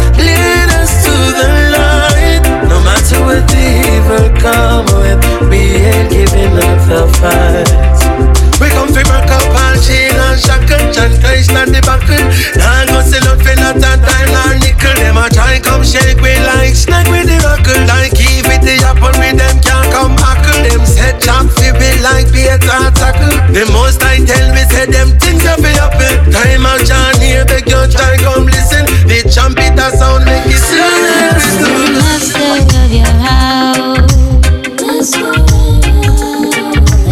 the 1.32 1.48
light. 1.74 2.42
No 2.68 2.78
matter 2.82 3.18
what 3.24 3.46
the 3.48 3.62
evil 3.94 4.28
come 4.38 4.86
with, 5.00 5.20
we 5.50 5.60
ain't 5.80 6.10
giving 6.10 6.54
up 6.58 6.78
the 6.88 7.02
fight. 7.18 8.40
We 8.60 8.68
come 8.76 8.92
to 8.92 9.02
back 9.08 9.30
up 9.32 9.48
and 9.48 9.80
shield 9.80 10.20
and 10.20 10.38
shackle, 10.38 10.84
Christ 11.20 11.50
and 11.52 11.72
the 11.72 11.80
buckle. 11.80 12.20
Now 12.60 12.84
go 12.86 13.00
sell 13.00 13.24
out 13.32 13.40
for 13.40 13.56
not 13.56 13.80
a 13.80 13.96
dime 13.96 14.34
or 14.36 14.52
nickel. 14.60 14.92
Them 15.00 15.16
a 15.16 15.30
try 15.32 15.58
come 15.60 15.82
shake 15.82 16.20
we 16.20 16.36
like 16.44 16.76
snake 16.76 17.08
with 17.08 17.24
the 17.24 17.40
buckle, 17.40 17.80
like 17.88 18.12
the 18.60 18.76
happen 18.84 19.14
with 19.20 19.36
them 19.40 19.56
can't 19.64 19.88
come 19.92 20.16
hackle. 20.20 20.60
Them 20.64 20.84
set 20.86 21.20
chop 21.20 21.46
fi 21.56 21.72
be 21.72 21.90
like 22.04 22.28
Peter 22.32 22.58
tackle. 22.60 23.32
The 23.52 23.64
most 23.72 24.02
I 24.02 24.20
tell 24.24 24.48
me 24.54 24.62
say 24.70 24.86
them 24.86 25.18
things 25.18 25.42
you 25.42 25.56
be 25.58 25.72
up 25.80 25.96
it 25.96 26.30
Time 26.32 26.66
out 26.66 26.84
John 26.84 27.16
here 27.20 27.44
beg 27.44 27.66
you 27.68 27.82
try 27.88 28.16
come 28.18 28.46
listen. 28.46 28.84
The 29.08 29.24
trumpet 29.32 29.78
a 29.78 29.90
sound 29.96 30.24
make 30.24 30.46
it 30.46 30.60
sound 30.60 31.50
of 32.70 32.92
your 32.92 33.14
house 33.24 34.10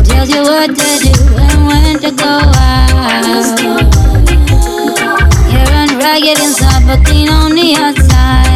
tell 0.04 0.26
you 0.26 0.42
what 0.42 0.70
to 0.74 0.88
do 1.02 1.12
and 1.36 1.66
when 1.66 1.98
to 1.98 2.10
go 2.10 2.24
out 2.24 3.88
inside 6.38 6.86
but 6.86 7.04
clean 7.06 7.28
on 7.28 7.54
the 7.54 7.74
outside. 7.76 8.47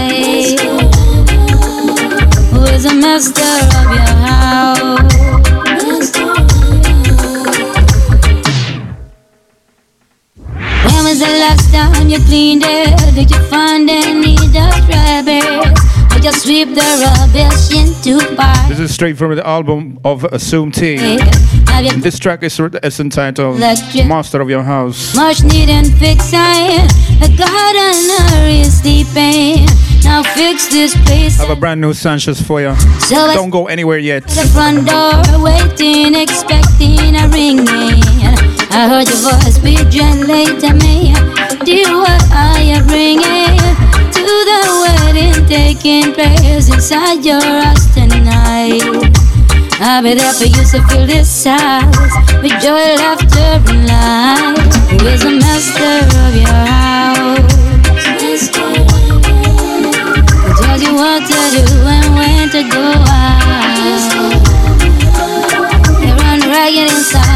Master 3.02 3.42
of 3.42 3.88
your 3.90 4.14
house? 4.22 5.02
When 10.86 11.02
was 11.04 11.18
the 11.18 11.34
last 11.42 11.72
time 11.72 12.08
you 12.08 12.20
cleaned 12.20 12.62
it? 12.64 13.14
Did 13.16 13.30
you 13.32 13.42
find 13.50 13.90
any 13.90 14.36
dust 14.52 14.88
rabbits? 14.88 15.91
Just 16.22 16.44
sweep 16.44 16.68
the 16.68 16.80
rubbish 17.02 17.74
into 17.74 18.36
piles? 18.36 18.68
This 18.68 18.78
is 18.78 18.94
straight 18.94 19.18
from 19.18 19.34
the 19.34 19.44
album 19.44 19.98
of 20.04 20.22
Assume 20.22 20.70
T. 20.70 21.18
This 21.98 22.16
track 22.20 22.44
is, 22.44 22.60
is 22.60 23.00
entitled 23.00 23.56
Electric. 23.56 24.06
Master 24.06 24.40
of 24.40 24.48
Your 24.48 24.62
House. 24.62 25.16
Much 25.16 25.42
need 25.42 25.68
and 25.68 25.88
fixing. 25.98 26.86
The 27.18 27.26
gardener 27.36 28.46
is 28.46 28.78
sleeping. 28.78 29.66
Now 30.04 30.22
fix 30.22 30.68
this 30.68 30.94
place. 31.04 31.38
Have 31.38 31.50
a 31.50 31.56
brand 31.56 31.80
new 31.80 31.92
Sanchez 31.92 32.40
for 32.40 32.60
you. 32.60 32.76
So 33.00 33.32
Don't 33.34 33.50
go 33.50 33.66
anywhere 33.66 33.98
yet. 33.98 34.22
The 34.22 34.48
front 34.54 34.86
door, 34.86 35.42
waiting, 35.42 36.14
expecting 36.14 37.16
a 37.16 37.26
ringing. 37.34 37.66
I 38.70 38.86
heard 38.88 39.08
your 39.08 39.18
voice 39.26 39.58
be 39.58 39.74
late 40.24 40.60
to 40.60 40.72
me. 40.74 41.14
Dear, 41.64 41.96
what 41.98 42.22
are 42.32 42.60
you 42.62 42.80
bringing 42.84 43.81
the 44.50 44.60
wedding 44.82 45.46
taking 45.46 46.12
place 46.12 46.68
inside 46.72 47.24
your 47.24 47.42
house 47.42 47.86
tonight? 47.94 48.82
I'll 49.80 50.02
be 50.02 50.14
there 50.14 50.32
for 50.32 50.44
you, 50.44 50.64
so 50.64 50.80
fill 50.88 51.06
this 51.06 51.44
house 51.44 52.14
with 52.42 52.52
joy, 52.62 52.94
laughter, 53.02 53.60
and 53.66 53.86
light. 53.86 54.56
Who 54.90 55.06
is 55.06 55.22
the 55.22 55.30
master 55.42 56.06
of 56.22 56.34
your 56.36 56.66
house? 56.70 57.40
Who 60.42 60.50
tells 60.62 60.82
you 60.82 60.94
what 60.94 61.26
to 61.26 61.34
do 61.50 61.64
and 61.86 62.14
when 62.14 62.48
to 62.50 62.62
go 62.70 62.84
out? 63.10 63.42
You 66.02 66.12
run 66.14 66.40
ragged 66.48 66.90
inside, 66.92 67.31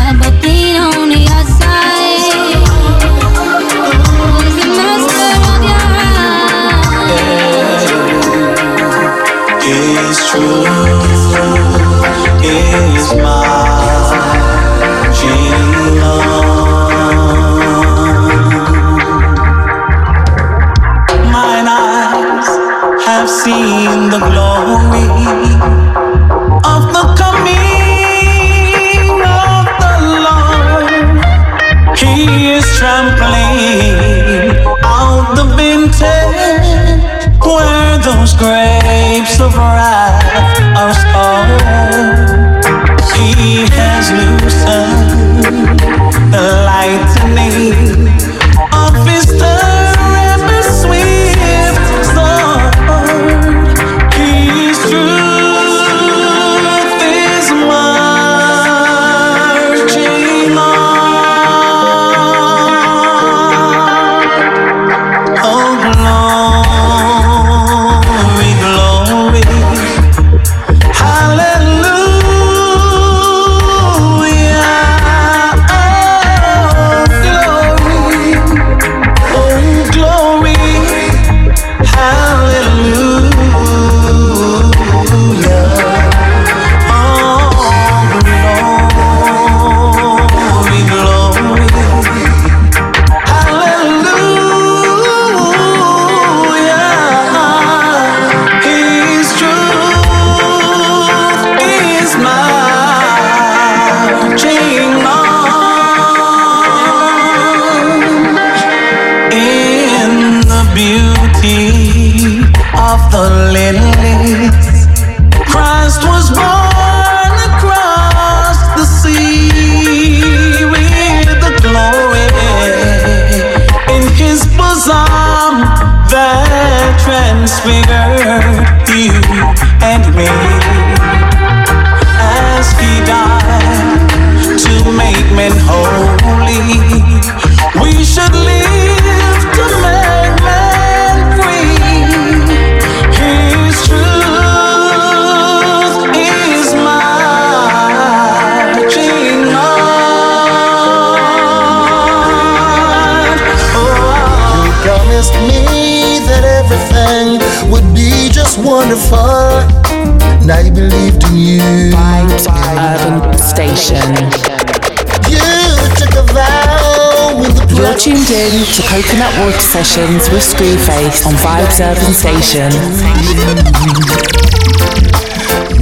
tuned 168.27 168.55
in 168.55 168.67
to 168.75 168.83
Coconut 168.83 169.33
Water 169.39 169.61
Sessions 169.61 170.29
with 170.31 170.43
Screwface 170.43 171.25
on 171.27 171.35
Vibes 171.35 171.79
Urban 171.79 172.13
Station. 172.13 172.71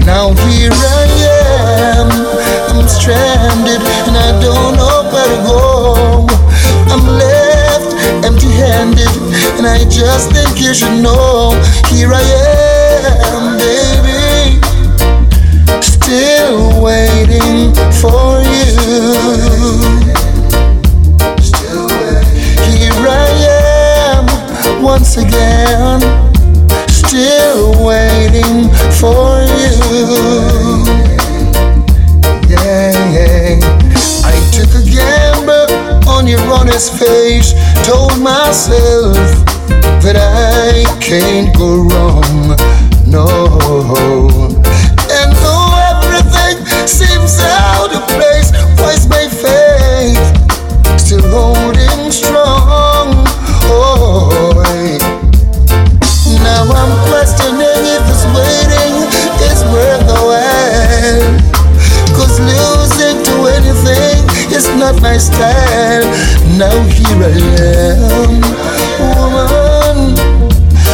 Now 0.04 0.34
here 0.48 0.70
I 0.72 1.06
am. 1.96 2.10
I'm 2.68 2.86
stranded 2.86 3.80
and 3.80 4.16
I 4.16 4.38
don't 4.42 4.76
know 4.76 5.08
where 5.10 5.24
to 5.24 5.38
go. 5.48 6.26
I'm 6.92 7.06
left 7.16 7.94
empty 8.26 8.52
handed 8.52 9.08
and 9.56 9.66
I 9.66 9.84
just 9.88 10.32
think 10.32 10.60
you 10.60 10.74
should 10.74 11.00
know. 11.02 11.52
Here 11.88 12.12
I 12.12 12.20
am, 12.20 12.63
his 36.74 36.90
face. 36.90 37.54
Told 37.86 38.18
myself 38.20 39.14
that 40.02 40.18
I 40.18 40.82
can't 40.98 41.54
go 41.56 41.86
wrong. 41.86 42.58
No. 43.06 43.26
And 45.06 45.30
though 45.38 45.70
everything 45.94 46.58
seems 46.86 47.38
out 47.38 47.94
of 47.94 48.02
place, 48.18 48.50
was 48.82 49.06
my 49.06 49.26
faith 49.30 50.18
still 50.98 51.22
holding 51.30 52.10
strong? 52.10 53.22
Oh, 53.70 54.58
now 56.42 56.62
I'm 56.74 56.92
questioning 57.06 57.82
if 57.94 58.02
this 58.10 58.24
waiting 58.34 58.94
is 59.46 59.62
worth 59.70 60.02
the 60.10 60.20
while. 60.26 61.54
Cause 62.18 62.40
losing 62.42 63.22
to 63.30 63.34
anything 63.62 64.26
is 64.50 64.66
not 64.74 65.00
my 65.00 65.18
style 65.18 66.43
now 66.58 66.82
here 66.84 67.20
I 67.20 67.34
am, 67.58 68.40
woman, 69.00 70.16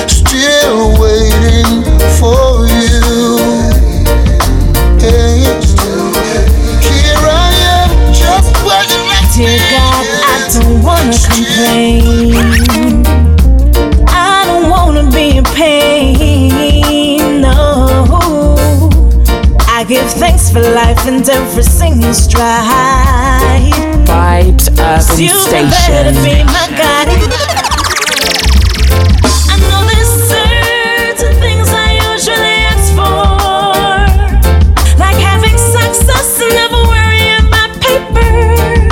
still 0.08 0.96
waiting 0.98 1.84
for 2.16 2.64
you. 2.66 3.36
Hey, 4.98 5.44
here 6.80 7.24
I 7.26 7.52
am, 7.76 7.90
just 8.12 8.50
what 8.64 8.88
you 8.88 9.02
like. 9.04 9.28
Dear 9.36 9.58
God, 9.70 10.06
I 10.24 10.48
don't 10.54 10.82
wanna 10.82 11.12
complain. 11.28 13.04
I 14.08 14.44
don't 14.46 14.70
wanna 14.70 15.04
be 15.10 15.38
in 15.38 15.44
pain. 15.44 17.40
No, 17.42 18.88
I 19.68 19.84
give 19.86 20.10
thanks 20.12 20.50
for 20.50 20.62
life 20.62 21.06
and 21.06 21.28
every 21.28 21.62
single 21.64 22.14
stride 22.14 23.99
know 29.70 29.86
there's 29.86 30.12
certain 30.28 31.34
things 31.40 31.68
I 31.70 31.94
usually 32.10 32.58
ask 32.72 32.90
for, 32.98 33.26
like 34.98 35.16
having 35.16 35.56
success 35.56 36.40
and 36.42 36.52
never 36.58 36.82
worrying 36.90 37.46
about 37.46 37.70
paper. 37.80 38.88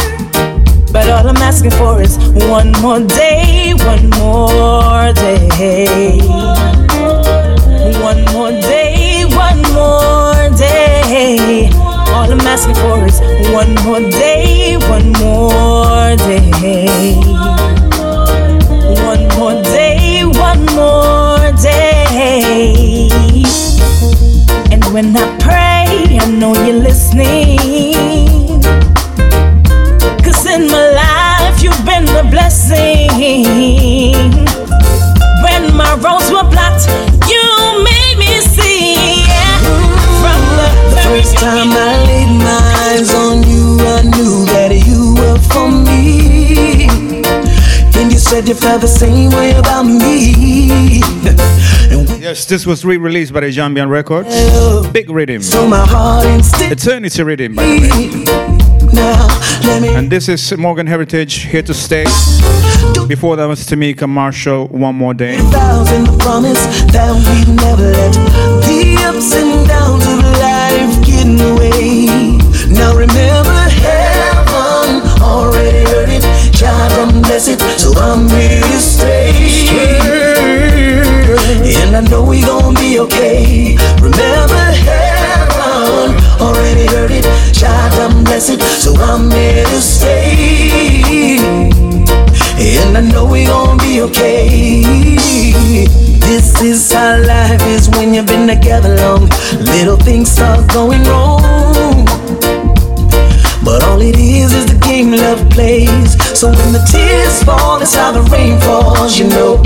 But 0.93 1.09
all 1.11 1.27
I'm 1.29 1.37
asking 1.39 1.73
for 1.73 2.01
is 2.01 2.17
one 2.49 2.71
more 2.81 3.01
day, 3.01 3.75
one 3.75 4.11
more 4.11 5.13
day. 5.15 6.21
One 8.01 8.25
more 8.33 8.51
day, 8.51 9.25
one 9.25 9.63
more 9.75 10.49
day. 10.57 11.78
All 12.29 12.35
I'm 12.35 12.41
asking 12.47 12.75
for 12.75 13.07
is 13.07 13.21
one 13.53 13.75
more 13.87 14.01
day, 14.11 14.77
one 14.77 15.13
more 15.13 16.15
day. 16.17 17.15
One 19.09 19.29
more 19.39 19.63
day, 19.63 20.25
one 20.25 20.67
more 20.77 21.53
day. 21.63 23.09
And 24.71 24.85
when 24.93 25.17
I 25.17 25.25
pray, 25.41 26.19
I 26.21 26.27
know 26.31 26.53
you're 26.65 26.81
listening. 26.83 28.61
Cause 30.23 30.45
in 30.47 30.67
my 30.69 30.85
life, 31.03 31.63
you've 31.63 31.83
been 31.87 32.07
a 32.15 32.25
blessing. 32.31 33.09
When 35.45 35.75
my 35.77 35.95
roads 36.05 36.31
were 36.31 36.45
blocked, 36.51 36.89
you 37.31 37.43
made 37.85 38.17
me 38.19 38.41
see. 38.43 39.25
yeah. 39.25 39.59
From 40.21 40.41
the, 40.59 40.69
The 40.91 41.01
first 41.09 41.37
time 41.39 41.71
I 41.73 41.98
said 48.29 48.47
you 48.47 48.55
felt 48.55 48.83
the 48.83 48.87
same 48.87 49.31
way 49.31 49.53
about 49.53 49.85
me. 49.85 51.01
Yes, 52.21 52.45
this 52.45 52.67
was 52.67 52.85
re-released 52.85 53.33
by 53.33 53.41
the 53.41 53.47
Jambian 53.47 53.89
Records. 53.89 54.29
Big 54.93 55.09
rhythm. 55.09 55.41
So 55.41 55.67
my 55.67 55.87
heart 55.87 56.27
instead. 56.27 56.73
Eternity 56.73 57.23
rhythm, 57.23 57.55
by 57.55 57.63
the 57.63 57.81
way. 57.81 58.25
Now, 58.93 59.27
let 59.67 59.81
me. 59.81 59.89
And 59.95 60.11
this 60.11 60.29
is 60.29 60.55
Morgan 60.59 60.87
Heritage 60.87 61.45
here 61.45 61.63
to 61.63 61.73
stay. 61.73 62.05
Before 63.07 63.37
that 63.37 63.47
was 63.47 63.65
Tamika 63.67 64.07
Marshall, 64.07 64.67
One 64.69 64.97
More 64.97 65.15
Day. 65.15 65.39
vows 65.39 65.91
and 65.93 66.07
the 66.07 66.17
promise 66.19 66.61
that 66.93 67.13
we'd 67.25 67.57
never 67.57 67.91
let 67.93 68.13
the 68.69 68.97
ups 69.09 69.33
and 69.35 69.67
downs 69.67 70.05
of 70.05 70.21
life 70.45 71.07
get 71.07 71.25
in 71.27 71.37
the 71.37 71.55
way. 71.57 72.37
Now 72.69 72.93
remember, 72.95 73.59
heaven 73.81 75.01
already 75.23 75.85
heard 75.91 76.11
it. 76.11 76.25
Done 76.59 77.18
bless 77.39 77.49
it, 77.49 77.61
so 77.79 77.93
I'm 77.95 78.29
here 78.31 78.61
to 78.61 78.79
stay. 78.81 79.31
And 81.83 81.95
I 81.95 82.01
know 82.11 82.25
we 82.25 82.41
gon' 82.41 82.75
be 82.75 82.99
okay. 82.99 83.77
Remember, 84.03 84.65
heaven 84.83 86.17
already 86.41 86.87
heard 86.87 87.13
it. 87.13 87.25
God 87.61 87.93
done 87.93 88.25
bless 88.25 88.51
it, 88.51 88.61
so 88.61 88.93
I'm 88.97 89.31
here 89.31 89.65
to 89.65 89.81
stay. 89.81 91.39
And 92.59 92.99
I 92.99 93.03
know 93.03 93.25
we 93.25 93.45
gon' 93.45 93.79
be 93.79 94.01
okay. 94.03 94.83
This 96.19 96.61
is 96.61 96.93
how 96.93 97.23
life 97.23 97.63
is 97.69 97.89
when 97.91 98.15
you've 98.15 98.27
been 98.27 98.49
together 98.49 98.97
long. 98.97 99.29
Little 99.61 99.97
things 99.97 100.29
start 100.33 100.67
going 100.73 101.05
wrong. 101.05 101.98
All 103.99 104.05
it 104.07 104.15
is 104.17 104.53
is 104.53 104.67
the 104.67 104.79
game 104.87 105.11
love 105.11 105.51
plays. 105.51 106.15
So 106.39 106.47
when 106.55 106.73
the 106.73 106.79
tears 106.87 107.43
fall, 107.43 107.83
it's 107.83 107.97
how 107.97 108.13
the 108.13 108.23
rain 108.31 108.61
falls, 108.61 109.19
you 109.19 109.27
know. 109.27 109.57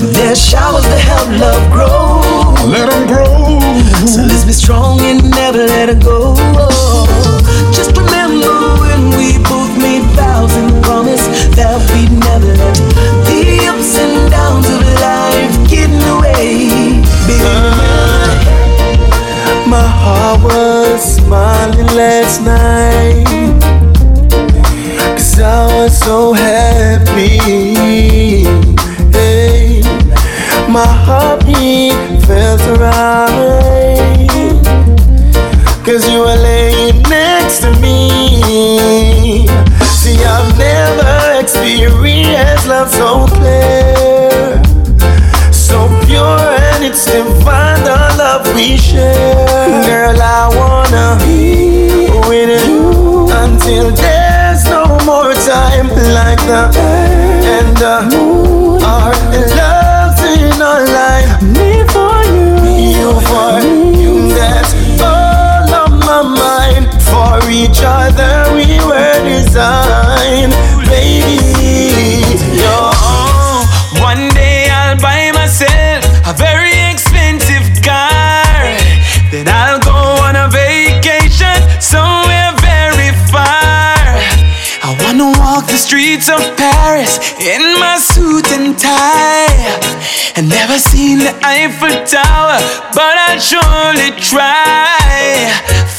There's 0.00 0.40
showers 0.40 0.84
to 0.84 0.96
help 0.96 1.28
love 1.44 1.64
grow. 1.70 2.24
Let 2.64 2.88
'em 2.90 3.06
grow. 3.06 3.60
So 4.08 4.22
let's 4.22 4.44
be 4.48 4.54
strong 4.54 4.98
and 5.02 5.20
never 5.28 5.58
let 5.74 5.90
it 5.90 6.00
go. 6.02 6.32
Just 7.76 7.92
remember 8.00 8.56
when 8.80 9.10
we 9.18 9.36
both 9.52 9.76
made 9.76 10.04
vows 10.16 10.54
and 10.56 10.82
promise 10.82 11.24
that 11.58 11.76
we'd 11.92 12.12
never 12.28 12.48
let 12.62 12.76
the 13.28 13.42
ups 13.68 13.92
and 14.04 14.30
downs 14.30 14.66
of 14.74 14.80
life 15.04 15.54
get 15.68 15.90
in 15.92 16.00
the 16.08 16.16
way. 16.24 16.48
Baby, 17.28 17.44
uh-huh. 17.44 18.40
My 19.66 19.86
heart 20.02 20.40
was 20.48 21.00
smiling 21.16 21.90
last 21.92 22.40
night. 22.40 22.93
So 25.94 26.32
happy. 26.32 27.38
Hey, 29.12 29.80
my 30.68 30.86
heartbeat 30.86 31.94
felt 32.26 32.60
right. 32.80 34.26
Cause 35.84 36.08
you 36.08 36.18
were 36.20 36.36
laying 36.36 37.00
next 37.02 37.60
to 37.60 37.70
me. 37.80 39.46
See, 39.84 40.18
I've 40.24 40.58
never 40.58 41.40
experienced 41.40 42.66
love 42.66 42.90
so 42.90 43.26
clear. 43.28 44.62
So 45.52 45.86
pure 46.06 46.40
and 46.72 46.84
it's 46.84 47.04
divine 47.04 47.84
the 47.84 48.14
love 48.18 48.52
we 48.54 48.76
share. 48.76 49.84
Girl, 49.86 50.20
I 50.20 50.48
wanna 50.58 51.18
be 51.24 52.10
with 52.28 52.66
you 52.66 53.28
until 53.30 53.94
time 53.94 54.13
like 56.34 56.46
the 56.46 56.80
and 57.54 57.76
the 57.76 57.94
our 58.84 59.14
love's 59.58 60.22
in 60.22 60.62
our 60.62 60.84
life. 60.84 61.42
Me 61.42 61.84
for 61.94 62.16
you, 62.34 62.50
you 62.98 63.10
for 63.28 63.60
you. 63.96 64.34
That's 64.34 64.72
all 65.00 65.74
on 65.74 66.00
my 66.00 66.22
mind. 66.22 66.86
For 67.02 67.38
each 67.50 67.82
other 67.84 68.52
we 68.54 68.78
were 68.84 69.18
designed, 69.24 70.52
baby. 70.88 71.73
Streets 86.14 86.28
of 86.28 86.56
Paris 86.56 87.18
in 87.40 87.62
my 87.80 87.96
suit 87.96 88.46
and 88.52 88.78
tie. 88.78 89.50
i 90.36 90.40
never 90.40 90.78
seen 90.78 91.18
the 91.18 91.34
Eiffel 91.42 91.90
Tower, 92.06 92.58
but 92.94 93.14
I'll 93.26 93.40
surely 93.40 94.14
try. 94.22 95.50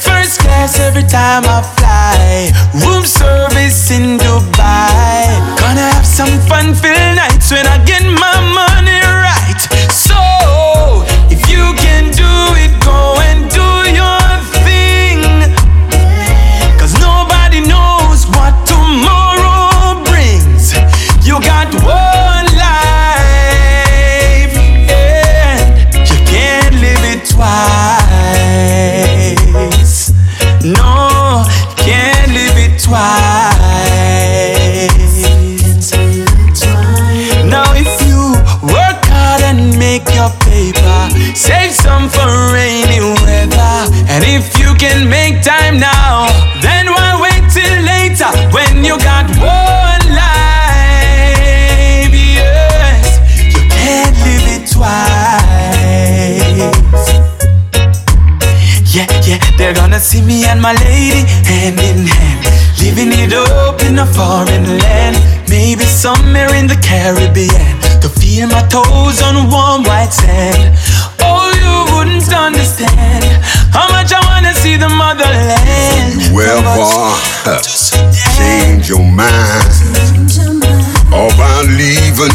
First 0.06 0.40
class 0.40 0.80
every 0.80 1.02
time 1.02 1.44
I 1.44 1.60
fly. 1.76 2.50
Room 2.80 3.04
service 3.04 3.90
in 3.90 4.16
Dubai. 4.16 5.36
Gonna 5.60 5.84
have 5.92 6.06
some 6.06 6.32
fun 6.48 6.74
filled 6.74 7.16
nights 7.16 7.50
when 7.52 7.66
I 7.66 7.76
get 7.84 8.02
my 8.02 8.55
now, 45.78 46.26
then 46.62 46.86
why 46.86 47.20
wait 47.20 47.50
till 47.52 47.82
later 47.84 48.30
when 48.52 48.84
you 48.84 48.98
got 48.98 49.28
one 49.38 50.04
life? 50.14 52.12
Yes, 52.12 53.20
you 53.54 53.62
can't 53.68 54.16
live 54.24 54.46
it 54.56 54.64
twice. 54.70 55.06
Yeah, 58.94 59.08
yeah, 59.26 59.40
they're 59.58 59.74
gonna 59.74 60.00
see 60.00 60.22
me 60.22 60.44
and 60.44 60.60
my 60.60 60.72
lady 60.84 61.24
hand 61.44 61.78
in 61.80 62.06
hand. 62.06 62.46
Living 62.80 63.12
it 63.12 63.32
up 63.32 63.82
in 63.82 63.98
a 63.98 64.06
foreign 64.06 64.78
land. 64.78 65.16
Maybe 65.48 65.84
somewhere 65.84 66.54
in 66.54 66.66
the 66.66 66.76
Caribbean. 66.76 67.80
To 68.00 68.08
feel 68.08 68.48
my 68.48 68.62
toes 68.68 69.22
on 69.22 69.50
warm 69.50 69.82
white 69.84 70.12
sand. 70.12 70.76
Motherland. 75.06 76.34
Well, 76.34 76.62
boy, 76.74 77.14
change 78.10 78.88
your 78.88 79.06
mind 79.06 79.70
about 81.14 81.66
leaving, 81.70 82.34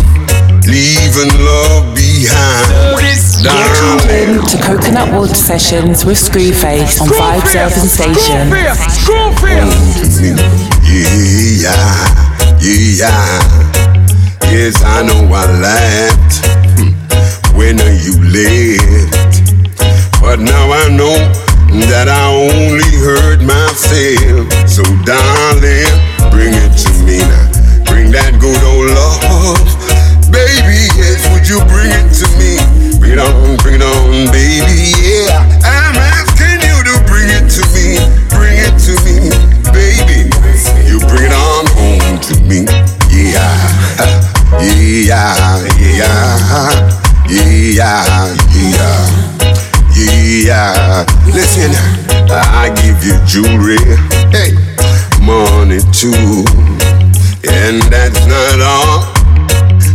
leaving 0.64 1.32
love 1.44 1.94
behind. 1.94 2.72
You're 3.44 3.72
tuned 3.76 4.12
in 4.12 4.46
to 4.48 4.58
Coconut 4.64 5.12
Water 5.14 5.36
Sessions 5.36 6.06
with 6.06 6.18
Screwface 6.18 7.02
on 7.02 7.10
Vibes 7.10 7.56
Urban 7.60 7.88
Station. 7.92 8.48
Yeah, 10.88 11.92
yeah. 12.62 13.42
Yes, 14.50 14.82
I 14.84 15.04
know 15.04 15.28
I 15.34 15.46
laughed 15.60 16.46
hmm, 16.80 16.92
when 17.58 17.78
you 18.00 18.16
left. 18.32 19.32
But 20.22 20.40
now 20.40 20.72
I 20.72 20.88
know 20.90 21.41
that 21.88 22.08
I 22.12 22.28
only 22.28 22.92
hurt 23.00 23.42
myself. 23.42 24.48
So, 24.68 24.84
darling, 25.08 25.88
bring 26.32 26.52
it 26.52 26.74
to 26.84 26.92
me 27.08 27.20
now. 27.24 27.48
Bring 27.88 28.12
that 28.12 28.36
good 28.40 28.60
old 28.68 28.92
love. 28.92 29.64
Baby, 30.32 30.88
yes, 31.00 31.28
would 31.32 31.48
you 31.48 31.60
bring 31.72 31.92
it 31.92 32.12
to 32.20 32.28
me? 32.40 32.60
Bring 33.00 33.14
it 33.14 33.20
on, 33.20 33.58
bring 33.64 33.76
it 33.76 33.84
on, 33.84 34.32
baby, 34.32 34.96
yeah. 35.00 35.44
I'm 35.64 35.96
asking 35.96 36.60
you 36.64 36.78
to 36.88 36.96
bring 37.08 37.28
it 37.28 37.48
to 37.56 37.64
me, 37.76 38.00
bring 38.32 38.56
it 38.56 38.76
to 38.88 38.94
me, 39.04 39.32
baby. 39.72 40.32
You 40.88 41.00
bring 41.08 41.28
it 41.28 41.36
on 41.36 41.68
home 41.76 42.20
to 42.32 42.34
me, 42.48 42.64
yeah, 43.12 43.52
yeah, 44.60 45.36
yeah, 45.80 46.16
yeah, 47.28 48.04
yeah, 48.12 49.08
yeah. 49.96 51.11
Listen, 51.42 51.74
I 52.30 52.70
give 52.86 53.02
you 53.04 53.18
jewelry, 53.26 53.82
hey, 54.30 54.54
money 55.26 55.82
too, 55.90 56.46
and 57.50 57.82
that's 57.90 58.22
not 58.30 58.62
all 58.62 59.10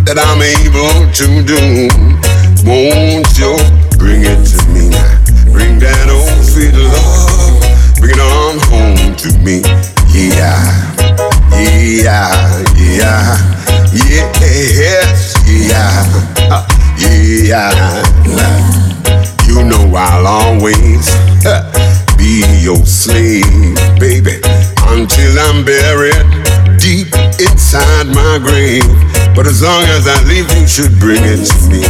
that 0.02 0.18
I'm 0.18 0.42
able 0.42 1.06
to 1.14 1.26
do. 1.46 1.86
Won't 2.66 3.30
you 3.38 3.54
bring 3.96 4.26
it 4.26 4.42
to 4.42 4.58
me 4.74 4.90
now? 4.90 5.22
Bring 5.52 5.78
that 5.78 6.10
old 6.10 6.42
sweet 6.42 6.74
love. 6.74 7.62
Bring 8.00 8.18
it 8.18 8.20
on 8.20 8.58
home 8.66 9.14
to 9.14 9.30
me. 9.38 9.62
Yeah, 10.10 10.58
yeah, 11.54 12.58
yeah, 12.74 13.38
yes, 13.94 15.34
yeah, 15.46 16.50
uh, 16.50 16.66
yeah. 16.98 18.85
You 19.56 19.64
know 19.64 19.96
I'll 19.96 20.26
always 20.26 21.08
uh, 21.46 21.64
be 22.18 22.44
your 22.60 22.84
slave, 22.84 23.72
baby, 23.98 24.36
until 24.92 25.32
I'm 25.48 25.64
buried 25.64 26.28
deep 26.78 27.08
inside 27.40 28.06
my 28.12 28.36
grave. 28.36 28.84
But 29.34 29.46
as 29.46 29.62
long 29.62 29.82
as 29.96 30.06
I 30.06 30.22
live, 30.28 30.44
you 30.60 30.66
should 30.68 31.00
bring 31.00 31.22
it 31.24 31.40
to 31.48 31.56
me. 31.72 31.80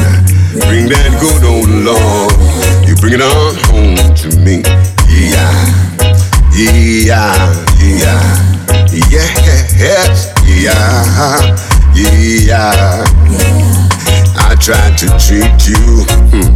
Bring 0.70 0.86
that 0.94 1.10
good 1.18 1.43
old 1.43 1.68
love. 1.68 2.30
You 2.86 2.94
bring 3.02 3.14
it 3.14 3.20
on 3.20 3.59
home 3.66 4.14
to 4.14 4.28
me. 4.47 4.62
Yeah, 5.10 5.51
yeah, 6.55 7.34
yeah, 7.82 8.47
yes, 9.10 10.32
yeah, 10.47 11.66
yeah. 12.47 13.05
I 14.38 14.55
tried 14.55 14.97
to 14.98 15.06
treat 15.18 15.66
you, 15.66 16.06
hmm, 16.30 16.55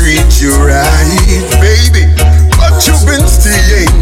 treat 0.00 0.40
you 0.40 0.56
right, 0.64 1.44
baby, 1.60 2.08
but 2.56 2.72
you've 2.86 3.04
been 3.04 3.26
staying, 3.28 3.92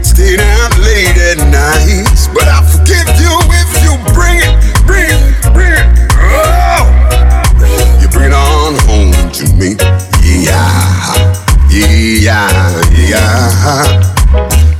staying 0.00 0.38
out 0.38 0.78
late 0.78 1.18
at 1.18 1.38
night. 1.50 2.06
But 2.32 2.46
I 2.46 2.62
forgive 2.70 3.10
you 3.18 3.34
if 3.58 3.70
you 3.82 3.98
bring 4.14 4.38
it, 4.38 4.54
bring 4.86 5.10
it, 5.10 5.18
bring 5.52 5.74
it. 5.74 5.86
Oh. 6.14 6.86
You 8.00 8.06
bring 8.10 8.30
it 8.30 8.32
on 8.32 8.78
home 8.86 9.10
to 9.32 9.44
me. 9.58 9.74
Yeah, 10.22 11.18
yeah, 11.68 12.46
yeah, 12.94 13.50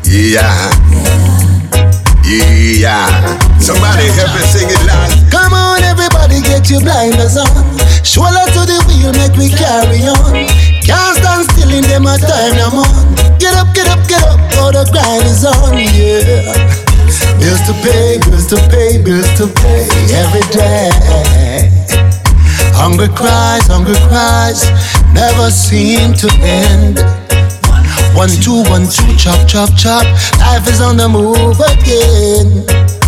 yeah, 0.06 0.70
yeah. 2.78 3.49
Somebody 3.70 4.10
help 4.18 4.34
me 4.34 4.42
sing 4.50 4.66
it 4.66 4.82
loud. 4.82 5.14
Come 5.30 5.54
on, 5.54 5.78
everybody, 5.86 6.42
get 6.42 6.66
your 6.66 6.82
blinders 6.82 7.38
on. 7.38 7.46
Shoulder 8.02 8.42
to 8.58 8.66
the 8.66 8.82
wheel, 8.90 9.14
make 9.14 9.38
me 9.38 9.46
carry 9.46 10.02
on. 10.10 10.50
Can't 10.82 11.14
stand 11.14 11.46
still 11.54 11.70
in 11.70 11.86
them 11.86 12.02
a 12.02 12.18
time 12.18 12.58
no 12.58 12.82
more. 12.82 12.98
Get 13.38 13.54
up, 13.54 13.70
get 13.70 13.86
up, 13.86 14.02
get 14.10 14.26
up, 14.26 14.42
all 14.58 14.74
the 14.74 14.82
grind 14.90 15.22
is 15.22 15.46
on, 15.46 15.78
yeah. 15.78 16.50
Bills 17.38 17.62
to 17.70 17.74
pay, 17.86 18.18
bills 18.26 18.50
to 18.50 18.58
pay, 18.74 18.98
bills 18.98 19.30
to 19.38 19.46
pay 19.62 19.86
every 20.18 20.42
day. 20.50 21.70
Hungry 22.74 23.06
cries, 23.14 23.70
hunger 23.70 23.94
cries, 24.10 24.66
never 25.14 25.46
seem 25.46 26.10
to 26.18 26.26
end. 26.42 26.98
One, 28.18 28.34
two, 28.42 28.66
one, 28.66 28.90
two, 28.90 29.14
chop, 29.14 29.46
chop, 29.46 29.70
chop. 29.78 30.02
Life 30.42 30.66
is 30.66 30.80
on 30.82 30.96
the 30.96 31.06
move 31.06 31.62
again. 31.62 32.99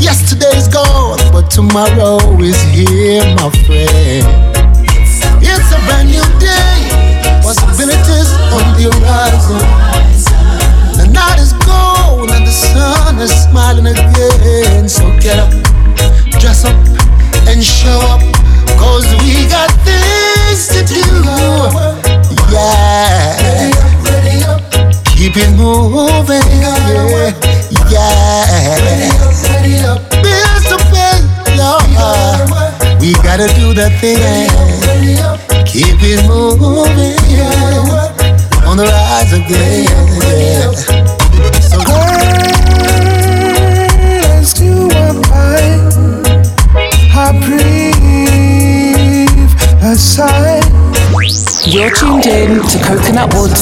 Yesterday's 0.00 0.68
gone, 0.68 1.18
but 1.32 1.50
tomorrow 1.50 2.18
is 2.40 2.60
here, 2.70 3.24
my 3.36 3.50
friend. 3.66 4.26
It's 5.40 5.72
a 5.72 5.78
brand 5.86 6.08
new 6.10 6.22
day, 6.38 7.42
possibilities 7.42 8.30
on 8.54 8.64
the 8.76 8.90
horizon. 8.94 9.58
The 10.96 11.06
night 11.12 11.38
is 11.38 11.52
gone 11.52 12.30
and 12.30 12.46
the 12.46 12.50
sun 12.50 13.18
is 13.18 13.30
smiling 13.30 13.86
again. 13.86 14.88
So 14.88 15.04
get 15.20 15.38
up, 15.38 15.52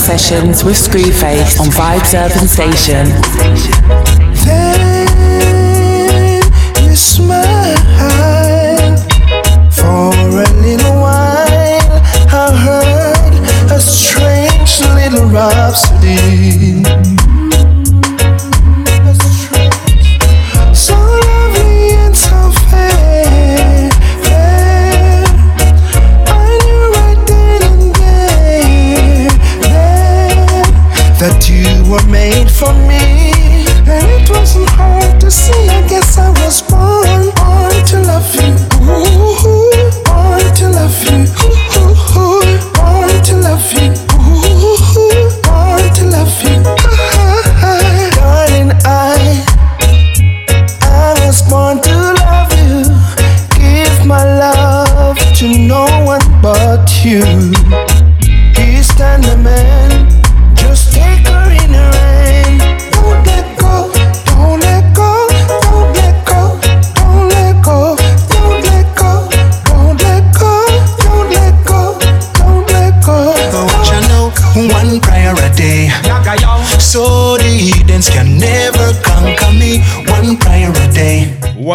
Sessions 0.06 0.62
with 0.62 0.76
Screwface 0.76 1.58
on 1.58 1.66
Vibes 1.66 2.14
Urban 2.14 2.46
Station. 2.46 3.08
Then 4.44 6.42
you 6.84 6.94
smile 6.94 7.76
for 9.68 10.14
a 10.14 10.46
little 10.62 11.00
while. 11.00 12.02
I 12.30 12.52
heard 12.54 13.34
a 13.72 13.80
strange 13.80 14.78
little 14.94 15.28
rhapsody. 15.28 16.65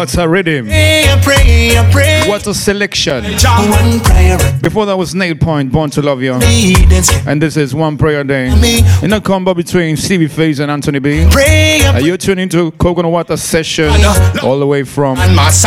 What 0.02 0.18
a 0.18 0.28
rhythm. 0.28 0.66
Pray, 0.66 1.04
I 1.04 1.20
pray, 1.22 1.78
I 1.78 1.88
pray. 1.92 2.11
What 2.32 2.46
a 2.46 2.54
selection. 2.54 3.24
Before 4.62 4.86
that 4.86 4.96
was 4.96 5.14
Nail 5.14 5.34
Point, 5.34 5.70
Born 5.70 5.90
to 5.90 6.00
Love 6.00 6.22
You. 6.22 6.32
And 7.26 7.42
this 7.42 7.58
is 7.58 7.74
One 7.74 7.98
Prayer 7.98 8.22
a 8.22 8.24
Day. 8.24 8.46
In 9.02 9.12
a 9.12 9.20
combo 9.20 9.52
between 9.52 9.98
Stevie 9.98 10.28
Face 10.28 10.58
and 10.58 10.70
Anthony 10.70 10.98
B. 10.98 11.24
Uh, 11.26 11.92
Are 11.92 12.00
you 12.00 12.16
tuning 12.16 12.48
to 12.48 12.70
Coconut 12.72 13.12
Water 13.12 13.36
Session 13.36 13.90
all 14.42 14.58
the 14.58 14.66
way 14.66 14.82
from 14.82 15.18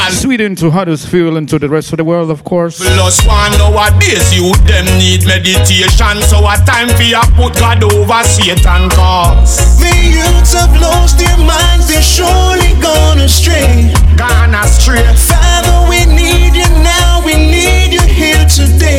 Sweden 0.09 0.55
to 0.55 0.71
Huddersfield 0.71 1.37
and 1.37 1.47
to 1.49 1.59
the 1.59 1.69
rest 1.69 1.93
of 1.93 1.97
the 1.97 2.03
world, 2.03 2.31
of 2.31 2.43
course. 2.43 2.79
Plus 2.79 3.23
one 3.27 3.51
nowadays 3.59 4.33
you 4.33 4.51
them 4.65 4.85
need 4.97 5.23
meditation 5.27 6.17
So 6.23 6.39
a 6.49 6.57
time 6.65 6.89
for 6.89 7.03
you 7.03 7.21
put 7.37 7.53
God 7.59 7.83
over 7.83 8.23
Satan 8.23 8.89
cause 8.89 9.77
The 9.79 9.93
youths 10.01 10.53
have 10.53 10.73
lost 10.81 11.19
their 11.19 11.37
minds, 11.37 11.89
they're 11.89 12.01
surely 12.01 12.73
gone 12.81 13.19
astray. 13.19 13.93
Gone 14.17 14.55
astray 14.55 15.05
Father, 15.13 15.74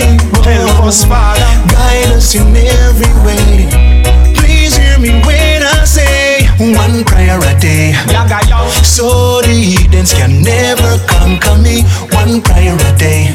today. 0.01 0.17
Help 0.45 0.85
us, 0.85 1.05
Father. 1.05 1.47
Guide 1.73 2.13
us 2.13 2.35
in 2.35 2.55
every 2.57 3.13
way. 3.25 3.69
Please 4.35 4.77
hear 4.77 4.99
me 4.99 5.11
when 5.25 5.63
I 5.63 5.85
say 5.85 6.47
one 6.59 7.05
prayer 7.05 7.39
a 7.39 7.55
day. 7.61 7.93
So 8.85 9.41
the 9.43 9.53
heathens 9.53 10.13
can 10.13 10.43
never 10.43 10.99
conquer 11.07 11.57
me. 11.59 11.83
One 12.13 12.41
prayer 12.43 12.75
a 12.75 12.93
day. 12.99 13.29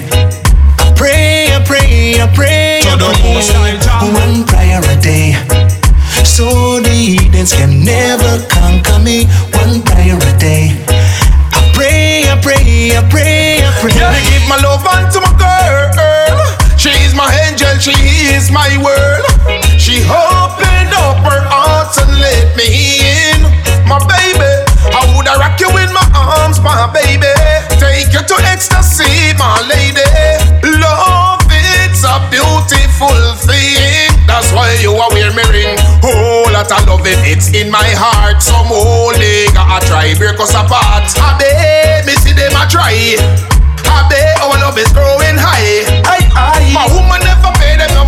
I 0.79 0.93
pray, 0.95 1.47
I 1.53 1.63
pray, 1.65 2.21
I 2.21 2.27
pray, 2.33 2.81
I 2.85 2.97
pray. 2.97 4.11
One 4.13 4.45
prayer 4.45 4.81
a 4.81 4.95
day. 5.01 5.35
So 6.23 6.79
the 6.79 6.89
heathens 6.89 7.53
can 7.53 7.83
never 7.83 8.43
conquer 8.47 8.99
me. 8.99 9.25
One 9.53 9.81
prayer 9.83 10.17
a 10.17 10.33
day. 10.39 10.77
I 11.53 11.71
pray, 11.73 12.23
I 12.29 12.39
pray, 12.41 12.95
I 12.97 13.01
pray, 13.09 13.59
I 13.61 13.71
pray. 13.81 13.93
Yeah, 13.95 14.09
I 14.09 14.21
give 14.29 14.47
my 14.47 14.57
love 14.61 14.85
unto 14.85 15.19
my 15.19 15.33
girl 15.37 15.80
she 17.81 17.97
is 18.29 18.53
my 18.53 18.69
world. 18.77 19.25
She 19.81 20.05
opened 20.05 20.93
up 20.93 21.17
her 21.25 21.41
heart 21.49 21.97
and 21.97 22.13
let 22.21 22.53
me 22.53 23.01
in. 23.01 23.41
My 23.89 23.97
baby, 24.05 24.53
I 24.93 25.01
woulda 25.09 25.33
rock 25.41 25.57
you 25.57 25.65
in 25.81 25.89
my 25.89 26.05
arms, 26.13 26.61
my 26.61 26.85
baby? 26.93 27.33
Take 27.81 28.13
you 28.13 28.21
to 28.21 28.37
ecstasy, 28.53 29.33
my 29.41 29.65
lady. 29.65 30.05
Love, 30.77 31.41
it's 31.49 32.05
a 32.05 32.21
beautiful 32.29 33.17
thing. 33.49 34.13
That's 34.29 34.53
why 34.53 34.77
you 34.77 34.93
are 35.01 35.09
wear 35.09 35.33
me 35.33 35.41
ring. 35.49 35.81
Oh, 36.05 36.45
lot 36.53 36.69
of 36.69 36.85
love 36.85 37.01
it, 37.09 37.17
it's 37.25 37.49
in 37.49 37.73
my 37.73 37.89
heart. 37.97 38.45
Some 38.45 38.69
holy 38.69 39.49
gotta 39.57 39.81
try 39.89 40.13
break 40.21 40.37
us 40.37 40.53
apart. 40.53 41.09
I 41.17 41.33
bet 41.41 42.05
me 42.05 42.13
see 42.21 42.37
them 42.37 42.53
a 42.53 42.69
try. 42.69 43.17
I 43.89 44.05
bet 44.05 44.37
our 44.45 44.55
love 44.61 44.77
is 44.77 44.93
growing 44.93 45.33
high. 45.35 45.81
Aye, 46.05 46.29
aye. 46.37 46.69
My 46.71 46.85
woman 46.93 47.19
never 47.25 47.51
them 47.87 47.93
no 47.97 48.05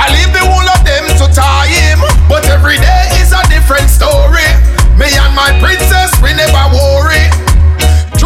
I 0.00 0.08
leave 0.16 0.32
the 0.32 0.40
whole 0.40 0.64
of 0.64 0.80
them 0.84 1.04
to 1.20 1.26
him 1.68 1.98
But 2.28 2.48
every 2.48 2.76
day 2.76 3.08
is 3.20 3.32
a 3.32 3.42
different 3.48 3.90
story. 3.90 4.48
Me 4.96 5.08
and 5.12 5.34
my 5.34 5.52
princess, 5.60 6.10
we 6.22 6.32
never 6.34 6.64
worry. 6.72 7.28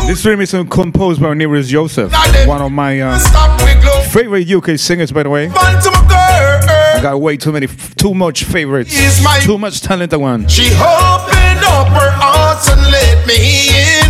This 0.07 0.25
remix 0.25 0.55
is 0.55 0.69
composed 0.71 1.21
by 1.21 1.35
Nereus 1.35 1.69
Joseph, 1.69 2.13
one 2.47 2.63
of 2.63 2.71
my 2.71 3.01
uh, 3.01 3.19
Stop 3.19 3.61
with 3.63 3.83
glove 3.83 4.07
favorite 4.07 4.49
UK 4.49 4.79
singers, 4.79 5.11
by 5.11 5.25
the 5.25 5.31
way. 5.31 5.49
Fun 5.49 5.83
to 5.83 5.91
my 5.91 6.07
I 6.97 7.01
got 7.03 7.21
way 7.21 7.37
too 7.37 7.53
many, 7.53 7.67
too 7.67 8.15
much 8.15 8.45
favorites, 8.45 8.95
too 9.45 9.59
much 9.59 9.81
talent 9.81 10.13
at 10.13 10.21
one. 10.21 10.47
She 10.49 10.67
opened 10.75 11.65
up 11.67 11.89
her 11.89 12.11
heart 12.11 12.69
and 12.71 12.81
let 12.91 13.27
me 13.27 13.69
in 14.01 14.06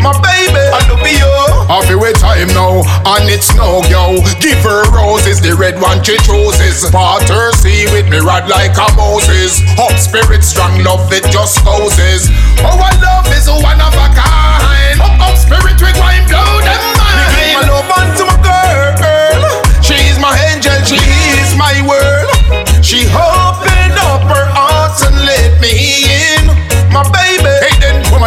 My 0.00 0.16
baby, 0.24 0.56
I 0.56 0.80
love 0.88 1.04
you 1.04 1.28
I 1.68 1.84
feel 1.84 2.00
with 2.00 2.16
time 2.16 2.48
now, 2.56 2.80
and 3.04 3.28
it's 3.28 3.52
no 3.52 3.84
yo. 3.92 4.16
Give 4.40 4.56
her 4.64 4.88
roses, 4.96 5.44
the 5.44 5.52
red 5.52 5.76
one 5.76 6.00
she 6.00 6.16
chooses. 6.24 6.88
Part 6.88 7.28
her 7.28 7.52
sea 7.52 7.84
with 7.92 8.08
me 8.08 8.16
rod 8.16 8.48
like 8.48 8.72
a 8.80 8.88
Moses. 8.96 9.60
Up 9.76 9.92
spirit, 10.00 10.40
strong 10.40 10.80
love, 10.80 11.12
it 11.12 11.28
just 11.28 11.60
hoses 11.60 12.32
Our 12.64 12.80
oh, 12.80 12.96
love 13.04 13.28
is 13.36 13.44
one 13.44 13.76
of 13.76 13.92
a 13.92 14.08
kind. 14.16 14.98
Up, 15.04 15.20
up 15.20 15.36
spirit, 15.36 15.76
we 15.76 15.92
going 15.92 16.24
blow 16.32 16.64
them 16.64 16.80
mind. 16.96 17.28
Give 17.36 17.52
my 17.60 17.64
love 17.68 17.90
unto 17.92 18.24
my 18.24 18.40
girl. 18.40 19.52
She 19.84 20.00
is 20.08 20.16
my 20.16 20.32
angel, 20.48 20.80
she 20.80 20.96
is 21.44 21.52
my 21.60 21.76
world. 21.84 22.32
She 22.80 23.04
opened 23.12 24.00
up 24.00 24.24
her 24.32 24.48
heart 24.48 24.96
and 25.04 25.16
let 25.28 25.60
me 25.60 26.09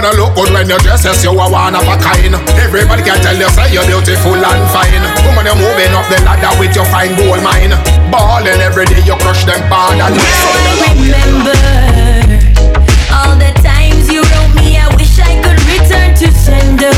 then, 0.04 0.12
woman, 0.12 0.12
I 0.12 0.12
look 0.20 0.36
good 0.36 0.52
when 0.52 0.68
you 0.70 0.78
dress 0.84 1.06
as 1.06 1.24
you 1.24 1.32
are 1.32 1.52
one 1.52 1.76
of 1.76 1.88
a 1.88 1.96
kind 1.98 2.36
Everybody 2.60 3.04
can 3.04 3.20
tell 3.24 3.36
you 3.36 3.48
say 3.50 3.72
you're 3.72 3.86
beautiful 3.88 4.36
and 4.36 4.66
fine 4.72 5.00
Woman, 5.24 5.48
you're 5.48 5.56
moving 5.56 5.94
up 5.96 6.08
the 6.12 6.20
ladder 6.28 6.52
with 6.60 6.76
your 6.76 6.86
fine 6.92 7.16
gold 7.16 7.40
mine 7.44 7.72
Balling 8.12 8.60
every 8.60 8.86
day, 8.86 9.00
you 9.06 9.16
crush 9.24 9.46
them 9.46 9.60
bad 9.72 10.00
and 10.04 10.16
Remember 11.00 11.56
all 13.14 13.36
the 13.38 13.52
times 13.62 14.12
you 14.12 14.22
wrote 14.22 14.56
me. 14.56 14.78
I 14.78 14.88
wish 14.96 15.20
I 15.20 15.40
could 15.42 15.60
return 15.70 16.16
to 16.18 16.32
sender. 16.34 16.92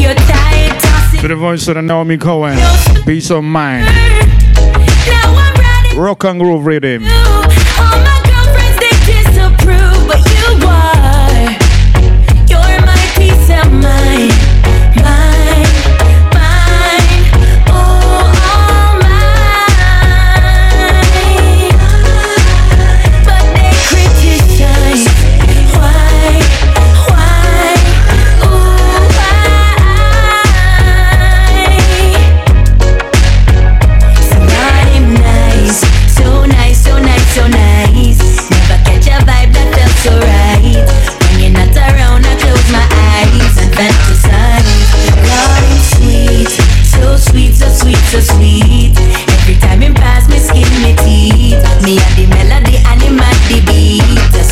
You're 0.00 0.14
tired, 0.14 0.78
tossing. 0.80 1.20
To 1.20 1.28
the 1.28 1.36
voice 1.36 1.66
of 1.68 1.74
the 1.74 1.82
Naomi 1.82 2.18
Cowan, 2.18 2.58
Peace 3.04 3.30
of 3.30 3.42
Mind, 3.44 3.86
Now 3.86 5.34
I'm 5.34 5.54
ready. 5.54 5.98
Rock 5.98 6.24
and 6.24 6.38
Groove 6.38 6.66
Rhythm. 6.66 7.04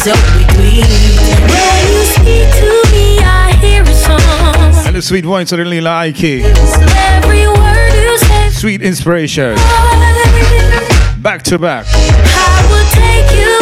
So 0.05 0.13
we. 0.59 0.85
When 1.49 1.83
you 1.89 2.05
speak 2.13 2.49
to 2.61 2.71
me, 2.93 3.19
I 3.21 3.57
hear 3.59 3.83
a 3.83 3.95
song. 3.95 4.87
And 4.87 4.95
the 4.95 5.01
sweet 5.01 5.25
voice 5.25 5.51
of 5.53 5.59
the 5.59 5.65
Lila 5.65 5.93
Ike. 5.93 6.25
Every 6.25 7.49
word 7.49 7.95
you 7.95 8.19
say. 8.19 8.51
Sweet 8.51 8.83
inspiration. 8.83 9.55
Back 11.23 11.43
to 11.45 11.59
back. 11.59 11.87
I 11.89 12.67
will 12.69 12.85
take 12.93 13.41
you 13.41 13.54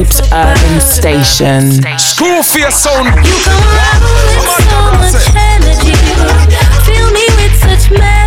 Vibes 0.00 0.20
up 0.32 0.56
Urban 0.56 0.76
out 0.76 0.82
Station. 0.82 1.62
Screwface 1.98 2.72
sound. 2.72 3.06
You 3.26 3.36
come 3.44 3.62
around 3.68 4.00
with 4.24 4.48
so 4.64 4.80
much 4.96 5.28
energy. 5.36 5.94
Fill 6.86 7.10
me 7.12 7.26
with 7.36 7.60
such 7.60 7.90
melodies. 7.90 8.19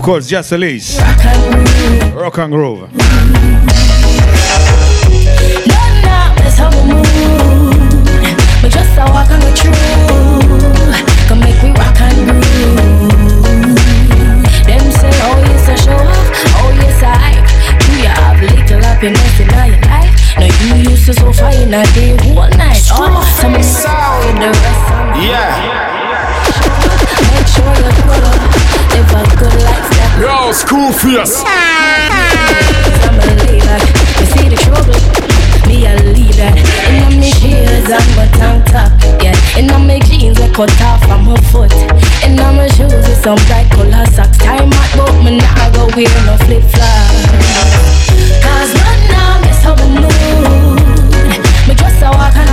Of 0.00 0.06
course, 0.06 0.26
Just 0.28 0.50
Elise. 0.52 0.98
Rock 0.98 2.38
and 2.38 2.50
Groove. 2.50 2.88
But 8.62 8.72
just 8.72 8.96
a 8.96 9.04
walk 9.12 9.30
on 9.30 9.40
the 9.40 9.52
truth 9.52 9.76
Come 11.28 11.40
make 11.40 11.62
me 11.62 11.72
rock 11.76 12.00
and 12.00 12.16
groove 12.16 13.12
Them 14.64 14.90
say, 14.90 15.12
yes, 15.44 15.68
I 15.68 15.74
show 15.76 15.92
off 15.92 16.32
yes, 16.80 17.02
I 17.04 17.36
Do 17.84 17.92
you 18.00 18.08
have 18.08 18.40
little 18.40 18.80
happiness 18.80 19.38
in 19.38 19.48
your 19.50 19.68
life? 19.84 20.16
You 20.64 20.90
used 20.92 21.04
to 21.06 21.12
so 21.12 21.30
day, 21.92 22.16
whole 22.22 22.48
night 22.56 22.88
Oh, 22.90 23.20
some 23.38 23.62
sound 23.62 24.40
the 24.40 24.48
rest 24.48 24.88
Yeah 25.28 26.00
Make 27.34 27.48
sure 27.48 27.74
good 28.40 28.49
Live 29.00 29.16
a 29.16 29.24
good 29.40 29.56
life 29.64 30.20
Yo, 30.20 30.52
school 30.52 30.92
fierce. 30.92 31.40
I'm 31.40 33.16
a 33.16 33.32
leader 33.48 33.80
You 34.20 34.26
see 34.28 34.46
the 34.52 34.60
trouble? 34.60 34.92
Me 35.64 35.88
a 35.88 35.96
leader. 36.12 36.52
In 36.92 37.08
a 37.08 37.16
me 37.16 37.32
heels 37.40 37.88
and 37.88 38.04
my 38.12 38.28
tank 38.36 38.68
top 38.68 38.92
Yeah, 39.24 39.32
in 39.56 39.70
a 39.72 39.78
me 39.80 40.00
jeans 40.04 40.38
I 40.38 40.52
cut 40.52 40.68
off 40.82 41.00
from 41.08 41.24
my 41.24 41.40
foot. 41.48 41.72
In 42.28 42.36
a 42.36 42.52
my 42.52 42.68
shoes 42.76 42.92
with 42.92 43.24
some 43.24 43.40
bright 43.48 43.72
color 43.72 44.04
socks. 44.12 44.36
Time 44.36 44.68
out 44.68 44.92
but 44.92 45.16
me 45.24 45.38
nah 45.40 45.72
go 45.72 45.88
wear 45.96 46.12
no 46.28 46.36
flip 46.44 46.60
flops 46.68 47.24
Cause 48.44 48.72
right 48.84 49.04
now 49.08 49.40
how 49.64 49.74
me 49.80 49.88
mood 49.96 50.76
Me 51.64 51.74
just 51.74 52.04
a 52.04 52.10
walk 52.12 52.36
and 52.36 52.49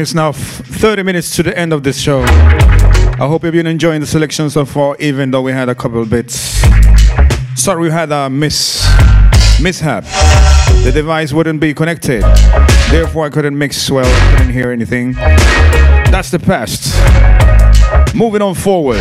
is 0.00 0.14
now 0.14 0.30
f- 0.30 0.36
30 0.36 1.02
minutes 1.02 1.36
to 1.36 1.42
the 1.42 1.56
end 1.56 1.72
of 1.72 1.82
this 1.82 1.98
show. 2.00 2.22
I 2.22 3.26
hope 3.26 3.44
you've 3.44 3.52
been 3.52 3.66
enjoying 3.66 4.00
the 4.00 4.06
selection 4.06 4.48
so 4.50 4.64
far, 4.64 4.96
even 4.98 5.30
though 5.30 5.42
we 5.42 5.52
had 5.52 5.68
a 5.68 5.74
couple 5.74 6.04
bits. 6.06 6.34
Sorry, 7.54 7.82
we 7.82 7.90
had 7.90 8.10
a 8.10 8.30
miss 8.30 8.82
mishap. 9.62 10.04
The 10.84 10.90
device 10.92 11.32
wouldn't 11.32 11.60
be 11.60 11.74
connected, 11.74 12.22
therefore 12.90 13.26
I 13.26 13.30
couldn't 13.30 13.56
mix 13.58 13.90
well, 13.90 14.08
couldn't 14.36 14.52
hear 14.52 14.70
anything. 14.70 15.12
That's 15.12 16.30
the 16.30 16.38
past. 16.38 16.94
Moving 18.14 18.40
on 18.42 18.54
forward. 18.54 19.00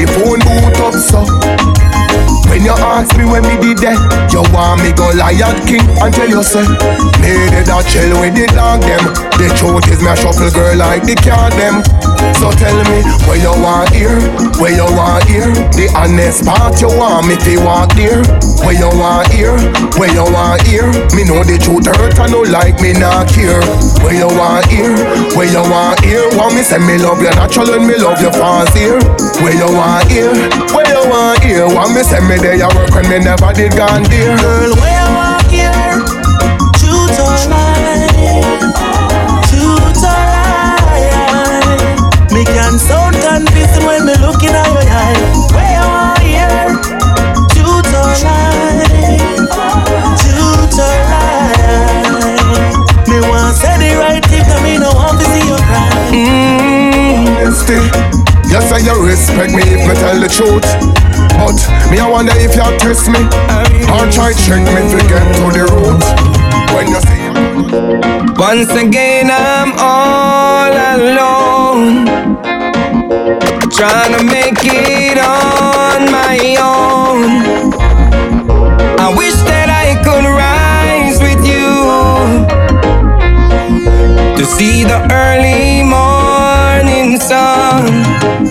The 0.00 0.06
phone 0.16 0.40
boot 0.40 0.80
up 0.80 0.94
so 0.96 1.20
when 2.50 2.64
you 2.64 2.74
ask 2.74 3.14
me 3.16 3.24
when 3.24 3.46
me 3.46 3.54
did 3.62 3.78
that, 3.78 3.94
you 4.34 4.42
want 4.50 4.82
me 4.82 4.90
go 4.90 5.06
lion 5.14 5.54
king 5.70 5.86
and 6.02 6.10
tell 6.10 6.26
you 6.26 6.42
say, 6.42 6.66
me 7.22 7.30
did 7.54 7.70
a 7.70 7.78
chill 7.86 8.18
with 8.18 8.34
the 8.34 8.50
dog 8.50 8.82
them. 8.82 9.06
The 9.38 9.46
truth 9.54 9.86
is 9.86 10.02
me 10.02 10.10
a 10.10 10.18
shuffle 10.18 10.50
girl 10.50 10.74
like 10.74 11.06
the 11.06 11.14
cat 11.14 11.54
them. 11.54 11.78
So 12.42 12.50
tell 12.50 12.74
me 12.90 13.06
where 13.30 13.38
you 13.38 13.54
want 13.54 13.94
here, 13.94 14.18
where 14.58 14.74
you 14.74 14.88
want 14.98 15.30
here. 15.30 15.46
The 15.78 15.94
honest 15.94 16.42
part 16.42 16.74
you 16.82 16.90
want 16.90 17.30
me 17.30 17.38
to 17.38 17.62
walk 17.62 17.94
there. 17.94 18.18
Where 18.66 18.74
you 18.74 18.90
want 18.98 19.30
here, 19.30 19.54
where 19.94 20.10
you 20.10 20.26
want 20.26 20.66
here. 20.66 20.90
Me 21.14 21.22
know 21.22 21.46
the 21.46 21.54
truth 21.54 21.86
hurt 21.86 22.18
and 22.18 22.34
no 22.34 22.42
like 22.50 22.82
me 22.82 22.98
not 22.98 23.30
care. 23.30 23.62
Where 24.02 24.18
you 24.18 24.26
want 24.26 24.66
here, 24.66 24.98
where 25.38 25.46
you 25.46 25.62
want 25.70 25.99
Want 26.40 26.54
me 26.56 26.62
say 26.62 26.78
me 26.78 26.96
love 26.96 27.20
you 27.20 27.28
natural 27.36 27.68
and 27.76 27.84
me 27.86 28.00
love 28.00 28.16
you 28.16 28.32
here. 28.72 28.96
Where 29.44 29.52
you 29.52 29.68
want 29.76 30.08
here, 30.08 30.32
where 30.72 30.88
you 30.88 31.04
want 31.12 31.44
here. 31.44 31.68
Want 31.68 31.92
me 31.92 32.00
say 32.00 32.16
me 32.24 32.40
there 32.40 32.56
you 32.56 32.64
work 32.72 32.88
when 32.96 33.04
me 33.12 33.18
never 33.20 33.52
did 33.52 33.76
gone 33.76 34.04
there. 34.08 34.40
Girl, 34.40 34.72
where 34.80 34.88
you 34.88 35.20
are 35.20 35.44
here. 35.52 36.00
Shoot 36.80 37.12
or 37.20 37.36
lie, 37.52 38.08
shoot 39.52 40.00
or 40.00 40.16
lie. 40.32 42.00
Me 42.32 42.48
can 42.48 42.80
sound 42.80 43.20
convincing 43.20 43.84
when 43.84 44.08
me 44.08 44.16
looking 44.24 44.56
at 44.56 44.64
your 44.64 44.80
eye. 44.88 45.20
Where 45.52 45.76
you 45.76 45.84
are 45.92 46.16
here. 46.24 46.72
Or 48.00 48.16
lie, 48.24 48.80
shoot 50.24 50.72
or 50.72 50.96
lie. 51.04 51.60
Me 53.12 53.20
want 53.28 53.52
say 53.60 53.76
the 53.76 54.00
right 54.00 54.29
me 54.62 54.78
no 54.78 54.90
want 54.92 55.18
to 55.20 55.26
see 55.32 55.44
you 55.48 55.56
cry. 55.68 55.88
Honesty. 57.40 57.80
You 58.50 58.60
say 58.62 58.82
you 58.82 59.06
respect 59.06 59.52
me 59.54 59.62
if 59.62 59.86
me 59.86 59.94
tell 59.94 60.18
the 60.18 60.26
truth. 60.26 60.66
But 61.38 61.54
me 61.90 61.98
I 62.00 62.08
wonder 62.10 62.32
if 62.34 62.56
you 62.56 62.66
test 62.82 63.06
me 63.08 63.22
or 63.94 64.10
try 64.10 64.32
to 64.32 64.38
check 64.42 64.62
me 64.74 64.82
to 64.90 64.98
get 65.06 65.22
to 65.38 65.46
the 65.54 65.64
root. 65.70 66.02
When 66.74 66.88
you 66.90 67.00
say 67.06 67.30
Once 68.36 68.70
again, 68.74 69.30
I'm 69.30 69.72
all 69.78 70.74
alone. 70.96 72.06
Trying 73.70 74.12
to 74.18 74.24
make 74.24 74.58
it 74.64 75.18
on 75.18 76.10
my 76.10 76.38
own. 76.58 77.70
I 78.98 79.14
wish 79.16 79.38
that 79.46 79.59
the 84.84 85.00
early 85.12 85.82
morning 85.82 87.18
sun. 87.18 88.49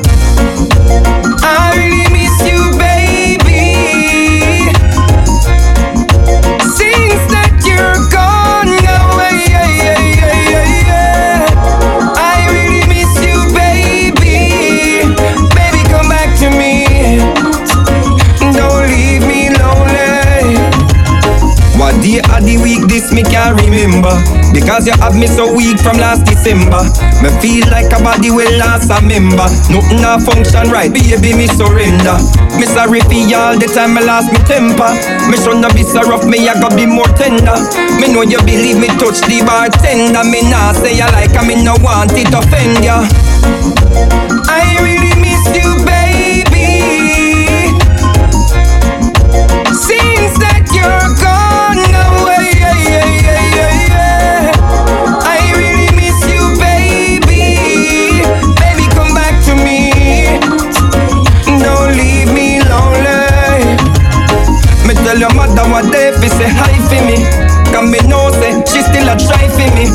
Because 24.53 24.87
you 24.87 24.93
have 24.99 25.15
me 25.15 25.27
so 25.27 25.51
weak 25.55 25.79
from 25.79 25.97
last 25.97 26.25
December. 26.25 26.83
Me 27.21 27.29
feel 27.41 27.67
like 27.69 27.91
a 27.91 27.99
body 28.03 28.31
will 28.31 28.51
last 28.57 28.89
a 28.89 29.01
member. 29.03 29.47
Nothing 29.67 30.03
a 30.03 30.19
function 30.19 30.71
right, 30.71 30.91
baby, 30.91 31.35
me 31.35 31.47
surrender. 31.47 32.15
Me 32.55 32.65
sorry 32.65 33.01
for 33.01 33.19
all 33.35 33.57
the 33.59 33.67
time 33.73 33.97
I 33.97 34.01
lost 34.07 34.31
me 34.31 34.39
temper. 34.47 34.91
Me 35.29 35.35
shouldn't 35.37 35.73
be 35.75 35.83
so 35.83 36.01
rough, 36.03 36.25
me 36.25 36.47
I 36.47 36.53
gotta 36.59 36.75
be 36.75 36.85
more 36.85 37.07
tender. 37.19 37.55
Me 37.99 38.11
know 38.11 38.23
you 38.23 38.39
believe 38.47 38.79
me 38.79 38.87
touch 38.99 39.19
the 39.27 39.43
bartender. 39.45 40.23
Me 40.23 40.41
nah 40.49 40.73
say 40.73 40.95
you 40.95 41.07
like, 41.11 41.35
I 41.35 41.47
me 41.47 41.63
no 41.63 41.75
want 41.81 42.13
it 42.13 42.31
to 42.31 42.39
offend 42.39 42.83
ya. 42.83 44.28
Your 65.19 65.33
mother 65.35 65.67
what 65.69 65.91
they 65.91 66.11
fi 66.15 66.27
say 66.31 66.47
hi 66.49 66.73
for 66.87 67.01
me. 67.05 67.19
Cause 67.69 67.85
me 67.85 67.99
know 68.09 68.31
say 68.39 68.55
she 68.65 68.81
still 68.81 69.07
a 69.11 69.15
try 69.19 69.45
for 69.51 69.69
me. 69.77 69.85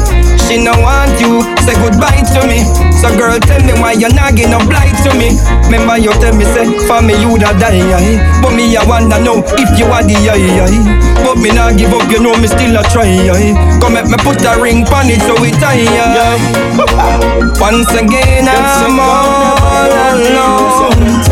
She 0.44 0.60
no 0.60 0.76
want 0.84 1.16
you, 1.16 1.40
say 1.64 1.72
goodbye 1.80 2.20
to 2.36 2.40
me. 2.46 2.60
So 2.92 3.08
girl, 3.16 3.40
tell 3.40 3.64
me 3.64 3.72
why 3.80 3.92
you 3.96 4.12
not 4.12 4.36
get 4.36 4.52
no 4.52 4.60
blight 4.68 4.92
to 5.08 5.10
me. 5.16 5.32
Remember 5.64 5.96
you 5.96 6.12
tell 6.20 6.36
me 6.36 6.44
say 6.44 6.68
for 6.86 7.00
me 7.00 7.16
you 7.16 7.38
da 7.40 7.56
die, 7.56 7.80
aye. 7.80 8.20
but 8.44 8.52
me 8.54 8.76
I 8.76 8.84
wanna 8.84 9.18
know 9.24 9.40
if 9.56 9.70
you 9.80 9.86
are 9.88 10.04
the 10.04 10.14
aye, 10.28 10.60
aye. 10.60 11.24
But 11.24 11.40
me 11.40 11.48
not 11.50 11.78
give 11.80 11.92
up, 11.96 12.04
you 12.12 12.20
know 12.20 12.36
me 12.36 12.46
still 12.46 12.76
a 12.76 12.82
try. 12.92 13.08
Aye. 13.08 13.56
Come 13.80 13.94
make 13.96 14.06
me 14.06 14.16
put 14.20 14.44
a 14.44 14.60
ring 14.60 14.84
pon 14.84 15.08
it 15.08 15.20
so 15.24 15.32
we 15.40 15.50
tie. 15.56 15.88
Aye. 15.88 16.36
Once 17.58 17.90
again 17.96 18.44
I'm 18.46 19.00
all 19.00 19.88
alone, 19.88 21.24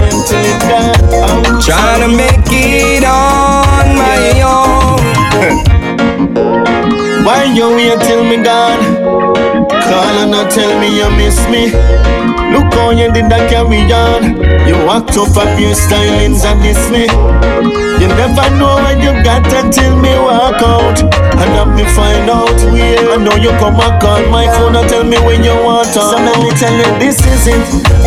trying 1.61 2.01
to 2.01 2.09
make 2.17 2.49
it 2.49 3.05
on 3.05 3.62
own. 4.43 5.01
Why 7.25 7.45
you 7.45 7.75
wait 7.75 8.01
till 8.01 8.25
me 8.25 8.43
gone? 8.43 9.02
Call 9.89 10.17
and 10.23 10.31
not 10.31 10.51
tell 10.51 10.79
me 10.81 10.97
you 10.97 11.11
miss 11.17 11.39
me. 11.49 11.73
Look 12.53 12.69
how 12.75 12.91
you 12.91 13.09
did 13.13 13.33
that 13.33 13.49
carry 13.49 13.81
on. 13.89 14.37
You 14.69 14.77
walked 14.85 15.17
up 15.17 15.33
up 15.37 15.53
your 15.59 15.73
stylings 15.75 16.45
and 16.45 16.61
diss 16.61 16.81
me. 16.93 17.09
You 18.01 18.09
never 18.19 18.45
know 18.59 18.77
when 18.83 18.99
you 19.01 19.15
got 19.23 19.47
until 19.53 19.95
me 19.97 20.13
walk 20.19 20.61
out. 20.61 21.01
And 21.43 21.51
have 21.59 21.73
me 21.75 21.83
find 21.97 22.29
out 22.29 22.55
where. 22.71 22.99
I 23.11 23.17
know 23.17 23.35
you 23.41 23.51
come 23.59 23.81
and 23.81 23.97
call 24.03 24.21
my 24.29 24.47
phone 24.59 24.77
and 24.77 24.87
tell 24.89 25.03
me 25.03 25.17
when 25.25 25.43
you 25.43 25.57
want 25.65 25.89
to. 25.97 26.03
So 26.03 26.19
let 26.21 26.37
me 26.39 26.51
tell 26.55 26.75
you 26.75 26.87
this 27.01 27.19
is 27.25 27.49
it. 27.49 27.63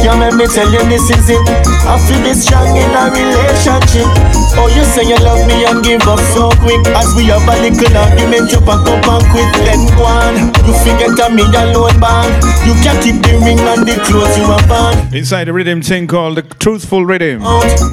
Yeah, 0.06 0.16
let 0.16 0.38
me 0.38 0.46
tell 0.46 0.70
you 0.70 0.84
this 0.88 1.10
is 1.10 1.28
it. 1.28 1.42
I 1.90 1.98
feel 2.06 2.22
this 2.22 2.46
strong 2.46 2.70
in 2.76 2.92
a 2.94 3.10
relationship. 3.10 4.08
Oh, 4.56 4.72
you 4.72 4.86
say 4.86 5.04
you 5.04 5.18
love 5.20 5.44
me 5.50 5.66
and 5.66 5.84
give 5.84 6.06
up 6.08 6.22
so 6.32 6.54
quick. 6.64 6.86
As 6.96 7.12
we 7.18 7.28
have 7.34 7.44
a 7.44 7.56
little 7.60 7.96
argument, 7.98 8.54
you 8.54 8.62
pack 8.62 8.86
up 8.86 9.04
and 9.04 9.26
quit. 9.34 9.50
Then 9.66 9.84
go 9.98 10.06
on. 10.06 10.54
You 10.64 10.74
forget 10.86 11.34
me 11.34 11.44
alone 11.66 12.00
band. 12.00 12.44
You 12.66 12.74
can 12.82 13.02
keep 13.02 13.22
the 13.22 13.38
ring 13.44 13.60
and 13.60 13.86
the 13.88 13.96
clothes 14.06 14.38
you 14.38 14.46
on. 14.46 15.14
Inside 15.14 15.46
the 15.46 15.54
rhythm 15.54 15.82
thing 15.82 16.08
called 16.08 16.38
the 16.38 16.44
Truthful 16.44 17.06
Rhythm. 17.06 17.42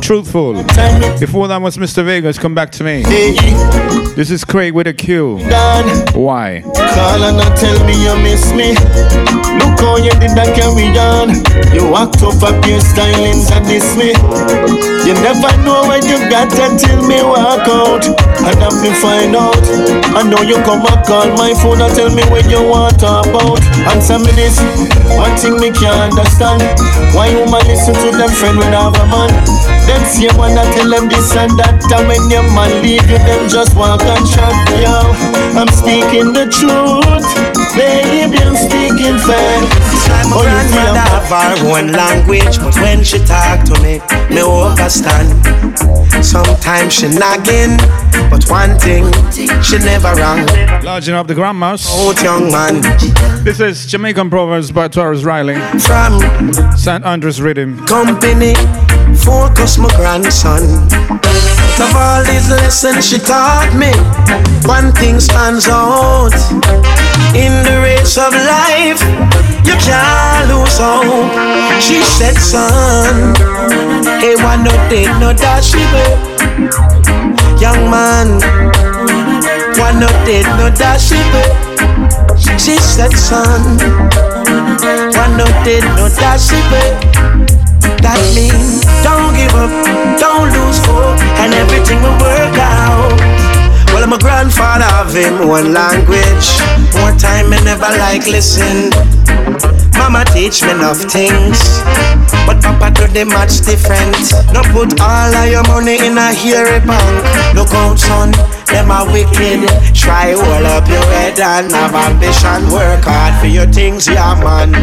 Truthful. 0.01 0.55
Before 1.19 1.49
that 1.49 1.61
was 1.61 1.77
Mr. 1.77 2.05
Vegas, 2.05 2.39
come 2.39 2.55
back 2.55 2.71
to 2.73 2.85
me. 2.85 3.03
This 4.15 4.31
is 4.31 4.45
Craig 4.45 4.75
with 4.75 4.87
a 4.87 4.93
Q. 4.93 5.39
Why? 6.15 6.63
Call 6.63 7.23
and 7.25 7.41
tell 7.57 7.79
me 7.87 7.97
you 7.97 8.15
miss 8.23 8.53
me. 8.53 8.75
Look 9.57 9.81
how 9.81 9.97
you 9.97 10.13
did 10.21 10.37
that 10.37 10.53
carry 10.53 10.93
on. 11.01 11.41
You 11.73 11.89
walked 11.89 12.21
up 12.23 12.43
up 12.43 12.59
your 12.69 12.81
stylings 12.81 13.49
and 13.49 13.65
diss 13.65 13.97
me. 13.97 14.13
You 15.09 15.15
never 15.25 15.51
know 15.65 15.89
when 15.89 16.05
you 16.05 16.19
got 16.29 16.53
until 16.53 17.01
me 17.09 17.23
walk 17.25 17.65
out. 17.67 18.05
And 18.43 18.61
me 18.83 18.91
find 19.01 19.35
out. 19.35 19.57
I 20.13 20.23
know 20.29 20.43
you 20.43 20.57
come 20.67 20.85
and 20.85 21.03
call 21.07 21.31
my 21.39 21.55
phone 21.55 21.81
and 21.81 21.95
tell 21.95 22.11
me 22.13 22.23
what 22.29 22.45
you 22.51 22.61
want 22.69 23.01
about. 23.01 23.62
Answer 23.91 24.19
me 24.19 24.33
this. 24.33 24.59
One 25.17 25.35
thing 25.37 25.57
me 25.59 25.71
can't 25.71 26.13
understand. 26.13 26.63
Why 27.15 27.29
you 27.29 27.45
man 27.51 27.65
listen 27.67 27.95
to 27.95 28.11
them 28.17 28.31
friend 28.31 28.59
when 28.59 28.75
I 28.75 28.91
have 28.91 28.97
a 28.99 29.07
man? 29.07 29.31
Them 29.87 30.03
same 30.07 30.37
one 30.39 30.55
that 30.55 30.69
tell 30.75 30.91
them 30.91 31.09
this 31.09 31.35
and 31.37 31.53
that. 31.59 31.83
And 31.93 32.09
when 32.09 32.31
your 32.31 32.47
man 32.55 32.83
leave 32.83 33.07
you, 33.11 33.19
them 33.19 33.49
just 33.49 33.77
walk 33.77 34.03
and 34.03 34.27
shut 34.27 34.55
Yo, 34.81 35.03
I'm 35.59 35.69
speaking 35.69 36.33
the 36.33 36.47
truth. 36.51 37.62
Baby, 37.75 38.39
I'm 38.39 38.55
speaking 38.55 39.17
facts. 39.19 40.09
My 40.09 40.37
Oh, 40.37 40.43
you 40.43 40.49
grandmother 40.49 40.71
feel- 40.71 40.95
have 40.95 41.61
her 41.61 41.79
own 41.79 41.93
language, 41.93 42.59
but 42.59 42.75
when 42.77 43.03
she 43.03 43.19
talk 43.25 43.65
to 43.65 43.75
me, 43.83 44.01
me 44.31 44.41
understand. 44.43 45.29
Sometimes 46.25 46.93
she 46.93 47.09
nagging, 47.09 47.77
but 48.31 48.45
one 48.51 48.79
thing 48.79 49.05
she 49.63 49.79
never 49.79 50.15
wrong. 50.15 50.47
Larging 50.83 51.15
up 51.15 51.27
the 51.27 51.35
grandmas. 51.35 51.89
Old 51.91 52.21
young 52.21 52.51
man. 52.53 52.83
This 53.43 53.59
is 53.61 53.87
Jamaican 53.87 54.29
Proverbs 54.31 54.71
by 54.71 54.89
Tarrus 54.89 55.25
Riley. 55.25 55.55
From 55.81 56.21
St. 56.77 57.05
Andrews 57.05 57.41
Rhythm. 57.41 57.85
company, 57.87 58.55
focus 59.17 59.79
my 59.79 59.89
grandson. 59.97 60.63
Out 61.73 61.89
of 61.89 61.97
all 61.97 62.25
these 62.25 62.51
lessons 62.51 63.09
she 63.09 63.19
taught 63.19 63.73
me, 63.73 63.89
one 64.69 64.93
thing 64.93 65.19
stands 65.19 65.69
out. 65.69 66.37
In 67.33 67.53
the 67.65 67.81
race 67.81 68.19
of 68.19 68.29
life, 68.29 69.01
you 69.65 69.73
can't 69.81 70.53
lose 70.53 70.77
hope. 70.77 71.33
She 71.81 72.03
said, 72.05 72.37
son, 72.37 73.33
hey, 74.21 74.37
one 74.45 74.65
no 74.65 74.73
day, 74.93 75.09
no 75.17 75.33
dash 75.33 75.73
Young 77.57 77.89
man, 77.89 78.37
one 79.81 79.99
no 79.99 80.09
day, 80.29 80.43
no 80.61 80.69
dash 80.69 81.09
She 82.61 82.77
said, 82.77 83.17
son, 83.17 83.79
one 85.17 85.37
no 85.39 85.47
day, 85.65 85.81
no 85.97 86.13
dash 86.21 86.53
that 88.03 88.21
means 88.35 88.83
don't 89.07 89.33
give 89.39 89.55
up, 89.55 89.71
don't 90.19 90.51
lose 90.51 90.79
hope, 90.85 91.19
and 91.41 91.55
everything 91.55 92.03
will 92.03 92.19
work 92.19 92.57
out. 92.59 93.15
Well, 93.95 94.07
my 94.07 94.19
grandfather 94.19 94.85
have 94.85 95.15
him 95.15 95.49
one 95.49 95.73
language. 95.73 96.61
More 96.99 97.15
time 97.17 97.51
me 97.51 97.59
never 97.65 97.89
like 97.99 98.27
listen. 98.27 98.93
Mama 99.99 100.25
teach 100.33 100.63
me 100.63 100.71
enough 100.71 100.99
things, 100.99 101.59
but 102.47 102.61
Papa 102.63 102.91
do 102.95 103.07
the 103.07 103.25
much 103.25 103.61
different. 103.63 104.17
No 104.53 104.63
put 104.75 105.01
all 105.01 105.33
of 105.35 105.49
your 105.51 105.63
money 105.69 105.97
in 106.05 106.19
a 106.19 106.33
hairy 106.33 106.81
bank. 106.85 107.55
Look 107.55 107.73
out, 107.73 107.99
son, 107.99 108.33
them 108.67 108.91
are 108.91 109.07
wicked. 109.07 109.69
Try 109.95 110.33
hold 110.33 110.67
up 110.67 110.89
your 110.89 111.05
head 111.15 111.39
and 111.41 111.71
have 111.73 111.95
ambition. 111.95 112.71
Work 112.73 113.05
hard 113.05 113.41
for 113.41 113.47
your 113.47 113.67
things, 113.67 114.07
yeah, 114.07 114.35
man. 114.43 114.75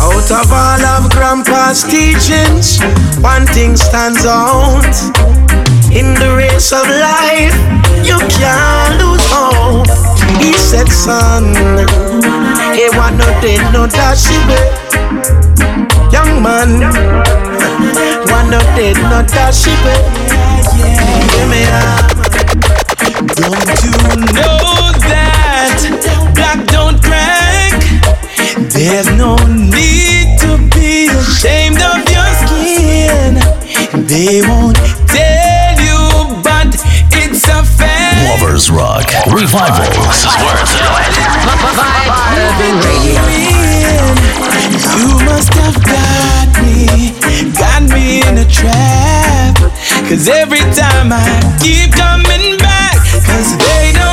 Out 0.00 0.30
of 0.30 0.48
all 0.50 0.82
of 0.96 1.10
Grandpa's 1.12 1.84
teachings, 1.84 2.80
one 3.20 3.46
thing 3.46 3.76
stands 3.76 4.24
out. 4.24 4.94
In 5.92 6.14
the 6.14 6.34
race 6.36 6.72
of 6.72 6.86
life, 6.88 7.54
you 8.06 8.18
can't 8.30 9.02
lose. 9.02 9.11
He 10.42 10.52
said, 10.54 10.88
son, 10.88 11.54
he 12.74 12.88
want 12.98 13.16
no 13.16 13.26
dead, 13.40 13.62
no 13.72 13.86
dash 13.86 14.26
Young 16.12 16.42
man, 16.42 16.80
want 18.26 18.50
no 18.50 18.58
dead, 18.74 18.96
no 19.06 19.22
dash 19.22 19.64
Give 21.30 21.48
me 21.48 21.62
Don't 23.38 23.70
you 23.84 23.94
know 24.34 24.90
that 25.06 25.78
black 26.34 26.66
don't 26.66 27.00
crack? 27.02 27.78
There's 28.72 29.06
no 29.16 29.36
need 29.46 30.40
to 30.40 30.58
be 30.74 31.06
ashamed 31.06 31.80
of 31.80 32.02
your 32.10 32.30
skin. 32.42 33.38
They 34.06 34.42
won't 34.42 35.01
Lovers 38.52 38.70
Rock 38.70 39.08
Revival. 39.32 39.88
This 40.12 40.26
is. 40.26 40.36
Urban 42.36 42.76
Radio. 42.84 43.24
You 44.92 45.08
must 45.24 45.54
have 45.54 45.80
got 45.80 46.52
me, 46.60 47.16
got 47.56 47.82
me 47.88 48.20
in 48.20 48.36
a 48.36 48.44
trap. 48.44 49.56
Cause 50.06 50.28
every 50.28 50.60
time 50.76 51.12
I 51.12 51.24
keep 51.64 51.96
coming 51.96 52.58
back, 52.58 52.96
cause 53.24 53.56
they 53.56 53.92
don't 53.96 54.11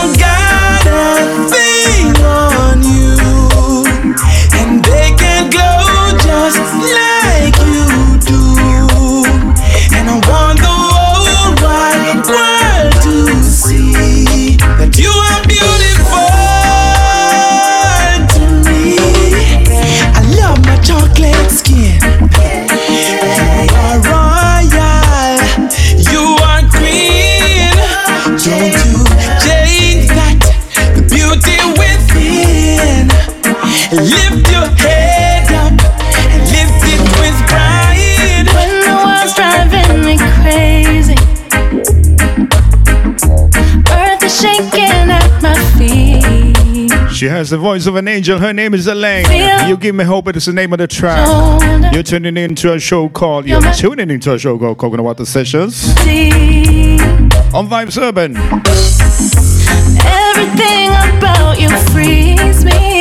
Lift 33.99 34.49
your 34.49 34.65
head 34.79 35.51
up 35.51 35.73
lift 36.51 36.83
it 36.87 37.01
with 37.19 37.37
pride. 37.47 38.47
When 38.55 38.71
the 38.85 38.95
world's 39.03 39.33
driving 39.35 40.05
me 40.05 40.15
crazy, 40.39 41.19
earth 43.91 44.23
is 44.23 44.39
shaking 44.39 45.11
at 45.11 45.41
my 45.41 45.53
feet. 45.77 47.11
She 47.11 47.25
has 47.25 47.49
the 47.49 47.57
voice 47.57 47.87
of 47.87 47.95
an 47.97 48.07
angel. 48.07 48.39
Her 48.39 48.53
name 48.53 48.73
is 48.73 48.87
Elaine. 48.87 49.67
You 49.67 49.75
give 49.75 49.95
me 49.95 50.05
hope. 50.05 50.25
But 50.25 50.35
It 50.35 50.37
is 50.37 50.45
the 50.45 50.53
name 50.53 50.71
of 50.71 50.79
the 50.79 50.87
track. 50.87 51.27
You're 51.93 52.03
tuning 52.03 52.37
into 52.37 52.71
a 52.71 52.79
show 52.79 53.09
called. 53.09 53.45
You're 53.45 53.61
tuning 53.73 54.09
into 54.09 54.33
a 54.33 54.39
show 54.39 54.57
called 54.57 54.77
Coconut 54.77 55.03
Water 55.03 55.25
Sessions 55.25 55.75
See, 55.75 56.97
on 57.53 57.67
Vibes 57.67 58.01
Urban. 58.01 58.37
everything 60.05 60.89
about 61.17 61.59
you 61.59 61.69
frees 61.91 62.63
me. 62.63 62.98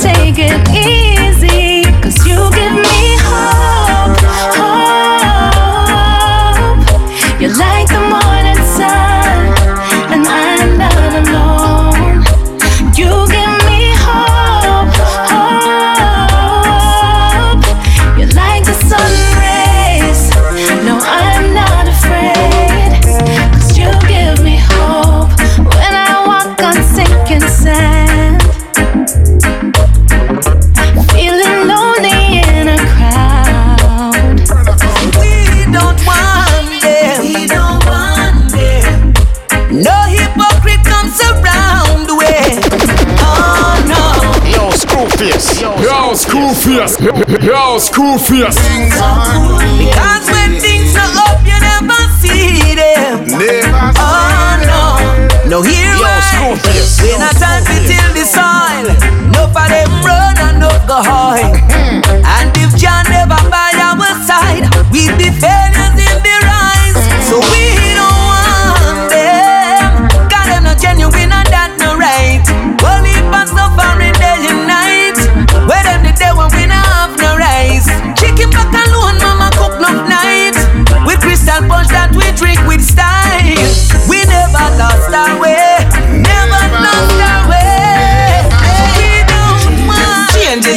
Take 0.00 0.38
it 0.38 0.50
easy, 0.70 1.19
Yo, 47.00 47.78
school 47.78 48.18
Because 49.78 50.19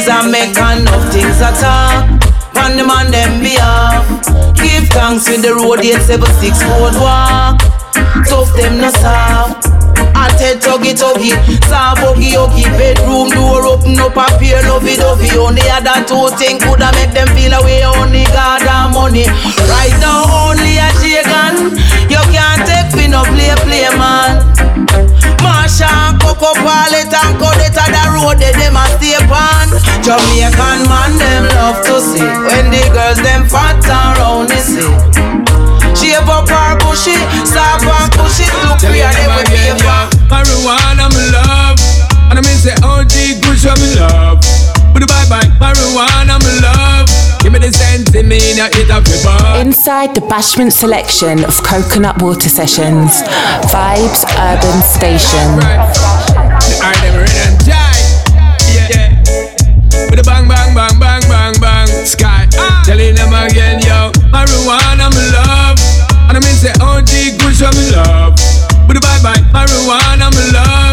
changes 0.04 0.08
and 0.08 0.32
make 0.32 0.56
enough 0.56 1.12
things 1.12 1.40
at 1.40 1.62
all. 1.64 2.64
On 2.64 2.76
the 2.76 2.84
man 2.84 3.10
them 3.10 3.40
behalf. 3.40 4.06
Give 4.56 4.86
thanks 4.88 5.28
with 5.28 5.42
the 5.42 5.54
road 5.54 5.80
876 5.80 6.62
road 6.64 6.94
walk. 7.00 7.60
Tough 8.28 8.52
them 8.56 8.80
no 8.80 8.90
soft. 8.90 9.68
I 10.16 10.28
tell 10.38 10.56
tuggy 10.56 10.94
tuggy, 10.94 11.32
saw 11.66 11.94
buggy 11.94 12.32
huggy 12.32 12.64
Bedroom 12.78 13.30
door 13.30 13.66
open 13.66 13.98
up 13.98 14.16
a 14.16 14.26
pair 14.38 14.62
lovey 14.62 14.96
dovey 14.96 15.30
Only 15.36 15.62
other 15.70 16.06
two 16.06 16.30
things 16.38 16.62
coulda 16.62 16.90
make 16.94 17.10
them 17.10 17.26
feel 17.34 17.52
away 17.52 17.82
Only 17.84 18.24
God 18.30 18.62
and 18.62 18.94
money 18.94 19.26
Right 19.26 19.94
now 19.98 20.22
only 20.48 20.78
a 20.78 20.88
shaken 21.02 21.76
You 22.08 22.22
can't 22.30 22.62
take 22.62 22.94
me 22.96 23.08
no 23.08 23.22
play 23.24 23.54
play 23.66 23.90
man 23.98 24.73
And 25.82 26.20
Coco 26.22 26.54
Pallet 26.62 27.10
and 27.10 27.34
the 27.34 28.02
road 28.14 28.38
them 28.38 28.76
a 28.78 28.84
stay 28.94 29.18
on 29.18 29.68
Jamaican 30.06 30.86
man 30.86 31.18
them 31.18 31.50
love 31.50 31.82
to 31.82 31.98
see 31.98 32.22
When 32.22 32.70
the 32.70 32.82
girls 32.94 33.18
them 33.18 33.42
fat 33.50 33.82
and 33.82 34.18
round 34.18 34.48
the 34.50 34.58
sea 34.62 34.86
Shave 35.98 36.28
up 36.30 36.46
her 36.46 36.78
bushy, 36.78 37.18
stop 37.42 37.82
and 37.82 38.12
push 38.14 38.38
it 38.46 38.54
Look 38.62 38.78
Tell 38.78 38.90
free 38.90 39.02
you 39.02 39.06
and 39.06 39.16
they 39.18 39.26
them 39.26 39.46
pay 39.50 39.74
yeah. 39.74 40.10
Marijuana, 40.30 41.10
me 41.10 41.24
love. 41.34 41.78
And 42.30 42.38
I 42.38 42.42
mean 42.42 42.58
say 42.58 42.74
OG 42.82 43.42
Gucci, 43.42 43.70
me 43.82 43.98
love. 43.98 44.38
But 44.94 45.02
bye 45.10 45.26
bye, 45.26 45.50
marijuana, 45.58 46.13
me 47.54 47.60
love. 47.60 47.62
Give 47.62 47.62
me 47.62 47.68
the 47.68 47.72
sense 47.72 48.14
in 48.14 48.28
me, 48.28 48.40
now 48.56 48.68
it 48.72 48.90
your. 48.90 49.60
Inside 49.60 50.14
the 50.14 50.20
Bashment 50.22 50.72
selection 50.72 51.44
of 51.44 51.62
Coconut 51.62 52.20
Water 52.22 52.48
Sessions, 52.48 53.22
Vibes 53.70 54.24
Urban 54.38 54.82
Station. 54.82 55.60
Alright, 56.82 56.98
them 57.02 57.16
ready 57.16 57.38
and 57.46 57.58
die. 57.64 58.02
Yeah, 58.74 58.88
yeah. 58.90 60.10
With 60.10 60.18
a 60.18 60.24
bang, 60.24 60.48
bang, 60.48 60.74
bang, 60.74 60.98
bang, 60.98 61.22
bang, 61.28 61.54
bang. 61.60 61.88
Sky. 62.06 62.46
Telling 62.84 63.14
them 63.14 63.32
again, 63.32 63.80
yo. 63.80 64.10
Marijuana, 64.30 65.10
me 65.14 65.24
love. 65.32 65.78
And 66.28 66.36
I 66.36 66.40
mean 66.40 66.54
say 66.54 66.72
oh, 66.80 66.98
OG 66.98 67.38
Gucci, 67.38 67.68
me 67.74 67.94
love. 67.96 68.34
With 68.88 68.98
a 68.98 69.00
bye 69.00 69.20
bye, 69.22 69.40
marijuana, 69.52 70.30
me 70.34 70.52
love. 70.52 70.83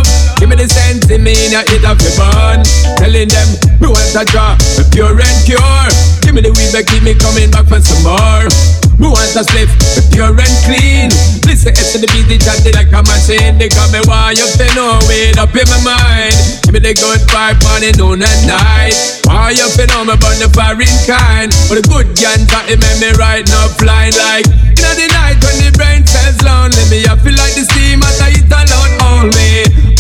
Me 0.52 0.60
the 0.60 0.68
sense 0.68 1.08
in 1.08 1.24
me, 1.24 1.32
now 1.48 1.64
it 1.64 1.80
up 1.88 1.96
your 2.04 2.12
bun. 2.20 2.60
Telling 3.00 3.32
them, 3.32 3.50
me 3.80 3.88
want 3.88 4.12
a 4.20 4.28
draw, 4.28 4.60
me 4.76 4.84
pure 4.92 5.16
and 5.16 5.40
cure. 5.48 5.88
Give 6.20 6.36
me 6.36 6.44
the 6.44 6.52
weed 6.52 6.76
back, 6.76 6.92
keep 6.92 7.08
me 7.08 7.16
coming 7.16 7.48
back 7.48 7.72
for 7.72 7.80
some 7.80 8.04
more. 8.04 8.52
Me 9.00 9.08
want 9.08 9.32
a 9.32 9.48
spliff, 9.48 9.72
pure 10.12 10.36
and 10.36 10.56
clean. 10.68 11.08
Listen 11.48 11.72
to 11.72 11.98
the 12.04 12.08
beat, 12.12 12.28
it 12.28 12.44
chatty 12.44 12.76
like 12.76 12.92
a 12.92 13.00
machine. 13.00 13.56
They 13.56 13.72
got 13.72 13.96
me 13.96 14.04
why 14.04 14.36
you 14.36 14.44
feel 14.60 14.68
no 14.76 15.00
weight 15.08 15.40
up 15.40 15.56
in 15.56 15.64
my 15.72 15.96
mind. 15.96 16.36
Give 16.68 16.76
me 16.76 16.84
the 16.84 17.00
good 17.00 17.24
vibe, 17.32 17.64
morning, 17.64 17.96
noon 17.96 18.20
and 18.20 18.44
night. 18.44 19.24
Why 19.24 19.56
you 19.56 19.72
feel 19.72 19.88
no 19.96 20.04
me 20.04 20.20
burn 20.20 20.36
the 20.36 20.52
foreign 20.52 20.96
kind. 21.08 21.48
But 21.72 21.80
the 21.80 21.84
good 21.88 22.12
ganja, 22.20 22.68
it 22.68 22.76
make 22.76 23.00
me 23.00 23.16
right 23.16 23.48
now 23.48 23.72
flying 23.80 24.12
like. 24.20 24.52
In 24.52 25.00
the 25.00 25.08
night 25.16 25.40
when 25.48 25.56
the 25.64 25.72
brain 25.80 26.04
says 26.04 26.44
lonely, 26.44 26.84
me 26.92 27.08
I 27.08 27.16
feel 27.24 27.40
like 27.40 27.56
the 27.56 27.64
steam 27.64 28.04
as 28.04 28.20
I 28.20 28.36
hit 28.36 28.52
alone 28.52 28.92
all 29.00 29.28
me. 29.32 29.91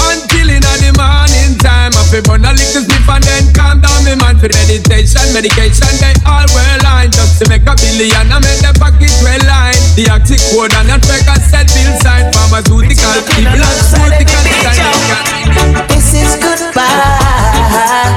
In 0.51 0.59
the 0.59 0.91
morning 0.99 1.55
time, 1.63 1.95
I 1.95 2.03
feel 2.11 2.19
burn 2.27 2.43
a 2.43 2.51
little 2.51 2.83
sniff 2.83 3.07
and 3.07 3.23
then 3.23 3.45
calm 3.55 3.79
down 3.79 4.03
me 4.03 4.19
mind 4.19 4.43
for 4.43 4.51
meditation, 4.51 5.23
medication. 5.31 5.87
They 6.03 6.11
all 6.27 6.43
well 6.51 6.81
just 7.07 7.39
to 7.39 7.47
make 7.47 7.63
a 7.63 7.71
billion. 7.71 8.27
I 8.27 8.37
make 8.43 8.59
the 8.59 8.75
pocket 8.75 9.15
well 9.23 9.39
line. 9.47 9.79
The 9.95 10.11
active 10.11 10.43
code 10.51 10.75
and 10.75 10.91
make 10.91 11.23
a 11.23 11.35
set 11.39 11.71
bill 11.71 11.95
sign. 12.03 12.27
Pharmaceutical 12.35 13.15
people 13.31 13.63
and 13.63 13.79
pharmaceutical 13.95 14.41
design. 14.43 15.87
This 15.87 16.11
is 16.19 16.35
goodbye. 16.35 18.11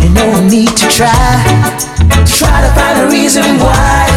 And 0.00 0.16
no 0.16 0.40
need 0.48 0.72
to 0.80 0.88
try. 0.88 1.12
Try 2.24 2.64
to 2.64 2.70
find 2.72 2.96
a 3.04 3.12
reason 3.12 3.60
why. 3.60 4.08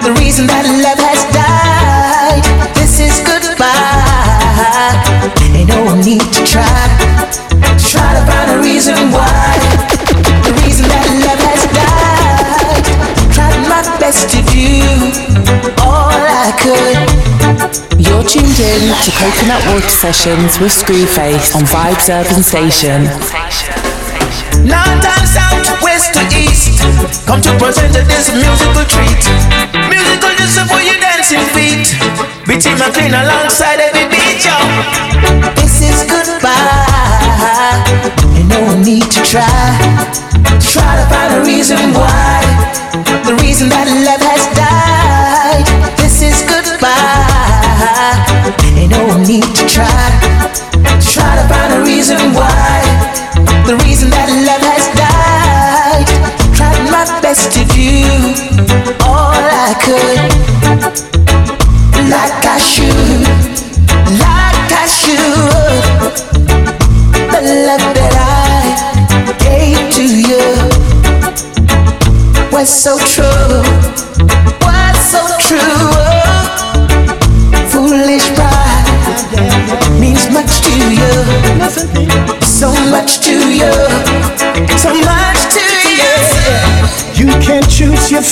The 0.00 0.16
reason 0.16 0.48
that 0.48 0.64
love 0.64 1.00
has 1.04 1.28
died. 1.28 2.44
This 2.72 3.00
is 3.04 3.20
goodbye. 3.20 3.76
And 5.52 5.68
no 5.68 5.94
need 6.00 6.24
to 6.24 6.40
try. 6.40 6.56
Try 6.56 6.64
to 6.64 6.64
find 6.64 6.72
a 6.72 6.75
my 8.86 9.46
to. 16.62 16.76
You're 17.98 18.22
tuned 18.22 18.58
in 18.58 18.82
to 19.02 19.10
Coconut 19.18 19.62
Water 19.72 19.88
Sessions 19.88 20.60
with 20.60 20.70
Screwface 20.70 21.54
on 21.56 21.62
Vibes 21.62 22.08
Urban 22.10 22.42
Station. 22.42 23.02
North 24.62 25.02
and 25.02 25.26
south, 25.26 25.82
west 25.82 26.14
to 26.14 26.22
east, 26.34 26.78
come 27.26 27.40
to 27.42 27.50
present 27.58 27.92
this 27.94 28.30
musical 28.34 28.84
treat. 28.86 29.22
Musical 29.90 30.32
just 30.38 30.58
for 30.70 30.80
your 30.82 30.98
dancing 31.02 31.42
feet. 31.54 31.90
Bitty 32.46 32.70
McLean 32.78 33.14
alongside 33.14 33.75
Try 49.76 50.15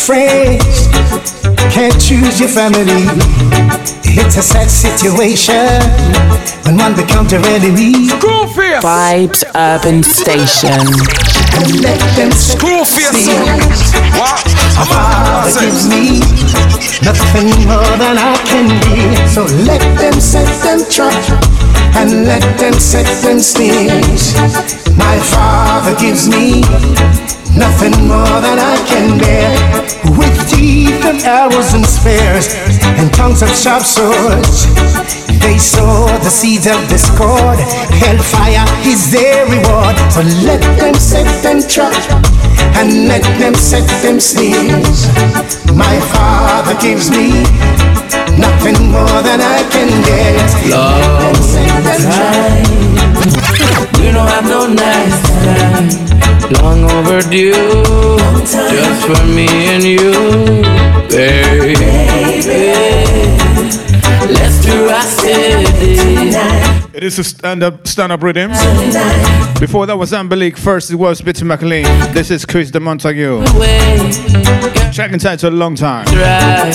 friends, 0.05 0.89
can't 1.73 1.97
choose 1.97 2.39
your 2.39 2.49
family. 2.49 3.09
It's 4.05 4.37
a 4.37 4.43
sad 4.43 4.69
situation 4.69 5.81
when 6.65 6.77
one 6.77 6.95
becomes 6.95 7.33
your 7.33 7.41
enemy. 7.47 8.13
Vibes 8.85 9.45
Urban 9.57 10.03
Station. 10.03 10.85
And 11.57 11.81
let 11.81 11.99
them 12.17 12.31
Screwface. 12.37 13.33
What? 14.21 14.45
A 14.77 14.85
father 14.85 15.61
gives 15.61 15.89
me 15.89 16.21
nothing 17.01 17.49
more 17.65 17.97
than 17.97 18.21
I 18.21 18.37
can 18.45 18.69
be. 18.85 19.17
So 19.33 19.45
let 19.65 19.81
them 19.97 20.21
set 20.21 20.49
them 20.63 20.85
trap 20.91 21.25
and 21.97 22.27
let 22.27 22.45
them 22.59 22.75
set 22.75 23.07
them 23.23 23.41
snares. 23.41 24.35
My 24.99 25.19
father 25.33 25.97
gives 25.99 26.29
me 26.29 26.63
nothing 27.57 27.95
more 28.07 28.39
than 28.43 28.59
I 28.59 28.77
can 28.87 29.19
bear. 29.19 29.51
With 30.19 30.35
teeth 30.49 31.05
and 31.05 31.23
arrows 31.23 31.75
and 31.75 31.85
spears 31.87 32.49
and 32.99 33.13
tongues 33.13 33.43
of 33.43 33.51
sharp 33.51 33.83
swords. 33.83 34.67
They 35.41 35.59
sow 35.59 36.07
the 36.23 36.31
seeds 36.31 36.67
of 36.67 36.79
discord. 36.89 37.59
Hellfire 38.01 38.65
is 38.87 39.11
their 39.13 39.45
reward. 39.47 39.97
So 40.11 40.23
let 40.45 40.61
them 40.79 40.95
set 40.95 41.29
them 41.43 41.61
trap 41.63 41.95
and 42.77 43.09
let 43.09 43.23
them 43.39 43.55
set 43.55 43.87
them 44.03 44.21
snares. 44.21 45.07
My 45.75 45.99
father 46.13 46.75
gives 46.81 47.11
me 47.11 47.45
nothing 48.39 48.91
more 48.91 49.21
than 49.23 49.41
I 49.41 49.61
can 49.71 49.91
get. 50.03 50.49
Let 50.71 51.21
them 51.21 51.37
set 51.43 51.85
them 51.85 52.01
trap. 52.01 52.84
We 53.99 54.13
don't 54.13 54.29
have 54.29 54.47
no 54.49 54.67
nice 54.67 55.21
time. 55.45 55.89
Long 56.63 56.85
overdue. 56.91 58.17
Just 58.45 59.07
for 59.07 59.25
me 59.27 59.49
and 59.75 59.85
you, 59.85 60.13
baby. 61.09 61.75
Let's 64.33 64.65
do 64.65 64.89
our 64.89 65.03
city. 65.03 66.24
It 67.05 67.09
is 67.09 67.19
is 67.19 67.27
stand-up, 67.27 67.87
stand-up 67.87 68.23
rhythm. 68.23 68.51
Before 69.61 69.85
that 69.85 69.95
was 69.99 70.13
Ambalik. 70.13 70.57
First 70.57 70.91
it 70.91 70.95
was 70.95 71.21
Bitty 71.21 71.45
McLean. 71.45 71.85
This 72.15 72.31
is 72.31 72.47
Chris 72.47 72.71
de 72.71 72.81
Montague. 72.81 73.45
Track 74.91 75.13
entitled 75.13 75.53
"Long 75.53 75.75
Time." 75.75 76.07
Right. 76.07 76.73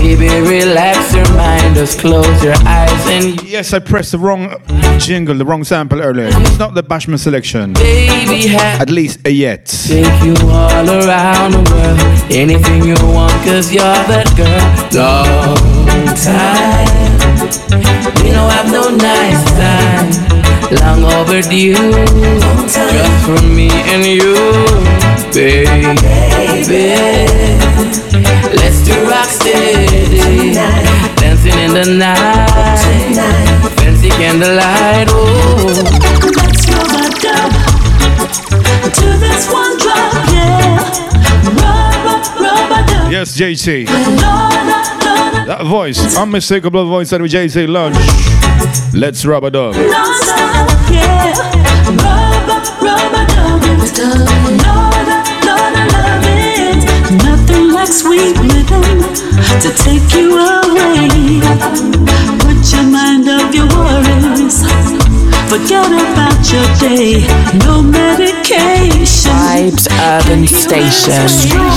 Baby, 0.00 0.26
relax 0.40 1.14
your 1.14 1.28
mind, 1.36 1.76
just 1.76 2.00
close 2.00 2.42
your 2.42 2.56
eyes 2.66 3.06
and 3.06 3.40
Yes, 3.44 3.72
I 3.72 3.78
pressed 3.78 4.10
the 4.10 4.18
wrong 4.18 4.52
jingle, 4.98 5.36
the 5.36 5.44
wrong 5.44 5.62
sample 5.62 6.00
earlier. 6.02 6.26
It's 6.26 6.58
not 6.58 6.74
the 6.74 6.82
Bashman 6.82 7.20
selection. 7.20 7.74
baby 7.74 8.56
At 8.56 8.90
least 8.90 9.20
a 9.24 9.30
yet. 9.30 9.66
take 9.66 10.24
you 10.24 10.34
all 10.50 10.90
around 10.90 11.52
the 11.52 11.62
world. 11.70 12.32
Anything 12.32 12.82
you 12.82 12.96
want, 13.14 13.32
cause 13.44 13.72
you're 13.72 13.84
that 14.10 14.26
girl. 14.36 14.98
Long 14.98 16.16
time. 16.16 17.01
We 18.22 18.30
don't 18.30 18.50
have 18.50 18.70
no 18.72 18.90
nice 18.90 19.44
time. 19.58 20.08
Long 20.80 21.04
overdue. 21.04 21.74
Just 22.66 23.24
for 23.26 23.40
me 23.44 23.68
and 23.92 24.04
you, 24.04 24.34
baby. 25.32 25.94
baby. 26.66 26.96
Let's 28.56 28.84
do 28.84 28.94
rock 29.08 29.26
steady. 29.26 30.54
Dancing 31.20 31.58
in 31.58 31.72
the 31.74 31.86
night. 31.98 33.16
Fancy 33.76 34.08
candlelight. 34.10 35.08
Oh. 35.10 35.82
Let's 36.36 36.64
go 36.66 36.78
back 36.88 37.24
up 37.36 37.52
to 38.94 39.06
this 39.18 39.50
one 39.52 39.76
drop, 39.78 40.14
yeah. 40.32 40.78
Dub. 41.56 41.91
Yes, 43.12 43.36
JC. 43.38 43.84
That 45.46 45.66
voice, 45.66 46.16
unmistakable 46.16 46.88
voice 46.88 47.10
that 47.10 47.20
with 47.20 47.32
JC 47.32 47.68
Lodge. 47.68 47.92
Let's 48.94 49.26
rub 49.26 49.44
a 49.44 49.50
dub. 49.50 49.74
Sweet 57.84 58.34
to 59.60 59.70
take 59.76 60.14
you 60.14 60.38
away. 60.38 61.42
Put 62.40 62.72
your 62.72 62.84
mind 62.88 63.28
your 63.54 63.66
worries. 63.76 64.91
Forget 65.52 65.84
about 65.84 66.50
your 66.50 66.64
day. 66.80 67.26
No 67.66 67.82
medication. 67.82 69.32
Vibes 69.36 69.86
Urban 70.00 70.46
Station. 70.46 71.28
Feel 71.28 71.68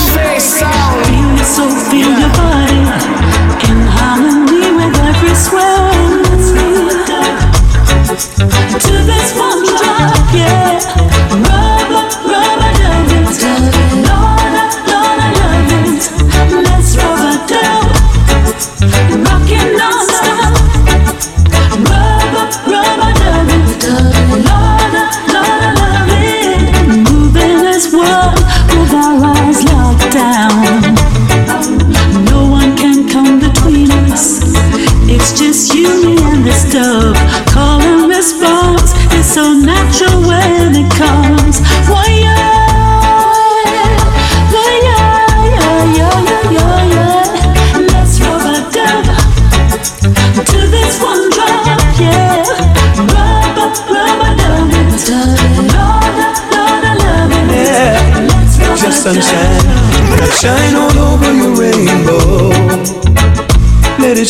so 1.44 1.68
feel 1.90 2.08
your 2.08 2.32
body 2.40 2.80
in 3.68 3.80
harmony 3.98 4.72
with 4.78 4.96
every 4.98 5.36
swell. 5.36 5.92
To 8.80 8.94
this 9.04 9.38
one 9.38 9.66
drop, 9.66 10.34
yeah. 10.34 11.65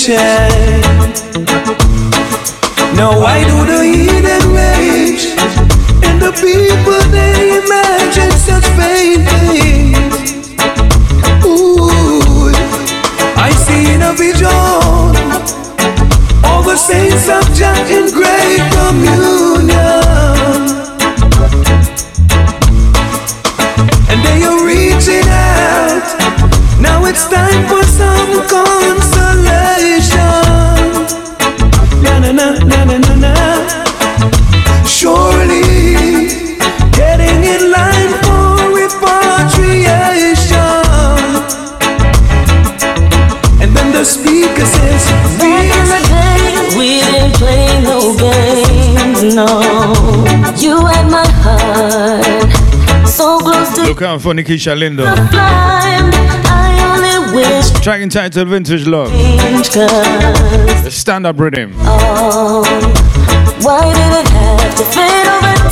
Let 0.07 0.44
for 54.25 54.33
Nikisha 54.33 54.73
Lindo. 54.75 55.05
Track 57.83 58.01
entitled 58.01 58.47
Vintage 58.47 58.87
Love. 58.87 59.11
The 59.11 60.89
stand 60.89 61.27
up 61.27 61.39
rhythm. 61.39 61.73
Oh, 61.81 62.63
why 63.61 63.93
did 63.93 64.13
it 64.21 64.27
have 64.29 64.75
to 64.77 64.83
fade 64.85 65.27
over 65.27 65.64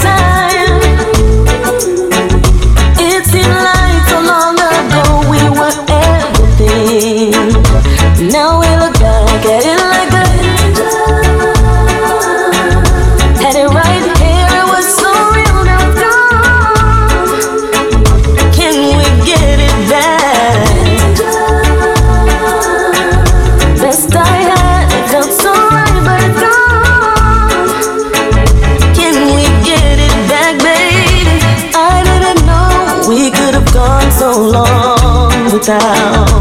long 35.69 36.32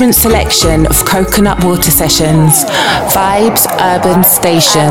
Inside 0.00 0.12
selection 0.12 0.86
of 0.86 1.04
Coconut 1.04 1.62
Water 1.62 1.92
Sessions, 1.92 2.64
Vibes 3.14 3.64
Urban 3.80 4.24
Station. 4.24 4.90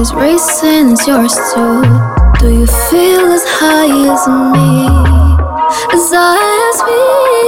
Is 0.00 0.14
racing, 0.14 0.92
it's 0.92 1.06
yours 1.06 1.34
too. 1.52 1.82
Do 2.40 2.48
you 2.48 2.66
feel 2.88 3.26
as 3.36 3.44
high 3.46 3.92
as 4.14 4.24
me? 4.54 4.88
As 5.92 6.10
high 6.10 6.70
as 6.70 6.80
me? 6.88 7.39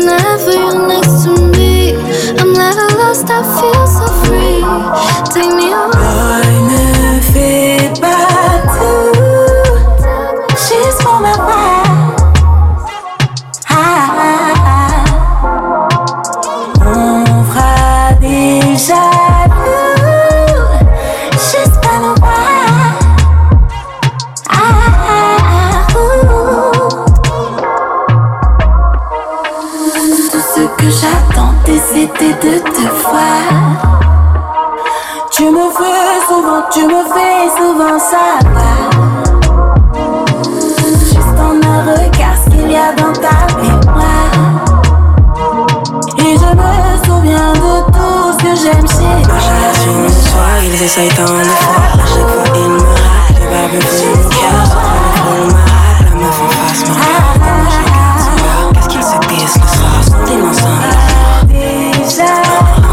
gonna 0.00 0.29
savoir. 38.00 38.90
Juste 41.02 41.38
en 41.38 41.60
un 41.68 41.80
regard, 41.92 42.36
ce 42.42 42.48
qu'il 42.50 42.70
y 42.70 42.76
a 42.76 42.92
dans 42.94 43.12
ta 43.12 43.36
mémoire. 43.60 44.32
Et 46.18 46.32
je 46.38 46.50
me 46.56 46.72
souviens 47.04 47.52
de 47.52 47.72
tout 47.92 48.32
ce 48.32 48.38
que 48.42 48.52
j'aime 48.56 48.86
chez 48.88 49.22
toi. 49.22 49.38
Sur 49.82 49.92
mon 49.92 50.08
soir, 50.08 50.54
ils 50.64 50.82
essayent 50.82 51.08
tant 51.10 51.24
d'efforts. 51.24 51.92
À 51.92 52.06
chaque 52.06 52.30
fois, 52.30 52.48
ils 52.54 52.70
me 52.70 52.78
mon 54.06 54.28
cœur. 54.30 54.64
Ils 55.04 55.14
frôlent 55.20 55.52
ma 55.52 55.60
rate. 55.60 56.00
La 56.04 56.12
meuf 56.16 56.38
en 56.40 56.48
face 56.48 56.82
me 56.82 56.92
gars. 56.94 57.28
Qu'est-ce 58.72 58.88
qu'ils 58.88 59.02
se 59.02 59.18
disent 59.28 59.56
le 59.56 59.68
soir? 59.68 59.96
Sont-ils 60.06 60.42
ensemble? 60.42 60.92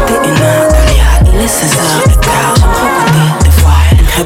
T'es 0.06 0.18
une 0.28 0.34
Natalia. 0.34 1.08
Il 1.32 1.40
est 1.40 1.46
16h 1.46 2.07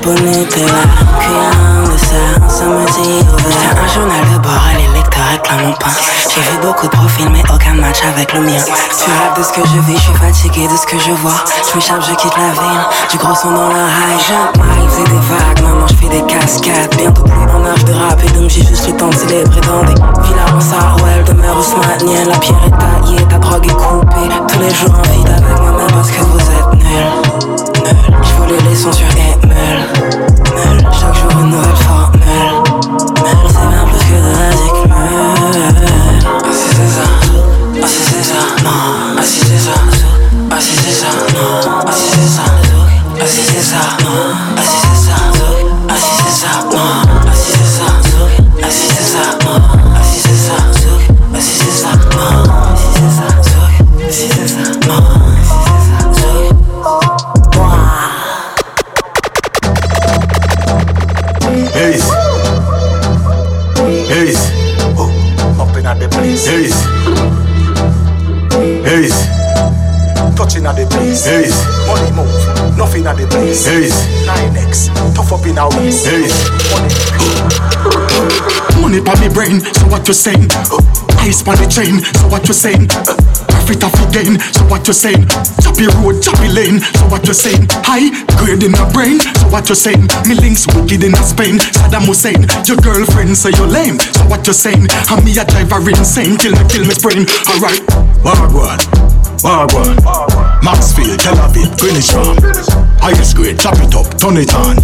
crêpe 0.03 0.21
Nutella. 0.21 0.83
Cuillère 1.21 1.93
de 1.93 1.99
ça. 1.99 2.45
Un 2.45 2.49
samedi 2.49 3.21
ouvert. 3.21 3.51
J'étais 3.51 3.81
un 3.81 3.89
journal 3.89 4.25
de 4.33 4.39
bord. 4.39 4.63
Les 4.77 4.99
lecteurs 4.99 5.25
réclament 5.31 5.67
mon 5.67 5.73
pain. 5.73 5.91
J'ai 6.35 6.41
vu 6.41 6.59
beaucoup 6.63 6.87
de 6.87 6.93
profils, 6.93 7.29
mais 7.31 7.43
aucun 7.53 7.75
match 7.75 8.01
avec 8.05 8.33
le 8.33 8.41
mien. 8.41 8.63
Tu 8.63 9.11
rêves 9.11 9.39
de 9.39 9.43
ce 9.43 9.53
que 9.53 9.61
je 9.67 9.81
vis, 9.81 9.97
je 9.97 10.03
suis 10.03 10.15
fatigué 10.15 10.69
de 10.69 10.77
ce 10.77 10.87
que 10.87 10.99
je 10.99 11.11
vois. 11.13 11.45
Je 11.69 11.77
m'échappe, 11.77 12.03
je 12.03 12.15
quitte 12.15 12.37
la 12.37 12.53
ville. 12.53 12.85
Du 13.11 13.19
gros 13.19 13.35
son 13.35 13.51
dans 13.51 13.69
la 13.69 13.85
miles 13.85 14.91
et 14.99 15.09
des 15.09 15.17
vagues. 15.17 15.63
Maman, 15.63 15.87
je 15.89 15.95
fais 15.95 16.09
des 16.09 16.23
cascades. 16.23 16.95
Bientôt 16.97 17.23
plus 17.23 17.33
en 17.33 17.65
âge 17.65 17.85
de 17.85 17.93
rap. 17.93 18.23
Et 18.25 18.31
donc 18.31 18.51
j'ai 18.51 18.65
juste 18.65 18.87
le 18.89 18.97
temps 18.97 19.09
de 19.09 19.17
célébrer 19.17 19.61
dans 19.61 19.85
des 19.85 19.95
villas 19.95 20.55
en 20.55 20.61
Sarwell. 20.61 21.25
Demeure 21.25 21.59
Ousmanienne. 21.59 22.29
La 22.29 22.39
pierre 22.39 22.61
est 22.67 22.71
taillée, 22.71 23.25
ta 23.29 23.39
drogue 23.39 23.67
est 23.67 23.75
coupée. 23.75 24.29
Tous 24.49 24.59
les 24.59 24.75
jours 24.75 24.95
en 24.99 25.03
vide 25.13 25.29
avec 25.29 25.61
moi-même 25.61 25.93
parce 25.93 26.11
que 26.11 26.21
vous 26.21 26.39
êtes 26.39 26.85
nuls. 26.85 27.72
Je 27.85 28.33
vous 28.35 28.45
les 28.69 28.77
sons 28.77 28.93
sur 28.93 29.07
Emule. 29.07 29.53
Meule. 30.55 30.83
Chaque 30.93 31.15
jour 31.15 31.31
une 31.41 31.51
nouvelle 31.51 31.77
formule. 31.77 32.21
Meule, 33.23 33.37
c'est 33.49 33.69
bien 33.69 33.85
plus 33.87 34.05
que 34.05 34.15
de 34.15 34.33
la 34.39 34.51
dick 34.51 34.77
meule. 34.89 36.23
Ah 36.25 36.51
c'est 36.53 36.89
ça, 36.89 37.07
ah 37.83 37.87
c'est 37.87 38.23
ça, 38.23 38.43
non, 38.65 38.92
Money 79.03 79.19
pa 79.19 79.27
me 79.27 79.35
brain, 79.35 79.61
so 79.61 79.87
what 79.89 80.07
you 80.07 80.15
saying? 80.15 80.47
Uh, 80.55 80.79
ice 81.19 81.43
pa 81.43 81.59
the 81.59 81.67
chain, 81.67 81.99
so 82.23 82.29
what 82.29 82.47
you 82.47 82.55
saying? 82.55 82.87
Uh, 82.91 83.19
profit 83.51 83.83
off 83.83 83.99
again, 84.07 84.39
so 84.55 84.63
what 84.71 84.87
you 84.87 84.95
saying? 84.95 85.27
Choppy 85.59 85.91
road, 85.99 86.23
choppy 86.23 86.47
lane, 86.47 86.79
so 86.79 87.11
what 87.11 87.27
you 87.27 87.35
saying? 87.35 87.67
High 87.83 88.15
grade 88.39 88.63
in 88.63 88.71
my 88.71 88.87
brain, 88.95 89.19
so 89.19 89.49
what 89.51 89.69
you 89.69 89.75
saying? 89.75 90.07
Me 90.31 90.39
links 90.39 90.71
wicked 90.71 91.03
in 91.03 91.15
a 91.15 91.23
Spain, 91.23 91.59
Saddam 91.59 92.07
Hussein. 92.07 92.47
Your 92.63 92.79
girlfriend 92.79 93.35
say 93.35 93.51
you're 93.59 93.67
lame, 93.67 93.99
so 93.99 94.23
what 94.31 94.47
you 94.47 94.55
saying? 94.55 94.87
And 94.87 95.21
me 95.27 95.35
a 95.35 95.45
driver 95.51 95.83
insane, 95.91 96.39
kill 96.39 96.55
me, 96.55 96.63
kill 96.71 96.87
me 96.87 96.95
sprain. 96.95 97.27
Alright, 97.51 97.83
Wagwan, 98.23 98.79
Wagwan, 99.43 99.99
Maxfield, 100.63 101.19
Tel 101.19 101.35
Aviv, 101.43 101.75
Greenwich 101.75 102.15
Farm. 102.15 102.39
Highest 103.03 103.35
grade, 103.35 103.59
chop 103.59 103.75
it 103.83 103.95
up, 103.99 104.07
turn 104.15 104.39
it 104.39 104.55
on. 104.55 104.79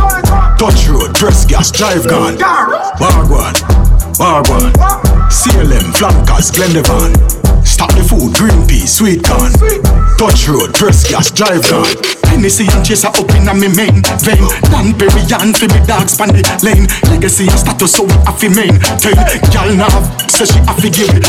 Touch 0.59 0.91
road, 0.91 1.15
press 1.15 1.47
gas, 1.47 1.71
drive 1.71 2.03
gun. 2.09 2.35
Wagwan, 2.99 3.55
Wagwan, 4.19 4.73
CLM, 5.31 5.97
flankers, 5.97 6.51
Glendevon. 6.51 7.15
Stop 7.65 7.91
the 7.91 8.03
food, 8.03 8.35
green 8.35 8.67
pea, 8.67 8.85
sweet 8.85 9.23
corn. 9.23 9.53
Touch 10.19 10.49
road, 10.49 10.75
press 10.75 11.09
gas, 11.09 11.31
drive 11.31 11.63
gun. 11.71 12.18
Hennessy 12.39 12.71
and 12.71 12.87
chaser 12.87 13.09
up 13.09 13.35
in 13.35 13.51
a 13.51 13.53
me 13.53 13.67
main 13.67 13.99
vein. 14.23 14.47
Dan 14.71 14.95
Perry 14.95 15.27
and 15.43 15.59
for 15.59 15.67
me 15.75 15.83
dogs 15.91 16.15
span 16.15 16.31
the 16.31 16.47
lane. 16.63 16.87
Legacy 17.11 17.51
and 17.51 17.59
status 17.59 17.99
so 17.99 18.07
we 18.07 18.15
have 18.31 18.39
to 18.39 18.47
maintain. 18.55 19.19
Girl 19.51 19.75
now 19.75 19.91
say 20.31 20.47
she 20.47 20.63
have 20.63 20.79
to 20.79 20.87
give 20.87 21.11
it. 21.19 21.27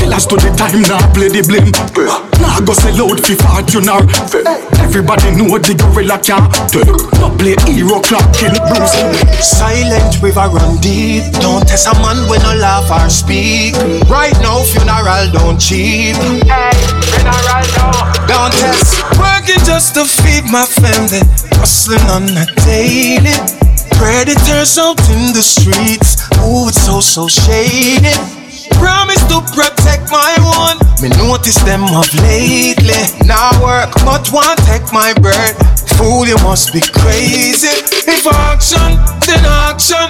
Killers 0.00 0.24
to 0.24 0.40
the 0.40 0.48
time 0.56 0.80
now 0.88 1.04
play 1.12 1.28
the 1.28 1.44
blame. 1.44 1.68
Now 2.40 2.64
go 2.64 2.72
sell 2.72 2.96
out 2.96 3.20
fi 3.20 3.36
fortune 3.36 3.92
or 3.92 4.00
Everybody 4.80 5.36
know 5.36 5.52
the 5.60 5.76
gorilla 5.76 6.16
can't 6.16 6.48
take. 6.72 6.88
No 7.20 7.28
play 7.36 7.52
hero 7.68 8.00
clock 8.00 8.24
in 8.40 8.56
Bruce 8.72 8.96
Silent 9.44 10.16
river 10.24 10.48
run 10.48 10.80
deep. 10.80 11.28
Don't 11.44 11.68
test 11.68 11.92
a 11.92 11.94
man 12.00 12.24
when 12.24 12.40
no 12.40 12.56
laugh 12.56 12.88
or 12.88 13.04
speak. 13.12 13.76
Right 14.08 14.32
now 14.40 14.64
funeral 14.64 15.28
don't 15.28 15.60
cheap. 15.60 16.16
Funeral 16.16 17.64
don't. 17.76 18.08
Don't 18.24 18.52
test. 18.56 18.96
Working 19.20 19.60
just 19.68 19.92
to 20.00 20.08
my 20.46 20.64
family. 20.64 21.20
Hustling 21.58 22.06
on 22.10 22.24
a 22.36 22.46
daily. 22.64 23.34
Predators 23.98 24.78
out 24.78 25.00
in 25.10 25.32
the 25.32 25.42
streets. 25.42 26.22
Ooh, 26.38 26.68
it's 26.68 26.80
so 26.86 27.00
so 27.00 27.28
shady. 27.28 28.14
Promise 28.78 29.22
to 29.28 29.42
protect 29.54 30.10
my 30.10 30.34
one. 30.56 30.78
Me 31.02 31.08
notice 31.14 31.58
them 31.62 31.84
of 31.94 32.08
lately. 32.22 33.02
Now 33.26 33.52
work, 33.62 33.94
but 34.06 34.30
want 34.32 34.58
take 34.66 34.92
my 34.92 35.14
bird. 35.14 35.54
Fool, 35.98 36.26
you 36.26 36.38
must 36.46 36.72
be 36.72 36.80
crazy. 36.80 37.74
If 38.06 38.26
action, 38.26 38.98
then 39.26 39.42
action. 39.66 40.06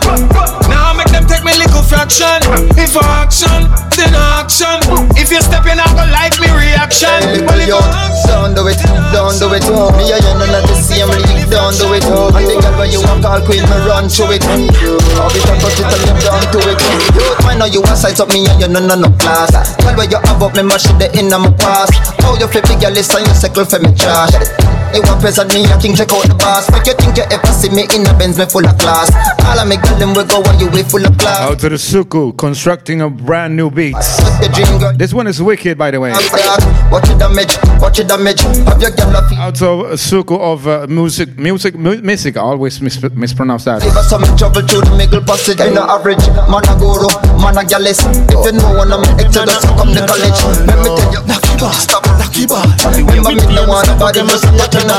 Now 0.69 0.93
make 0.93 1.09
them 1.09 1.25
take 1.25 1.45
me 1.45 1.57
little 1.57 1.81
fraction. 1.81 2.41
If 2.77 2.93
action, 2.97 3.69
then 3.97 4.13
action. 4.37 4.85
If 5.17 5.33
you 5.33 5.41
step 5.41 5.65
in, 5.65 5.81
I 5.81 5.89
go 5.97 6.05
like 6.13 6.37
me 6.41 6.53
reaction. 6.53 7.45
Well, 7.49 7.57
if 7.57 7.69
Yo, 7.73 7.81
don't 8.29 8.53
do 8.53 8.69
it, 8.69 8.81
don't 9.13 9.33
do 9.41 9.49
it. 9.57 9.65
Me 9.97 10.13
and 10.13 10.21
you 10.21 10.37
of 10.37 10.65
the 10.69 10.77
same 10.77 11.09
league, 11.09 11.49
don't 11.49 11.73
do 11.77 11.89
it. 11.97 12.05
And 12.05 12.45
the 12.45 12.55
girl 12.61 12.77
when 12.77 12.93
you 12.93 13.01
want 13.01 13.25
call 13.25 13.41
queen, 13.41 13.65
me 13.65 13.77
run 13.89 14.13
to 14.13 14.25
it. 14.29 14.45
It 14.45 15.45
and 15.49 15.61
touch 15.61 15.81
it 15.81 15.89
and 15.89 16.05
you 16.05 16.15
down 16.21 16.45
to 16.53 16.61
it. 16.69 16.81
Yo, 17.17 17.49
I 17.49 17.57
know 17.57 17.65
you 17.65 17.81
want 17.81 17.97
size 17.97 18.21
up 18.21 18.29
me 18.29 18.45
and 18.45 18.58
you 18.61 18.69
none 18.69 18.91
of 18.91 18.99
no 18.99 19.09
class. 19.19 19.51
Girl 19.79 19.95
when 19.97 20.11
you 20.11 20.19
up 20.19 20.55
me 20.55 20.63
mash 20.63 20.87
it 20.87 21.15
in 21.15 21.31
my 21.31 21.51
past. 21.59 21.95
How 22.23 22.35
you 22.35 22.47
the 22.47 22.77
girl 22.81 22.97
is 22.97 23.11
and 23.15 23.27
you 23.27 23.35
circle 23.35 23.65
for 23.65 23.79
me 23.79 23.95
trash. 23.95 24.35
It 24.91 25.05
want 25.05 25.21
present 25.21 25.53
me, 25.53 25.65
I 25.69 25.77
think 25.77 25.99
check 25.99 26.11
out 26.13 26.25
the 26.25 26.35
boss. 26.35 26.71
Make 26.73 26.87
you 26.87 26.95
think 26.95 27.17
you 27.17 27.25
ever 27.29 27.53
see 27.53 27.69
me 27.69 27.85
in 27.95 28.09
a 28.09 28.13
Benz, 28.17 28.39
me 28.39 28.47
full 28.47 28.65
of 28.65 28.73
class. 28.79 29.13
All 29.45 29.61
of 29.61 29.69
me 29.69 29.77
girl 29.77 29.99
them 30.01 30.15
we 30.17 30.25
go 30.25 30.41
when 30.41 30.59
you 30.59 30.71
way 30.73 30.83
full 30.83 31.05
of 31.05 31.13
class. 31.19 31.41
Out 31.45 31.59
to 31.61 31.69
the 31.69 31.77
Suku, 31.77 32.37
constructing 32.37 33.03
a 33.03 33.11
brand 33.11 33.55
new 33.55 33.71
beat. 33.71 33.93
The. 33.93 34.95
This 34.97 35.13
one 35.13 35.27
is 35.27 35.43
wicked, 35.43 35.77
by 35.77 35.91
the 35.91 36.01
way. 36.01 36.11
Watch 36.11 37.05
the 37.07 37.17
damage, 37.19 37.59
watch 37.81 37.99
the 37.99 38.05
damage. 38.05 38.41
Have 38.41 38.81
your 38.81 38.91
girl 38.97 39.15
a 39.15 39.29
feel. 39.29 39.39
Out 39.39 39.61
of 39.63 40.01
Suku 40.01 40.41
of 40.41 40.67
uh, 40.67 40.87
music, 40.89 41.37
music, 41.39 41.77
mu- 41.77 42.01
music. 42.01 42.37
I 42.37 42.41
always 42.41 42.81
mis- 42.81 43.03
mispronounce 43.13 43.65
that. 43.65 43.83
Give 43.83 43.95
us 43.95 44.09
some 44.09 44.25
trouble 44.37 44.63
to 44.63 44.81
the 44.81 44.95
middle 44.97 45.21
passage. 45.21 45.61
Ain't 45.61 45.75
no 45.75 45.85
average. 45.85 46.25
Man 46.49 46.65
a 46.65 46.75
guru, 46.81 47.09
man 47.45 47.61
a. 47.61 47.69
If 47.69 48.41
you 48.53 48.59
know 48.59 48.73
one 48.73 48.91
of 48.93 49.01
me 49.01 49.09
exodus, 49.23 49.65
come 49.77 49.93
to 49.93 50.01
college. 50.07 50.41
Let 50.65 50.79
me 50.81 50.89
tell 50.97 51.13
you, 51.13 51.21
Lucky 51.29 51.55
ball, 51.61 51.73
stop, 51.73 52.05
lucky 52.17 52.47
ball. 52.47 52.65
Remember 52.97 53.47
me 53.47 53.55
no 53.55 53.69
want 53.69 53.89
nobody 53.89 54.23
must 54.23 54.45
let 54.57 54.73
you 54.73 54.81
know. 54.89 54.97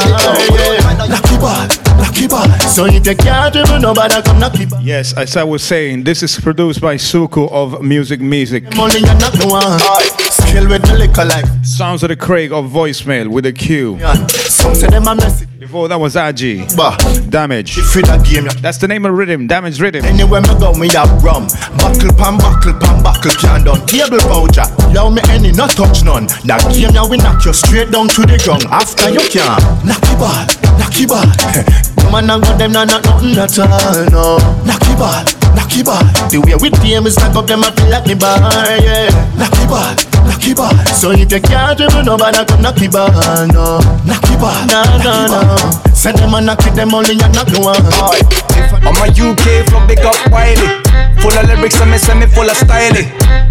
Lucky 1.09 1.37
ball, 1.41 1.65
lucky 1.97 2.27
ball. 2.27 2.49
So 2.69 2.85
if 2.85 3.05
you 3.07 3.15
can't 3.15 3.55
even 3.55 3.81
nobody 3.81 4.21
come 4.21 4.39
knock 4.39 4.53
it. 4.59 4.69
Yes, 4.81 5.13
as 5.17 5.35
I 5.35 5.43
was 5.43 5.63
saying, 5.63 6.03
this 6.03 6.21
is 6.21 6.39
produced 6.39 6.81
by 6.81 6.95
Suku 6.95 7.51
of 7.51 7.81
Music 7.81 8.21
Music. 8.21 8.63
Money 8.75 8.99
you 8.99 9.05
knock 9.17 9.33
no 9.39 9.47
one. 9.47 10.28
Skill 10.59 10.69
with 10.69 10.81
the 10.81 10.97
liquor 10.97 11.23
like. 11.23 11.45
Sounds 11.63 12.03
of 12.03 12.09
the 12.09 12.15
Craig 12.17 12.51
of 12.51 12.65
voicemail 12.65 13.27
with 13.29 13.45
a 13.45 13.53
Q. 13.53 13.97
Some 14.27 14.75
say 14.75 14.87
them 14.87 15.07
a 15.07 15.15
messy. 15.15 15.45
Before 15.57 15.87
that 15.87 15.97
was 15.97 16.15
Aji. 16.15 16.75
Bah. 16.75 16.97
Damage. 17.29 17.77
If 17.77 17.95
you 17.95 18.01
that 18.01 18.25
game, 18.25 18.47
That's 18.61 18.77
the 18.77 18.87
name 18.87 19.05
of 19.05 19.13
rhythm. 19.13 19.47
Damage 19.47 19.79
rhythm. 19.79 20.03
Anywhere 20.03 20.41
me 20.41 20.59
go, 20.59 20.73
me 20.73 20.89
have 20.89 21.23
rum. 21.23 21.47
Buckle 21.77 22.11
pan, 22.11 22.37
buckle 22.37 22.73
pan, 22.73 23.01
buckle 23.01 23.31
can 23.31 23.63
done. 23.63 23.85
Table 23.87 24.19
voucher, 24.27 24.67
yo 24.91 25.09
me 25.09 25.21
any, 25.29 25.51
not 25.51 25.71
touch 25.71 26.03
none. 26.03 26.27
That 26.43 26.59
game 26.73 26.91
now 26.93 27.07
we 27.07 27.17
knock 27.17 27.45
you 27.45 27.53
straight 27.53 27.91
down 27.91 28.09
to 28.09 28.21
the 28.27 28.37
ground. 28.43 28.65
After 28.67 29.09
you 29.09 29.23
can, 29.31 29.59
knocky 29.87 30.15
ball, 30.19 30.43
knocky 30.75 31.07
ball. 31.07 31.95
Man 32.11 32.29
and 32.29 32.41
got 32.41 32.57
them 32.57 32.71
not 32.71 32.87
not 32.87 33.05
nothing 33.05 33.37
at 33.37 33.53
all, 33.59 33.69
no. 34.09 34.41
Knocky 34.65 34.97
ball, 34.97 35.21
knocky 35.53 35.85
ball. 35.85 36.01
The 36.33 36.41
way 36.41 36.57
we 36.57 36.69
team 36.81 37.05
is 37.05 37.15
knock 37.17 37.35
up 37.37 37.45
them 37.45 37.63
I 37.63 37.69
feel 37.69 37.89
like 37.89 38.07
me 38.07 38.15
ball, 38.17 38.41
yeah. 38.81 39.13
Knocky 39.37 39.69
ball, 39.69 39.93
knocky 40.25 40.55
ball. 40.57 40.73
So 40.89 41.11
if 41.11 41.29
you 41.31 41.39
can't 41.39 41.77
dribble, 41.77 42.03
nobody 42.03 42.41
come 42.49 42.65
knocky 42.65 42.89
ball, 42.89 43.13
no. 43.53 43.77
Knocky 44.09 44.33
ball, 44.41 44.57
no, 44.65 44.81
no, 45.05 45.29
no. 45.29 45.93
Send 45.93 46.17
them 46.17 46.33
a 46.33 46.41
knock 46.41 46.65
it, 46.65 46.73
them 46.73 46.95
only 46.95 47.13
a 47.13 47.29
knock 47.29 47.51
no 47.53 47.61
one. 47.61 47.83
I'm 48.81 48.97
a 49.05 49.07
UK 49.13 49.69
from 49.69 49.85
big 49.85 49.99
up 50.01 50.17
Wiley. 50.31 50.81
Full 51.21 51.35
of 51.35 51.45
lyrics 51.45 51.79
and 51.81 51.91
me 51.91 51.97
say 51.97 52.17
me 52.17 52.25
full 52.25 52.49
of 52.49 52.55
style. 52.55 52.95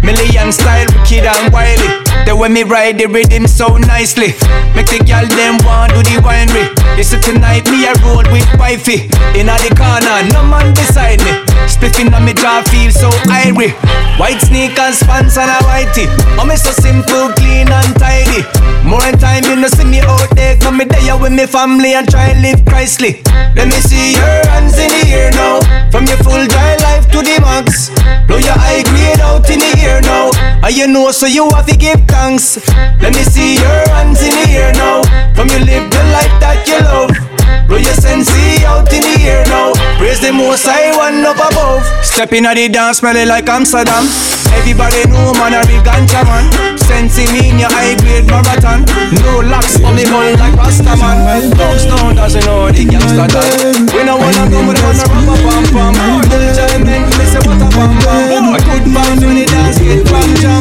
Million 0.01 0.51
style, 0.51 0.87
wicked 0.99 1.23
and 1.23 1.53
wily. 1.53 1.87
The 2.25 2.35
way 2.35 2.49
me 2.49 2.63
ride 2.63 2.97
the 2.97 3.05
rhythm 3.05 3.45
so 3.45 3.77
nicely. 3.77 4.33
Make 4.73 4.89
the 4.89 4.99
girl 5.05 5.25
them 5.37 5.61
want 5.61 5.93
do 5.93 6.01
the 6.01 6.17
winery. 6.25 6.65
You 6.97 7.03
see 7.05 7.21
tonight 7.21 7.69
me 7.69 7.85
a 7.85 7.93
roll 8.01 8.25
with 8.33 8.48
wifey. 8.57 9.09
Inna 9.37 9.55
the 9.61 9.71
corner, 9.75 10.23
no 10.33 10.41
man 10.43 10.73
beside 10.73 11.19
me. 11.21 11.33
Spliffing 11.69 12.13
on 12.13 12.25
me 12.25 12.33
jaw 12.33 12.63
feel 12.71 12.91
so 12.91 13.09
irie. 13.29 13.75
White 14.17 14.41
sneakers, 14.41 15.03
pants 15.03 15.37
and 15.37 15.49
a 15.49 15.59
whitey. 15.67 16.07
Oh 16.39 16.45
me 16.45 16.55
so 16.55 16.71
simple, 16.71 17.29
clean 17.37 17.69
and 17.69 17.91
tidy. 17.99 18.43
More 18.83 19.03
in 19.05 19.17
time 19.17 19.43
you 19.45 19.55
know 19.55 19.67
see 19.67 19.85
me 19.85 19.99
out 20.01 20.29
there. 20.35 20.57
Come 20.57 20.77
me 20.77 20.85
there 20.85 21.17
with 21.17 21.31
me 21.31 21.45
family 21.45 21.93
and 21.93 22.09
try 22.09 22.33
live 22.41 22.65
Christly. 22.65 23.21
Let 23.55 23.67
me 23.67 23.79
see 23.79 24.13
your 24.15 24.41
hands 24.49 24.77
in 24.77 24.89
the 24.89 25.03
air 25.11 25.31
now. 25.31 25.59
From 25.91 26.05
your 26.05 26.17
full 26.17 26.45
dry 26.47 26.75
life 26.83 27.05
to 27.11 27.19
the 27.21 27.37
max. 27.41 27.89
Blow 28.27 28.37
your 28.37 28.57
high 28.57 28.83
grade 28.83 29.19
out 29.19 29.49
in 29.49 29.59
the 29.59 29.71
air 29.79 30.01
now. 30.01 30.31
And 30.63 30.75
you 30.75 30.87
know 30.87 31.11
so 31.11 31.25
you 31.25 31.47
have 31.55 31.65
to 31.67 31.77
give 31.77 32.01
thanks. 32.07 32.57
Let 33.01 33.13
me 33.15 33.23
see 33.23 33.55
your 33.55 33.81
hands 33.95 34.21
in 34.21 34.31
the 34.31 34.47
air 34.51 34.73
now. 34.73 35.03
From 35.33 35.47
you 35.49 35.59
live 35.59 35.89
the 35.91 36.03
life 36.11 36.35
that 36.41 36.67
you 36.67 36.79
love. 36.83 37.38
Blow 37.69 37.77
your 37.77 37.93
sensei 37.93 38.65
out 38.65 38.89
in 38.89 39.05
the 39.05 39.29
air 39.29 39.45
now. 39.45 39.77
Praise 40.01 40.17
the 40.19 40.33
most 40.33 40.65
high 40.65 40.89
one 40.97 41.21
up 41.21 41.37
above. 41.37 41.85
Stepping 42.01 42.49
at 42.49 42.57
the 42.57 42.65
dance, 42.65 42.97
smelling 42.97 43.29
like 43.29 43.45
Amsterdam. 43.45 44.09
Everybody 44.57 45.05
know 45.05 45.37
man 45.37 45.53
a 45.53 45.61
real 45.69 45.77
ganja 45.85 46.25
man. 46.25 46.49
Sensei 46.81 47.29
me 47.29 47.53
in 47.53 47.61
your 47.61 47.69
high 47.69 47.93
grade 48.01 48.25
marathon. 48.25 48.89
No 49.21 49.45
locks 49.45 49.77
on 49.85 49.93
me 49.93 50.01
ball 50.09 50.33
like 50.41 50.57
Rasta 50.57 50.97
man. 50.97 51.53
Dogs 51.53 51.85
down 51.85 52.17
doesn't 52.17 52.41
know 52.49 52.73
the 52.73 52.89
gangsta 52.89 53.29
done. 53.29 53.85
We 53.93 54.01
no 54.01 54.17
wanna 54.17 54.49
go, 54.49 54.65
we 54.65 54.73
wanna 54.73 55.05
rub 55.05 55.29
a 55.29 55.35
pam 55.37 55.63
pam. 55.69 56.25
Enjoyment, 56.25 57.05
me 57.21 57.25
say 57.29 57.41
what 57.45 57.61
a 57.61 57.69
pam 57.69 57.93
pam. 58.01 58.49
A 58.49 58.59
good 58.65 58.89
vibes 58.89 59.21
when 59.21 59.37
the 59.37 59.45
dance 59.45 59.77
get 59.77 60.01
clam 60.09 60.33
jam. 60.41 60.59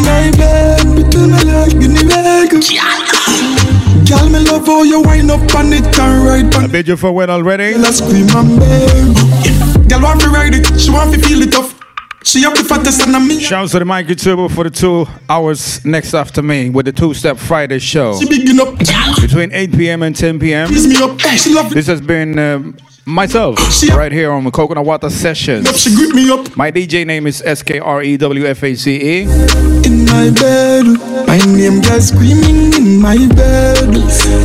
Girl, 4.08 4.30
me 4.30 4.38
love 4.38 4.66
how 4.66 4.82
you 4.84 5.02
wind 5.02 5.30
up 5.30 5.54
on 5.54 5.72
it 5.72 5.84
and 5.98 6.24
ride 6.24 6.54
I 6.54 6.66
bid 6.66 6.88
you 6.88 6.96
for 6.96 7.12
when 7.12 7.28
already. 7.28 7.72
Girl, 7.72 7.84
I 7.84 7.90
scream 7.90 8.28
and 8.30 8.58
beg. 8.58 9.88
Girl, 9.90 10.00
want 10.00 10.20
to 10.22 10.30
ride 10.30 10.54
it, 10.54 10.80
she 10.80 10.90
want 10.90 11.12
to 11.12 11.20
feel 11.20 11.42
it 11.42 11.52
tough. 11.52 11.78
She 12.24 12.44
up 12.44 12.54
the 12.54 12.64
fattest 12.64 13.06
and 13.06 13.26
me. 13.28 13.38
Shouts 13.40 13.72
to 13.72 13.78
the 13.78 13.84
Mikey 13.84 14.14
Turbo 14.14 14.48
for 14.48 14.64
the 14.64 14.70
two 14.70 15.06
hours 15.28 15.84
next 15.84 16.14
after 16.14 16.42
me 16.42 16.68
with 16.68 16.86
the 16.86 16.92
Two 16.92 17.14
Step 17.14 17.36
Friday 17.36 17.78
show. 17.78 18.18
She 18.18 18.28
bigging 18.28 18.60
up. 18.60 18.78
Between 19.20 19.52
8 19.52 19.72
p.m. 19.72 20.02
and 20.02 20.14
10 20.16 20.38
p.m. 20.38 20.68
Raise 20.70 20.86
me 20.86 20.96
up. 20.96 21.18
She 21.20 21.54
love 21.54 21.72
it. 21.72 21.74
This 21.74 21.86
has 21.86 22.00
been 22.00 22.38
um, 22.38 22.76
myself, 23.08 23.58
right 23.94 24.12
here 24.12 24.30
on 24.30 24.44
the 24.44 24.50
Coconut 24.50 24.84
Water 24.84 25.10
Session. 25.10 25.64
She 25.64 25.94
greet 25.94 26.14
me 26.14 26.30
up. 26.30 26.56
My 26.56 26.70
DJ 26.70 27.06
name 27.06 27.26
is 27.26 27.42
S 27.42 27.62
K 27.62 27.78
R 27.78 28.02
E 28.02 28.16
W 28.16 28.46
F 28.46 28.62
A 28.62 28.74
C 28.74 28.96
E. 28.96 29.22
In 29.22 30.04
my 30.04 30.30
bed, 30.30 30.86
my 31.26 31.38
name 31.46 31.80
girl 31.80 32.00
screaming 32.00 32.74
in 32.74 33.00
my 33.00 33.16
bed, 33.34 33.84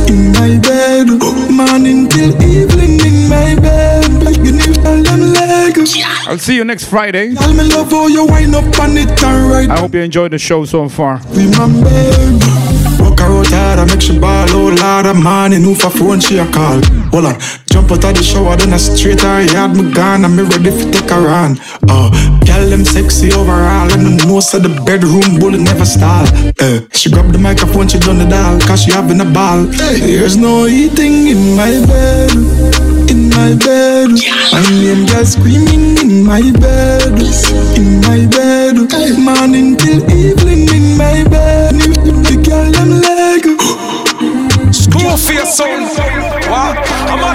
in 0.08 0.32
my 0.32 0.58
bed, 0.58 1.06
oh, 1.20 1.50
morning 1.50 2.08
till 2.08 2.30
evening 2.42 3.00
in 3.04 3.28
my 3.28 3.54
bed. 3.60 4.22
Like 4.22 4.36
you 4.38 4.52
need 4.52 4.78
all 4.78 5.02
them 5.02 5.32
legs. 5.32 5.96
I'll 6.26 6.38
see 6.38 6.56
you 6.56 6.64
next 6.64 6.86
Friday. 6.88 7.34
Tell 7.34 7.52
me 7.52 7.64
love 7.64 7.90
how 7.90 8.06
you 8.06 8.26
wind 8.26 8.54
up 8.54 8.64
on 8.80 8.96
it 8.96 9.10
right. 9.22 9.68
I 9.68 9.78
hope 9.78 9.94
you 9.94 10.00
enjoyed 10.00 10.32
the 10.32 10.38
show 10.38 10.64
so 10.64 10.88
far. 10.88 11.20
Remember, 11.30 11.90
walk 12.98 13.20
out 13.20 13.46
hard, 13.48 13.78
I 13.78 13.84
make 13.86 14.00
she 14.00 14.18
ball. 14.18 14.46
Oh 14.50 14.74
Lord, 14.80 15.06
a 15.06 15.14
man 15.14 15.52
in 15.52 15.62
who 15.62 15.74
for 15.74 15.90
phone 15.90 16.20
she 16.20 16.38
a 16.38 16.50
call. 16.50 16.80
Hold 17.12 17.26
on, 17.26 17.40
jump 17.88 18.04
out 18.04 18.10
of 18.10 18.16
the 18.16 18.22
shower, 18.22 18.56
then 18.56 18.72
I 18.72 18.76
straight 18.76 19.20
her 19.20 19.42
yard. 19.42 19.76
Me 19.76 19.92
gone, 19.92 20.22
me 20.34 20.42
ready 20.42 20.70
for 20.70 20.90
take 20.90 21.10
her 21.10 21.28
on. 21.28 21.58
Oh, 21.88 22.10
girl 22.46 22.68
them 22.68 22.84
sexy 22.84 23.32
overall, 23.32 23.90
and 23.92 24.20
the 24.20 24.26
nose 24.26 24.54
of 24.54 24.62
the 24.62 24.68
bedroom 24.84 25.38
bullet 25.38 25.60
never 25.60 25.84
stall. 25.84 26.26
Uh, 26.60 26.80
she 26.92 27.10
grab 27.10 27.32
the 27.32 27.38
microphone, 27.38 27.88
she 27.88 27.98
done 27.98 28.18
the 28.18 28.26
dial, 28.26 28.58
cause 28.60 28.84
she 28.84 28.92
having 28.92 29.20
a 29.20 29.24
ball. 29.24 29.64
There's 29.64 30.36
no 30.36 30.66
eating 30.66 31.28
in 31.28 31.56
my 31.56 31.72
bed, 31.86 32.32
in 33.10 33.28
my 33.30 33.54
bed. 33.54 34.10
My 34.52 34.62
name 34.70 35.06
just 35.06 35.38
screaming 35.38 35.98
in 35.98 36.24
my 36.24 36.42
bed, 36.52 37.20
in 37.76 38.00
my 38.00 38.24
bed. 38.26 38.76
Morning 39.18 39.76
till 39.76 40.00
evening 40.10 40.68
in 40.72 40.96
my 40.96 41.24
bed. 41.28 41.74
The 41.74 42.36
girl 42.44 42.70
them 42.72 43.00
leg. 43.00 43.63
Screwface. 45.04 45.60
What? 46.48 46.76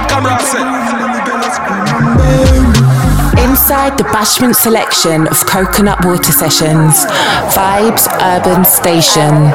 Camera. 0.10 0.40
Inside 3.44 3.98
the 3.98 4.04
Bashment 4.06 4.56
selection 4.56 5.28
of 5.28 5.46
Coconut 5.46 6.04
Water 6.04 6.32
Sessions, 6.32 7.06
Vibes 7.54 8.08
Urban 8.22 8.66
Station. 8.66 9.52